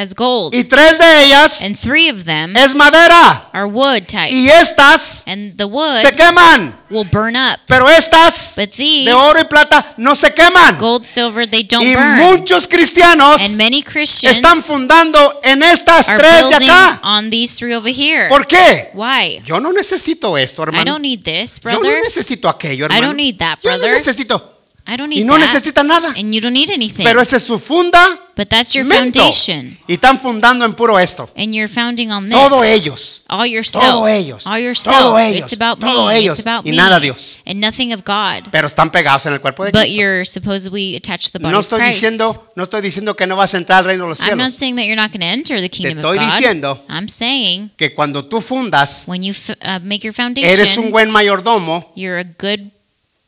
as 0.00 0.14
gold, 0.14 0.54
y 0.54 0.62
tres 0.64 0.96
de 0.98 1.24
ellas 1.24 1.60
and 1.62 1.76
three 1.76 2.08
of 2.08 2.24
them 2.24 2.56
es 2.56 2.72
madera 2.74 3.48
are 3.52 3.66
wood 3.66 4.06
type, 4.06 4.30
y 4.30 4.48
estas 4.48 5.24
and 5.26 5.56
the 5.56 5.64
wood 5.64 6.00
se 6.00 6.12
queman, 6.12 6.72
will 6.88 7.04
burn 7.10 7.34
up. 7.34 7.58
pero 7.66 7.88
estas 7.88 8.54
But 8.54 8.70
these 8.70 9.06
de 9.06 9.12
oro 9.12 9.40
y 9.40 9.44
plata 9.44 9.94
no 9.96 10.14
se 10.14 10.30
queman. 10.32 10.78
gold, 10.78 11.04
silver, 11.04 11.48
they 11.48 11.64
don't 11.64 11.84
Y 11.84 11.94
burn. 11.96 12.16
muchos 12.18 12.68
cristianos 12.68 13.42
And 13.42 13.56
many 13.56 13.82
Christians 13.82 14.36
están 14.36 14.62
fundando 14.62 15.40
en 15.42 15.62
estas 15.64 16.08
are 16.08 16.18
tres 16.18 16.48
de 16.48 16.54
acá. 16.54 17.00
on 17.02 17.28
these 17.30 17.56
three 17.56 17.74
over 17.74 17.92
here. 17.92 18.28
¿Por 18.28 18.46
qué? 18.46 18.90
Why? 18.94 19.42
Yo 19.44 19.58
no 19.60 19.72
necesito 19.72 20.38
esto, 20.38 20.62
I 20.62 20.66
hermano. 20.66 20.92
don't 20.92 21.02
need 21.02 21.22
this, 21.24 21.60
Yo 21.62 21.70
no 21.72 21.80
brother. 21.80 22.00
necesito 22.04 22.48
aquello, 22.48 22.84
I 22.84 22.86
hermano. 22.86 23.06
don't 23.08 23.16
need 23.16 23.38
that, 23.38 23.58
Yo 23.62 23.70
no 23.72 23.78
brother. 23.78 23.94
necesito. 23.96 24.54
I 24.90 24.96
don't 24.96 25.12
Y 25.12 25.16
need 25.18 25.26
no 25.26 25.34
that. 25.34 25.42
necesita 25.46 25.82
nada. 25.84 26.08
And 26.16 26.32
you 26.34 26.40
don't 26.40 26.54
need 26.54 26.70
anything. 26.70 27.04
Pero 27.04 27.20
ese 27.20 27.36
es 27.36 27.42
su 27.42 27.58
funda. 27.58 28.18
but 28.34 28.48
that's 28.48 28.72
your 28.72 28.86
mento. 28.86 29.18
foundation. 29.20 29.76
Y 29.88 29.94
están 29.94 30.18
fundando 30.20 30.64
en 30.64 30.72
puro 30.74 30.98
esto. 30.98 31.28
And 31.36 31.52
you're 31.52 31.68
founding 31.68 32.10
on 32.12 32.24
this. 32.26 32.32
Todo 32.32 32.62
ellos. 32.64 33.22
All 33.28 33.46
yourself. 33.46 33.84
Todo 33.84 34.08
ellos. 34.08 34.46
All 34.46 34.58
yourself. 34.62 34.96
Todo 34.96 35.18
ellos. 35.18 35.42
It's 35.42 35.60
about 35.60 35.80
Todo 35.80 36.06
me. 36.06 36.16
ellos. 36.16 36.38
It's 36.38 36.46
about 36.46 36.64
Y 36.64 36.70
me. 36.70 36.76
nada 36.76 37.00
Dios. 37.00 37.38
And 37.44 37.60
nothing 37.60 37.92
of 37.92 38.02
God. 38.04 38.48
Pero 38.50 38.66
están 38.68 38.90
pegados 38.92 39.26
en 39.26 39.32
el 39.34 39.40
cuerpo 39.40 39.64
de 39.64 39.72
But 39.72 39.80
Cristo. 39.82 39.96
you're 40.00 40.24
supposedly 40.24 40.94
attached 40.96 41.32
to 41.32 41.38
the 41.38 41.40
body 41.40 41.52
No 41.52 41.58
of 41.58 41.64
estoy 41.66 41.80
Christ. 41.80 41.94
diciendo, 42.00 42.50
no 42.54 42.62
estoy 42.62 42.80
diciendo 42.80 43.14
que 43.16 43.26
no 43.26 43.36
vas 43.36 43.52
a 43.54 43.58
entrar 43.58 43.80
al 43.80 43.84
reino 43.86 44.04
de 44.04 44.10
los 44.10 44.20
I'm 44.20 44.38
not 44.38 44.52
cielos. 44.52 44.54
saying 44.54 44.76
that 44.76 44.84
you're 44.86 44.96
not 44.96 45.10
going 45.10 45.20
to 45.20 45.26
enter 45.26 45.60
the 45.60 45.68
kingdom 45.68 45.98
estoy 45.98 46.16
of 46.16 46.22
God. 46.24 46.30
diciendo 46.32 46.84
I'm 46.88 47.08
saying 47.08 47.72
Que 47.76 47.92
cuando 47.94 48.24
tú 48.24 48.40
fundas, 48.40 49.02
when 49.06 49.22
you 49.22 49.34
uh, 49.62 49.80
make 49.82 50.02
your 50.06 50.14
foundation, 50.14 50.48
eres 50.48 50.78
un 50.78 50.90
buen 50.92 51.10
mayordomo 51.10 51.92
you're 51.96 52.18
a 52.20 52.24
good 52.24 52.70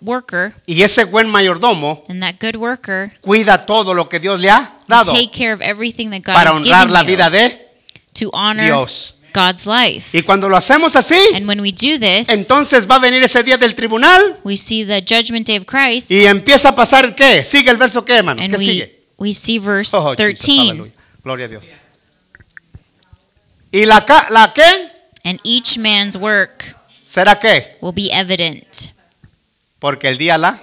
worker, 0.00 0.54
y 0.66 0.82
ese 0.82 1.04
buen 1.04 1.28
mayordomo 1.28 2.04
and 2.08 2.22
that 2.22 2.34
good 2.40 2.56
worker 2.56 3.12
cuida 3.20 3.66
todo 3.66 3.94
lo 3.94 4.08
que 4.08 4.18
Dios 4.18 4.40
le 4.40 4.50
ha 4.50 4.74
dado 4.88 5.12
take 5.12 5.30
care 5.30 5.52
of 5.52 5.60
everything 5.60 6.10
that 6.10 6.22
God 6.22 6.34
para 6.34 6.50
has 6.50 6.56
honrar 6.58 6.80
given 6.82 6.92
la 6.92 7.00
you 7.02 7.06
vida 7.06 7.30
de 7.30 7.50
to 8.14 8.30
honor 8.32 8.64
Dios. 8.64 9.14
God's 9.32 9.64
life. 9.64 10.16
Y 10.18 10.22
cuando 10.22 10.48
lo 10.48 10.56
hacemos 10.56 10.96
así, 10.96 11.14
And 11.36 11.46
when 11.46 11.60
we 11.60 11.70
do 11.70 11.98
this, 12.00 12.28
entonces 12.30 12.90
va 12.90 12.96
a 12.96 12.98
venir 12.98 13.22
ese 13.22 13.44
día 13.44 13.56
del 13.56 13.76
tribunal 13.76 14.20
we 14.42 14.56
see 14.56 14.84
the 14.84 15.00
judgment 15.02 15.46
day 15.46 15.56
of 15.56 15.66
Christ, 15.66 16.10
y 16.10 16.26
empieza 16.26 16.70
a 16.70 16.74
pasar 16.74 17.14
qué? 17.14 17.44
Sigue 17.44 17.70
el 17.70 17.76
verso 17.76 18.04
qué, 18.04 18.14
hermanos? 18.16 18.44
and 18.44 18.52
¿Qué 18.54 18.58
we, 18.58 18.64
sigue? 18.64 19.00
we 19.18 19.32
see 19.32 19.58
verse 19.60 19.96
Oh, 19.96 20.00
Jesus, 20.16 20.16
13. 20.16 20.60
aleluya. 20.70 20.92
Gloria 21.22 21.44
a 21.46 21.48
Dios. 21.48 21.64
¿Y 23.70 23.86
la 23.86 24.04
qué? 24.54 24.90
And 25.24 25.38
each 25.44 25.78
man's 25.78 26.16
work 26.16 26.74
¿Será 27.06 27.38
qué? 27.38 27.76
will 27.80 27.92
be 27.92 28.10
evident, 28.12 28.92
Porque 29.80 30.08
el 30.08 30.18
día 30.18 30.38
la 30.38 30.62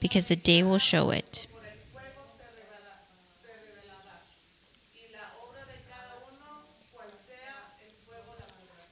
because 0.00 0.26
the 0.28 0.36
day 0.36 0.62
will 0.62 0.78
show 0.80 1.10
it. 1.12 1.46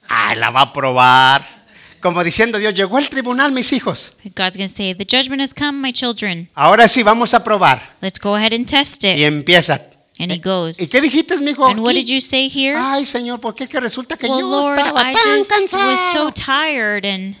Ay, 0.07 0.35
la 0.37 0.49
va 0.49 0.61
a 0.61 0.73
probar. 0.73 1.59
como 2.01 2.23
diciendo 2.23 2.57
Dios, 2.57 2.73
llegó 2.73 2.97
el 2.97 3.09
tribunal, 3.09 3.51
mis 3.51 3.71
hijos. 3.73 4.13
God's 4.35 4.57
going 4.57 4.69
to 4.69 4.73
say, 4.73 4.93
The 4.93 5.05
judgment 5.05 5.41
has 5.41 5.53
come, 5.53 5.81
my 5.81 5.91
children. 5.91 6.49
Ahora 6.55 6.87
sí, 6.87 7.03
vamos 7.03 7.33
a 7.33 7.43
probar. 7.43 7.81
Let's 8.01 8.19
go 8.19 8.35
ahead 8.35 8.53
and 8.53 8.65
test 8.65 9.03
Y 9.03 9.09
it. 9.09 9.19
empieza. 9.23 9.81
And 10.19 10.31
he 10.31 10.37
¿Y 10.37 10.39
goes. 10.41 10.77
qué 10.91 11.01
dijiste, 11.01 11.37
mijo? 11.41 11.65
And 11.67 11.79
what 11.81 11.93
did 11.93 12.07
you 12.07 12.19
say 12.21 12.49
here? 12.49 12.75
Ay, 12.77 13.05
Señor, 13.05 13.39
¿por 13.39 13.53
qué 13.55 13.67
que 13.67 13.79
resulta 13.79 14.17
que 14.17 14.27
Well, 14.27 14.39
yo 14.41 14.49
Lord, 14.49 14.77
estaba 14.79 15.11
I 15.11 15.13
tan 15.13 15.39
just 15.39 15.51
was 15.51 15.99
so 16.13 16.31
cansado? 16.31 16.33
tired 16.33 17.05
and 17.05 17.35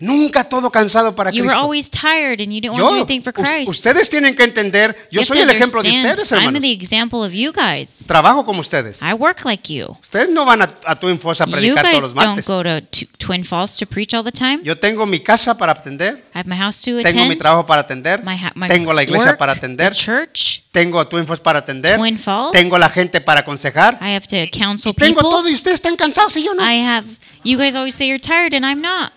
Nunca 0.00 0.44
todo 0.44 0.70
cansado 0.70 1.14
para 1.16 1.30
you 1.32 1.42
were 1.42 1.48
Cristo. 1.48 1.60
always 1.64 1.90
tired 1.90 2.40
and 2.40 2.52
you 2.52 2.60
didn't 2.60 2.72
want 2.74 2.84
to 2.84 2.88
do 2.90 2.94
Yo, 2.98 3.02
anything 3.02 3.20
for 3.20 3.32
us- 3.36 3.48
Christ. 3.48 3.68
ustedes 3.68 4.08
tienen 4.08 4.36
que 4.36 4.44
entender, 4.44 4.96
yo 5.10 5.20
You 5.22 5.26
soy 5.26 5.38
el 5.38 5.50
ejemplo 5.50 5.82
de 5.82 5.88
ustedes, 5.88 6.30
I'm 6.30 6.38
hermanos. 6.38 6.60
the 6.60 6.70
example 6.70 7.24
of 7.24 7.32
you 7.32 7.52
guys. 7.52 8.04
Trabajo 8.06 8.44
como 8.44 8.60
ustedes. 8.60 9.00
I 9.02 9.12
work 9.14 9.44
like 9.44 9.72
you. 9.74 9.96
Ustedes 10.00 10.28
no 10.28 10.44
van 10.44 10.62
a, 10.62 10.70
a 10.86 10.94
Twin 10.94 11.18
Falls 11.18 11.40
a 11.40 11.46
You 11.46 11.50
predicar 11.52 11.84
todos 11.84 12.02
los 12.02 12.14
guys 12.14 12.24
don't 12.24 12.26
martes. 12.36 12.46
go 12.46 12.62
to 12.62 12.80
Twin 13.18 13.44
Falls 13.44 13.76
to 13.78 13.86
preach 13.86 14.14
all 14.14 14.22
the 14.22 14.30
time. 14.30 14.60
Yo 14.62 14.78
tengo 14.78 15.04
mi 15.04 15.18
casa 15.18 15.56
para 15.58 15.72
atender, 15.72 16.14
I 16.32 16.38
have 16.38 16.48
my 16.48 16.56
house 16.56 16.80
to 16.82 17.02
tengo 17.02 17.18
mi 17.22 17.22
attend. 17.24 17.40
trabajo 17.40 17.66
para 17.66 17.80
atender, 17.80 18.22
My, 18.22 18.36
my 18.54 18.68
tengo 18.68 18.92
la 18.92 19.02
iglesia 19.02 19.30
work, 19.30 19.38
para 19.38 19.54
the 19.54 19.58
atender, 19.58 19.92
church, 19.92 20.62
tengo 20.70 21.04
Twin 21.08 21.26
Falls 21.26 21.40
para 21.40 21.58
atender, 21.58 21.96
Twin 21.98 22.18
Falls. 22.20 22.52
tengo 22.52 22.78
la 22.78 22.88
gente 22.88 23.20
para 23.20 23.40
aconsejar, 23.40 23.98
I 24.00 24.14
have 24.14 24.26
to 24.28 24.36
counsel 24.56 24.94
tengo 24.94 25.20
people. 25.22 25.28
todo 25.30 25.48
y 25.48 25.54
ustedes 25.54 25.74
están 25.74 25.96
cansados 25.96 26.36
y 26.36 26.44
yo 26.44 26.54
no. 26.54 26.62
I 26.62 26.82
have. 26.86 27.04
You 27.42 27.58
guys 27.58 27.74
always 27.74 27.96
say 27.96 28.06
you're 28.06 28.20
tired, 28.20 28.54
and 28.54 28.64
I'm 28.64 28.80
not. 28.80 29.12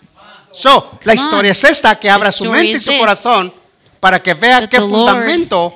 So, 0.52 0.98
la 1.04 1.14
historia 1.14 1.52
es 1.52 1.64
esta, 1.64 1.98
que 1.98 2.10
abra 2.10 2.30
The 2.30 2.36
su 2.38 2.44
mente 2.50 2.66
y 2.66 2.70
is 2.72 2.82
su 2.82 2.90
this. 2.90 2.98
corazón 3.00 3.52
para 4.00 4.20
que 4.22 4.34
vea 4.34 4.68
qué 4.68 4.80
fundamento 4.80 5.72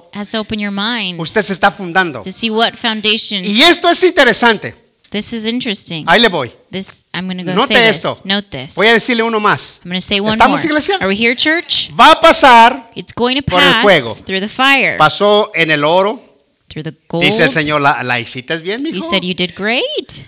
usted 1.19 1.43
se 1.43 1.53
está 1.53 1.71
fundando. 1.71 2.23
to 2.23 2.31
see 2.33 2.51
what 2.51 2.75
foundation. 2.75 3.45
Y 3.45 3.63
esto 3.63 3.89
es 3.89 4.03
interesante. 4.05 4.75
This 5.11 5.33
is 5.33 5.47
interesting. 5.47 6.05
Ahí 6.09 6.21
le 6.21 6.29
voy. 6.29 6.53
This 6.71 7.05
I'm 7.15 7.27
going 7.27 7.39
to 7.39 7.45
go 7.45 7.55
Note 7.55 7.73
esto. 7.89 8.13
this. 8.13 8.25
Note 8.25 8.49
this. 8.51 8.75
Voy 8.75 8.89
a 8.89 8.93
decirle 8.95 9.23
uno 9.23 9.39
más. 9.39 9.81
I'm 9.85 9.91
going 9.91 10.01
to 10.01 10.07
say 10.07 10.19
one 10.21 10.33
¿Estamos, 10.33 10.61
more. 10.61 10.67
iglesia? 10.67 10.97
Are 10.97 11.07
we 11.07 11.15
here, 11.17 11.35
church? 11.37 11.91
Va 11.99 12.13
a 12.13 12.21
pasar, 12.21 12.91
It's 12.97 13.15
going 13.15 13.37
to 13.37 13.43
Por 13.43 13.63
el 13.63 13.73
fuego. 13.83 14.09
pass 14.09 14.25
through 14.25 14.41
the 14.41 14.49
fire, 14.49 14.99
pasó 14.99 15.53
en 15.55 15.71
el 15.71 15.85
oro, 15.85 16.21
through 16.69 16.83
the 16.83 16.93
gold. 17.09 17.25
dice 17.25 17.45
el 17.45 17.53
Señor, 17.53 17.81
la, 17.81 18.03
la 18.03 18.19
hiciste 18.19 18.57
bien, 18.59 18.85
You 18.85 18.93
mijo. 18.95 19.09
said 19.09 19.23
you 19.23 19.33
did 19.35 19.55
great. 19.57 20.27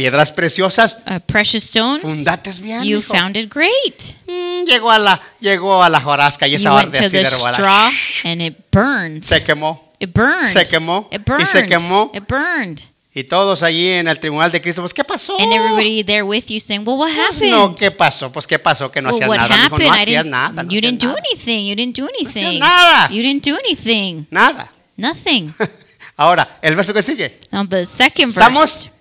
Piedras 0.00 0.32
preciosas, 0.32 0.96
Uh, 1.06 1.20
precious 1.26 1.62
stones. 1.62 2.00
fundates 2.02 2.58
bien, 2.58 2.82
You 2.84 2.98
mijo. 3.00 3.12
founded 3.12 3.48
great. 3.52 4.14
Mm, 4.26 4.64
llegó 4.64 4.90
a 4.90 4.98
la, 4.98 5.20
llegó 5.40 5.82
a 5.82 5.90
la 5.90 6.00
jorasca 6.00 6.48
y 6.48 6.54
esa 6.54 6.70
to 6.70 6.76
así 6.98 7.08
de 7.10 7.26
straw, 7.26 7.90
and 8.24 8.40
it 8.40 8.56
burned. 8.72 9.22
Se 9.22 9.44
quemó. 9.44 9.92
It 9.98 10.10
burned. 10.14 10.48
Se 10.48 10.62
quemó. 10.64 11.06
It 11.10 11.20
Y 11.20 11.24
burned. 11.24 11.46
se 11.46 11.66
quemó. 11.66 12.10
It 12.14 12.24
burned. 12.26 12.80
Y 13.14 13.24
todos 13.24 13.62
allí 13.62 13.88
en 13.88 14.08
el 14.08 14.18
tribunal 14.18 14.50
de 14.50 14.62
Cristo, 14.62 14.80
pues 14.80 14.94
¿qué 14.94 15.04
pasó? 15.04 15.36
And 15.38 15.52
everybody 15.52 16.02
there 16.02 16.22
with 16.22 16.44
you 16.48 16.60
saying, 16.60 16.84
"Well, 16.86 16.96
what 16.98 17.10
happened?" 17.10 17.50
No, 17.50 17.74
¿qué 17.74 17.90
pasó? 17.90 18.32
Pues 18.32 18.46
¿qué 18.46 18.58
pasó? 18.58 18.90
Que 18.90 19.02
no 19.02 19.10
well, 19.10 19.22
hacías 19.32 19.38
nada. 19.50 19.64
Happened? 19.66 19.86
no 19.88 19.94
I 19.94 20.00
hacías 20.02 20.24
nada. 20.24 20.62
no 20.62 20.70
you 20.70 20.78
hacías 20.78 20.82
didn't 20.82 21.02
do 21.02 21.08
nada. 21.08 21.20
anything. 21.28 21.66
You 21.66 21.74
didn't 21.76 21.96
do 21.98 22.08
anything. 22.08 22.58
nada. 22.58 23.08
You 23.12 23.22
didn't 23.22 23.44
do 23.44 23.54
anything. 23.66 24.26
Nada. 24.30 24.70
Nothing. 24.96 25.52
Ahora, 26.16 26.58
el 26.62 26.74
verso 26.74 26.94
que 26.94 27.02
sigue. 27.02 27.40
now 27.52 27.66
the 27.66 27.84
second 27.84 28.30
¿Estamos? 28.30 28.60
verse. 28.60 28.88
We 28.88 28.99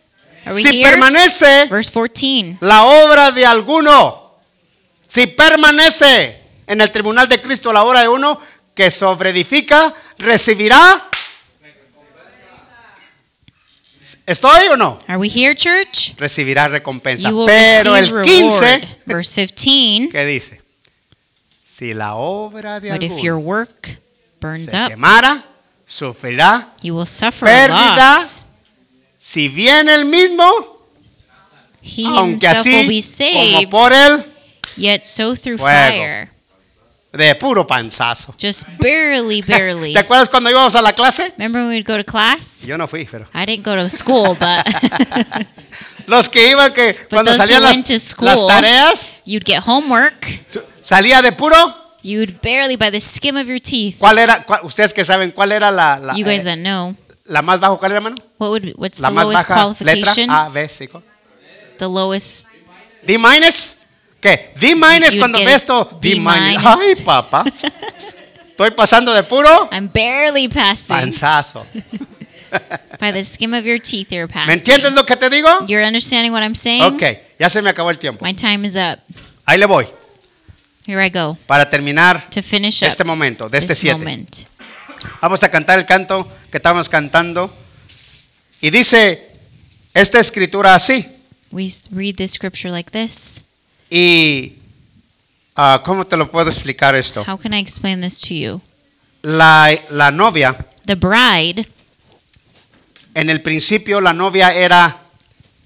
Si 0.57 0.67
here? 0.81 0.89
permanece 0.91 1.65
Verse 1.69 1.91
14. 1.91 2.57
la 2.61 2.83
obra 2.85 3.31
de 3.31 3.45
alguno, 3.45 4.35
si 5.07 5.27
permanece 5.27 6.39
en 6.67 6.81
el 6.81 6.91
tribunal 6.91 7.27
de 7.27 7.39
Cristo 7.41 7.71
la 7.73 7.83
obra 7.83 8.01
de 8.01 8.07
uno 8.09 8.39
que 8.73 8.89
sobreedifica, 8.91 9.93
recibirá. 10.17 11.05
¿Estoy 14.25 14.67
o 14.71 14.77
no? 14.77 14.97
Are 15.07 15.17
we 15.17 15.27
here, 15.27 15.53
church? 15.55 16.15
Recibirá 16.17 16.67
recompensa. 16.67 17.29
Pero 17.45 17.95
el 17.95 18.07
reward. 18.07 18.25
15, 18.25 18.87
Verse 19.05 19.47
15. 19.47 20.09
¿qué 20.11 20.25
dice? 20.25 20.61
Si 21.63 21.93
la 21.93 22.15
obra 22.15 22.79
de 22.79 22.91
But 22.91 23.03
if 23.03 23.21
your 23.21 23.35
alguno 23.35 23.47
work 23.47 23.99
burns 24.41 24.65
se 24.65 24.75
up, 24.77 24.89
quemara, 24.89 25.43
sufrirá. 25.85 26.69
you 26.81 26.95
will 26.95 27.05
suffer 27.05 27.47
pérdida, 27.47 28.15
loss. 28.15 28.45
Si 29.21 29.49
viene 29.49 29.93
el 29.95 30.05
mismo, 30.05 30.47
He 31.83 32.05
aunque 32.05 32.47
así 32.47 32.71
be 32.71 32.85
como 32.87 33.01
saved, 33.01 33.69
por 33.69 33.91
él, 33.93 34.25
yet 34.77 35.03
so 35.03 35.35
through 35.35 35.57
Fuego. 35.57 35.89
fire. 35.91 36.29
de 37.11 37.35
puro 37.35 37.65
panzazo. 37.67 38.33
Just 38.39 38.63
barely, 38.79 39.41
barely. 39.47 39.93
¿Te 39.93 39.99
acuerdas 39.99 40.29
cuando 40.29 40.49
íbamos 40.49 40.73
a 40.75 40.81
la 40.81 40.93
clase? 40.93 41.33
Remember 41.37 41.61
when 41.63 41.71
we'd 41.71 41.85
go 41.85 41.97
to 41.97 42.03
class? 42.05 42.65
Yo 42.65 42.77
no 42.77 42.87
fui, 42.87 43.05
pero. 43.05 43.25
I 43.33 43.45
didn't 43.45 43.65
go 43.65 43.75
to 43.75 43.89
school, 43.89 44.37
but 44.39 44.65
Los 46.07 46.29
que 46.29 46.49
iban 46.51 46.73
que 46.73 46.95
cuando 47.09 47.31
those 47.31 47.41
who 47.43 47.47
salían 47.59 47.83
las, 47.87 48.01
school- 48.01 48.25
las 48.25 48.47
tareas, 48.47 49.21
you'd 49.25 49.43
get 49.45 49.61
homework. 49.65 50.25
salía 50.81 51.21
de 51.21 51.31
puro. 51.33 51.75
You'd 52.01 52.39
barely, 52.41 52.77
by 52.77 52.89
the 52.91 53.01
skim 53.01 53.35
of 53.37 53.47
your 53.47 53.59
teeth. 53.59 53.97
¿Cuál 53.99 54.19
era? 54.19 54.45
cuál- 54.45 54.61
ustedes 54.63 54.93
que 54.93 55.03
saben, 55.03 55.31
¿cuál 55.31 55.51
era 55.51 55.69
la, 55.71 55.97
la, 55.99 56.15
You 56.15 56.23
guys 56.23 56.41
eh, 56.41 56.45
that 56.45 56.57
know, 56.57 56.95
la 57.29 57.41
más 57.41 57.59
bajo? 57.59 57.77
¿Cuál 57.79 57.91
era, 57.91 57.97
hermano? 57.97 58.15
what 58.37 58.49
would 58.49 58.73
what's 58.75 58.99
La 58.99 59.09
the 59.09 59.15
más 59.15 59.25
lowest 59.25 59.47
baja 59.49 59.67
letra. 59.67 59.85
qualification? 59.85 60.29
A, 60.29 60.49
B, 60.49 60.67
C. 60.67 60.87
¿cuál? 60.89 61.03
The 61.77 61.85
lowest. 61.85 62.47
D 63.05 63.17
minus. 63.17 63.75
¿Qué? 64.19 64.51
D 64.59 64.75
minus 64.75 65.15
cuando 65.15 65.37
get 65.39 65.45
ves 65.47 65.55
esto. 65.57 65.97
D, 66.01 66.09
D 66.09 66.15
minus. 66.15 66.61
minus. 66.61 66.65
Ay, 66.99 67.05
papá. 67.05 67.43
Estoy 68.49 68.71
pasando 68.71 69.13
de 69.13 69.23
puro 69.23 69.69
I'm 69.71 69.89
barely 69.93 70.47
passing. 70.49 70.95
panzazo. 70.97 71.65
By 72.99 73.11
the 73.13 73.23
skim 73.23 73.53
of 73.53 73.63
your 73.65 73.79
teeth, 73.79 74.11
you're 74.11 74.27
¿Me 74.27 74.33
passing. 74.33 74.53
entiendes 74.59 74.93
lo 74.93 75.05
que 75.05 75.15
te 75.15 75.29
digo? 75.29 75.47
You're 75.67 75.85
understanding 75.85 76.33
what 76.33 76.41
I'm 76.43 76.55
saying? 76.55 76.81
Ok, 76.83 77.03
ya 77.39 77.49
se 77.49 77.61
me 77.61 77.69
acabó 77.69 77.91
el 77.91 77.97
tiempo. 77.99 78.25
My 78.25 78.33
time 78.33 78.65
is 78.67 78.75
up. 78.75 78.99
Ahí 79.45 79.57
le 79.57 79.65
voy 79.65 79.87
Here 80.85 80.99
I 81.05 81.09
go 81.09 81.37
para 81.45 81.69
terminar 81.69 82.29
to 82.31 82.41
finish 82.41 82.81
up 82.81 82.87
este 82.89 83.03
momento, 83.03 83.47
de 83.47 83.59
este 83.59 83.69
this 83.73 83.79
7. 83.79 83.97
moment. 83.99 84.35
Vamos 85.21 85.43
a 85.43 85.49
cantar 85.49 85.79
el 85.79 85.85
canto 85.85 86.27
que 86.51 86.57
estábamos 86.57 86.89
cantando. 86.89 87.53
Y 88.61 88.69
dice 88.69 89.29
esta 89.93 90.19
escritura 90.19 90.75
así. 90.75 91.05
We 91.51 91.71
read 91.91 92.15
this 92.15 92.33
scripture 92.33 92.71
like 92.71 92.91
this. 92.91 93.41
Y 93.89 94.53
ah, 95.55 95.81
¿cómo 95.83 96.05
te 96.05 96.15
lo 96.15 96.29
puedo 96.29 96.49
explicar 96.49 96.95
esto? 96.95 97.23
How 97.27 97.37
can 97.37 97.53
I 97.53 97.59
explain 97.59 98.01
this 98.01 98.21
to 98.27 98.33
you? 98.33 98.61
La, 99.21 99.69
la 99.89 100.11
novia, 100.11 100.55
The 100.85 100.95
bride, 100.95 101.67
en 103.13 103.29
el 103.29 103.41
principio 103.41 103.99
la 103.99 104.13
novia 104.13 104.53
era 104.53 104.97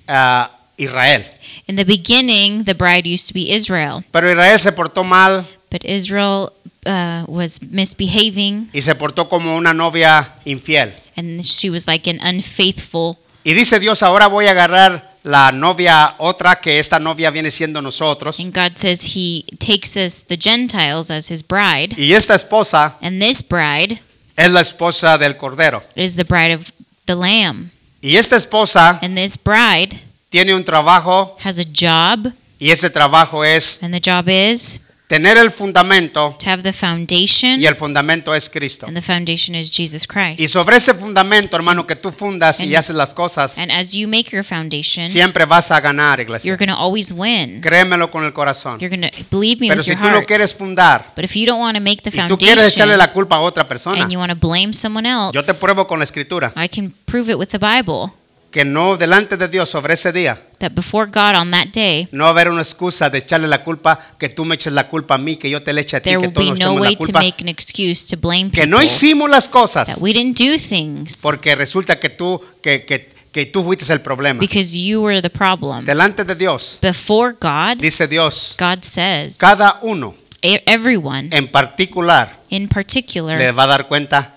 ah, 0.07 0.49
Israel. 0.77 1.25
in 1.67 1.75
the 1.75 1.85
beginning, 1.85 2.63
the 2.63 2.73
bride 2.73 3.05
used 3.07 3.27
to 3.27 3.33
be 3.33 3.53
Israel, 3.53 4.03
Pero 4.11 4.31
Israel 4.31 4.57
se 4.57 4.71
portó 4.71 5.03
mal 5.03 5.45
but 5.69 5.83
Israel 5.85 6.51
uh, 6.85 7.23
was 7.27 7.61
misbehaving 7.61 8.69
y 8.73 8.81
se 8.81 8.95
portó 8.95 9.27
como 9.27 9.55
una 9.55 9.73
novia 9.73 10.33
infiel. 10.45 10.93
and 11.15 11.43
she 11.43 11.69
was 11.69 11.87
like 11.87 12.09
an 12.09 12.19
unfaithful. 12.25 13.17
Y 13.43 13.53
dice 13.53 13.79
Dios, 13.79 14.01
ahora 14.03 14.27
voy 14.27 14.47
a 14.47 14.51
agarrar 14.51 15.13
la 15.23 15.51
novia 15.51 16.15
otra, 16.17 16.59
que 16.59 16.79
esta 16.79 16.99
novia 16.99 17.29
viene 17.29 17.51
siendo 17.51 17.81
nosotros. 17.81 18.39
And 18.39 18.53
God 18.53 18.77
says 18.77 19.15
He 19.15 19.45
takes 19.59 19.95
us, 19.97 20.25
the 20.25 20.37
Gentiles, 20.37 21.11
as 21.11 21.29
His 21.31 21.43
bride, 21.45 21.95
Y 21.97 22.13
esta 22.13 22.35
esposa 22.35 22.95
and 23.01 23.21
this 23.21 23.41
bride 23.47 23.99
es 24.35 24.51
la 24.51 24.61
esposa 24.61 25.17
del 25.17 25.37
Cordero. 25.37 25.83
is 25.95 26.15
the 26.15 26.23
bride 26.25 26.53
of 26.53 26.71
the 27.05 27.15
Lamb. 27.15 27.69
Y 28.01 28.15
esta 28.17 28.35
esposa 28.35 28.99
And 29.01 29.15
this 29.17 29.37
bride 29.37 29.95
tiene 30.29 30.53
un 30.55 30.63
trabajo 30.63 31.37
has 31.43 31.59
a 31.59 31.63
job, 31.63 32.33
y 32.59 32.71
ese 32.71 32.89
trabajo 32.89 33.43
es 33.45 33.79
and 33.81 33.93
the 33.93 33.99
job 34.01 34.27
is 34.27 34.79
tener 35.13 35.37
el 35.37 35.51
fundamento 35.51 36.35
to 36.43 36.49
have 36.49 36.63
the 36.63 36.73
foundation, 36.73 37.59
y 37.61 37.65
el 37.67 37.75
fundamento 37.75 38.33
es 38.33 38.49
Cristo. 38.49 38.85
and 38.87 38.95
the 38.95 39.01
foundation 39.01 39.55
is 39.55 39.69
Jesus 39.71 40.07
Christ. 40.07 40.39
Y 40.39 40.47
sobre 40.47 40.77
ese 40.77 40.93
fundamento, 40.93 41.55
hermano, 41.55 41.85
que 41.85 41.95
tú 41.95 42.11
fundas 42.11 42.59
y 42.59 42.63
And- 42.63 42.75
haces 42.77 42.95
las 42.95 43.13
cosas, 43.13 43.57
And 43.57 43.71
as 43.71 43.93
you 43.93 44.07
make 44.07 44.31
your 44.31 44.43
foundation, 44.43 45.09
siempre 45.09 45.45
vas 45.45 45.69
a 45.71 45.79
ganar, 45.79 46.19
you're 46.19 46.23
iglesia. 46.23 46.55
going 46.57 46.69
to 46.69 46.75
always 46.77 47.11
win. 47.11 47.61
Créemelo 47.61 48.09
con 48.09 48.23
el 48.23 48.33
corazón. 48.33 48.79
You're 48.79 48.95
going 48.95 49.09
to 49.09 49.15
believe 49.29 49.59
me 49.59 49.67
Pero 49.67 49.79
with 49.81 49.85
si 49.85 49.91
your 49.91 49.99
tú 50.01 50.07
no 50.07 50.15
heart. 50.17 50.27
quieres 50.27 50.53
fundar 50.53 51.11
But 51.15 51.25
if 51.25 51.35
you 51.35 51.45
don't 51.45 51.59
want 51.59 51.77
to 51.77 51.83
make 51.83 52.01
the 52.01 52.09
y 52.09 52.27
tú 52.27 52.37
quieres 52.37 52.55
foundation 52.59 52.73
echarle 52.89 52.97
la 52.97 53.11
culpa 53.11 53.35
a 53.35 53.41
otra 53.41 53.67
persona, 53.67 54.01
and 54.01 54.11
you 54.11 54.17
want 54.19 54.31
to 54.31 54.47
blame 54.47 54.73
someone 54.73 55.07
else, 55.07 55.31
yo 55.33 55.41
te 55.43 55.53
pruebo 55.53 55.85
con 55.87 55.99
la 55.99 56.05
escritura 56.05 56.51
I 56.55 56.67
can 56.67 56.91
prove 57.05 57.29
it 57.31 57.37
with 57.37 57.49
the 57.49 57.59
Bible 57.59 58.11
que 58.53 58.63
no 58.63 58.95
delante 58.97 59.35
de 59.35 59.47
Dios 59.47 59.67
sobre 59.67 59.95
ese 59.95 60.11
día 60.13 60.39
that 60.59 60.71
before 60.71 61.07
God 61.11 61.35
on 61.35 61.51
that 61.51 61.67
day, 61.73 62.07
no 62.11 62.23
va 62.25 62.29
a 62.29 62.31
haber 62.33 62.49
una 62.49 62.61
excusa 62.61 63.09
de 63.09 63.17
echarle 63.17 63.47
la 63.47 63.63
culpa, 63.63 63.99
que 64.19 64.29
tú 64.29 64.45
me 64.45 64.55
eches 64.55 64.71
la 64.71 64.87
culpa 64.87 65.15
a 65.15 65.17
mí, 65.17 65.35
que 65.37 65.49
yo 65.49 65.61
te 65.63 65.73
le 65.73 65.81
eche 65.81 65.97
a 65.97 66.01
ti, 66.01 66.11
there 66.11 66.21
que 66.21 66.27
will 66.27 66.53
be 66.53 66.59
no 66.63 66.73
way 66.75 66.91
la 66.93 66.97
to 66.99 67.05
culpa, 67.05 67.19
make 67.19 67.41
an 67.41 67.49
excuse 67.49 68.05
to 68.05 68.15
blame 68.15 68.51
que 68.51 68.61
people 68.61 68.67
no 68.69 68.81
hicimos 68.83 69.29
las 69.29 69.49
cosas, 69.49 69.87
that 69.87 69.97
we 69.99 70.13
didn't 70.13 70.37
do 70.37 70.57
things 70.59 71.19
porque 71.23 71.55
resulta 71.55 71.99
que 71.99 72.09
tú, 72.09 72.39
que, 72.61 72.85
que, 72.85 73.11
que 73.31 73.47
tú 73.47 73.63
fuiste 73.63 73.91
el 73.91 74.01
problema. 74.01 74.39
because 74.39 74.77
you 74.79 75.01
were 75.01 75.19
the 75.21 75.29
problem. 75.31 75.83
Delante 75.83 76.23
de 76.23 76.35
Dios, 76.35 76.77
Before 76.81 77.33
God, 77.41 77.77
dice 77.79 78.07
Dios, 78.07 78.55
God 78.59 78.83
says 78.83 79.37
cada 79.37 79.79
uno 79.81 80.13
e- 80.43 80.61
everyone 80.67 81.29
en 81.31 81.47
particular 81.47 82.29
in 82.49 82.67
particular 82.69 83.37
le 83.39 83.51
va 83.51 83.63
a 83.63 83.67
dar 83.67 83.87
cuenta. 83.87 84.35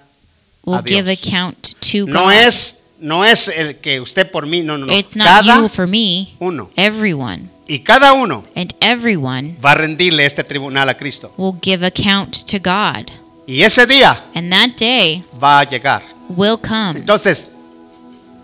will 0.65 0.79
a 0.79 0.83
Dios. 0.83 0.97
give 1.05 1.13
account 1.13 1.75
to 1.93 2.07
No 2.07 2.25
God. 2.25 2.33
es, 2.33 2.79
no 2.99 3.25
es 3.25 3.49
el 3.49 3.77
que 3.77 4.01
usted 4.01 4.31
por 4.31 4.47
mí, 4.47 4.63
no, 4.63 4.77
no, 4.79 4.87
no. 4.87 4.93
It's 4.93 5.17
not 5.17 5.27
Cada 5.27 5.61
you 5.61 5.69
for 5.69 5.87
me, 5.87 6.35
uno. 6.39 6.71
everyone. 6.77 7.49
Y 7.69 7.81
cada 7.81 8.13
uno 8.13 8.45
and 8.55 8.73
everyone 8.81 9.57
va 9.65 9.73
a 9.73 9.75
rendirle 9.75 10.25
este 10.25 10.45
tribunal 10.45 10.89
a 10.89 10.95
Cristo. 10.97 11.33
will 11.37 11.57
give 11.63 11.85
account 11.85 12.45
to 12.51 12.59
God. 12.59 13.11
Y 13.47 13.63
ese 13.63 13.87
día 13.87 14.17
And 14.35 14.51
that 14.53 14.77
day 14.79 15.25
va 15.43 15.61
a 15.61 15.65
llegar. 15.65 16.03
will 16.29 16.57
come. 16.59 17.01
Entonces, 17.01 17.49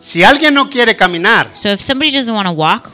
si 0.01 0.23
alguien 0.25 0.55
no 0.55 0.69
quiere 0.69 0.97
caminar, 0.97 1.51
So 1.53 1.71
if 1.71 1.81
somebody 1.81 2.11
doesn't 2.11 2.35
want 2.35 2.47
to 2.49 2.53
walk, 2.53 2.91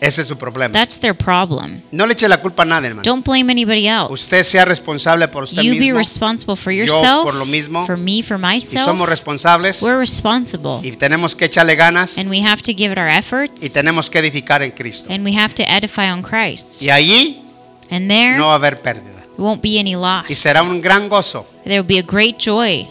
ese 0.00 0.22
es 0.22 0.28
su 0.28 0.36
problema. 0.38 0.72
that's 0.72 0.98
their 0.98 1.14
problem. 1.14 1.82
No 1.90 2.06
le 2.06 2.14
eche 2.14 2.26
la 2.28 2.40
culpa 2.40 2.62
a 2.62 2.66
nadie, 2.66 2.88
hermano. 2.88 3.02
Don't 3.04 3.24
blame 3.24 3.50
anybody 3.52 3.88
Usted 4.08 4.38
else. 4.38 4.44
sea 4.50 4.64
responsable 4.64 5.28
por 5.28 5.44
usted 5.44 5.62
You 5.62 5.72
be 5.74 5.78
mismo. 5.80 5.98
responsible 5.98 6.56
for 6.56 6.72
Yo 6.72 6.84
yourself, 6.84 7.24
por 7.24 7.34
lo 7.34 7.44
mismo. 7.46 7.84
for 7.86 7.96
me, 7.98 8.22
for 8.22 8.38
Y 8.38 8.40
myself. 8.40 8.86
somos 8.86 9.08
responsables 9.08 9.82
We're 9.82 9.98
responsible. 9.98 10.80
y 10.82 10.92
tenemos 10.92 11.34
que 11.36 11.44
echarle 11.46 11.76
ganas 11.76 12.16
And 12.18 12.30
we 12.30 12.40
have 12.42 12.62
to 12.62 12.72
give 12.72 12.92
it 12.92 12.98
our 12.98 13.08
y 13.10 13.16
efforts. 13.18 13.72
tenemos 13.72 14.08
que 14.08 14.18
edificar 14.20 14.62
en 14.62 14.70
Cristo. 14.72 15.12
And 15.12 15.24
we 15.24 15.36
have 15.36 15.54
to 15.54 15.62
edify 15.62 16.10
on 16.10 16.22
Christ. 16.22 16.82
Y 16.82 16.90
allí 16.90 17.42
And 17.90 18.08
there 18.08 18.38
no 18.38 18.46
va 18.46 18.52
a 18.52 18.56
haber 18.56 18.80
pérdida. 18.80 19.22
won't 19.36 19.60
be 19.62 19.78
any 19.78 19.96
loss. 19.96 20.24
Y 20.30 20.34
será 20.34 20.62
un 20.62 20.80
gran 20.80 21.08
gozo 21.08 21.46
There 21.64 21.80
will 21.80 21.86
be 21.86 21.98
a 21.98 22.02
great 22.02 22.38
joy 22.38 22.88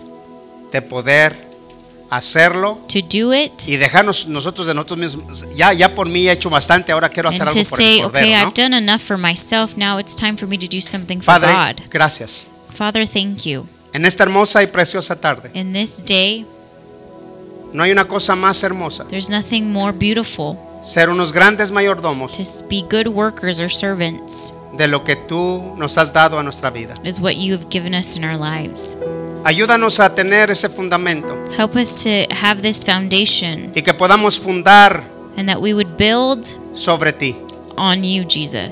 de 0.71 0.81
poder 0.83 1.48
hacerlo 2.09 2.79
to 2.91 2.99
do 3.01 3.33
it 3.33 3.51
y 3.67 3.77
dejarnos 3.77 4.27
nosotros 4.27 4.67
de 4.67 4.73
nosotros 4.73 4.99
mismos. 4.99 5.45
Ya, 5.55 5.73
ya 5.73 5.93
por 5.93 6.07
mí 6.07 6.27
he 6.27 6.31
hecho 6.31 6.49
bastante, 6.49 6.91
ahora 6.91 7.09
quiero 7.09 7.29
hacer 7.29 7.43
algo 7.43 7.51
por 7.51 7.59
el 7.59 7.65
say, 7.65 8.01
Cordero, 8.01 8.07
okay, 8.07 8.31
¿no? 8.31 8.47
I've 8.49 8.53
done 8.53 8.75
enough 8.77 9.01
for 9.01 9.17
myself. 9.17 9.75
Now 9.77 9.99
it's 9.99 10.15
time 10.15 10.35
for 10.37 10.47
me 10.47 10.57
to 10.57 10.67
do 10.67 10.81
something 10.81 11.17
for 11.21 11.25
Padre, 11.25 11.51
God. 11.51 11.89
gracias. 11.89 12.45
Father, 12.73 13.07
thank 13.07 13.43
you. 13.45 13.65
En 13.93 14.05
esta 14.05 14.23
hermosa 14.23 14.61
y 14.63 14.67
preciosa 14.67 15.15
tarde, 15.15 15.49
In 15.53 15.73
this 15.73 16.03
day, 16.05 16.45
no 17.73 17.83
hay 17.83 17.91
una 17.91 18.07
cosa 18.07 18.35
más 18.35 18.63
hermosa. 18.63 19.05
there's 19.05 19.29
nothing 19.29 19.71
more 19.71 19.91
beautiful 19.91 20.57
Ser 20.85 21.09
unos 21.09 21.33
grandes 21.33 21.71
mayordomos 21.71 22.31
to 22.31 22.43
be 22.69 22.81
good 22.81 23.07
workers 23.07 23.59
or 23.59 23.69
servants 23.69 24.53
de 24.79 24.87
lo 24.87 25.03
que 25.03 25.15
tú 25.17 25.75
nos 25.77 25.97
has 25.97 26.11
dado 26.13 26.39
a 26.39 26.43
nuestra 26.43 26.69
vida. 26.71 26.95
is 27.03 27.19
what 27.19 27.33
you 27.35 27.53
have 27.53 27.67
given 27.69 27.93
us 27.93 28.15
in 28.15 28.23
our 28.23 28.37
lives. 28.37 28.97
Ayúdanos 29.43 29.99
a 29.99 30.13
tener 30.15 30.49
ese 30.49 30.67
fundamento 30.69 31.33
Help 31.57 31.75
us 31.75 32.03
to 32.03 32.09
have 32.33 32.61
this 32.61 32.83
foundation 32.83 33.71
y 33.75 33.81
que 33.83 33.93
podamos 33.93 34.39
fundar 34.39 35.03
and 35.37 35.47
that 35.47 35.59
we 35.61 35.73
would 35.73 35.97
build 35.97 36.45
sobre 36.73 37.11
ti. 37.13 37.35
on 37.77 38.03
you, 38.03 38.23
Jesus. 38.25 38.67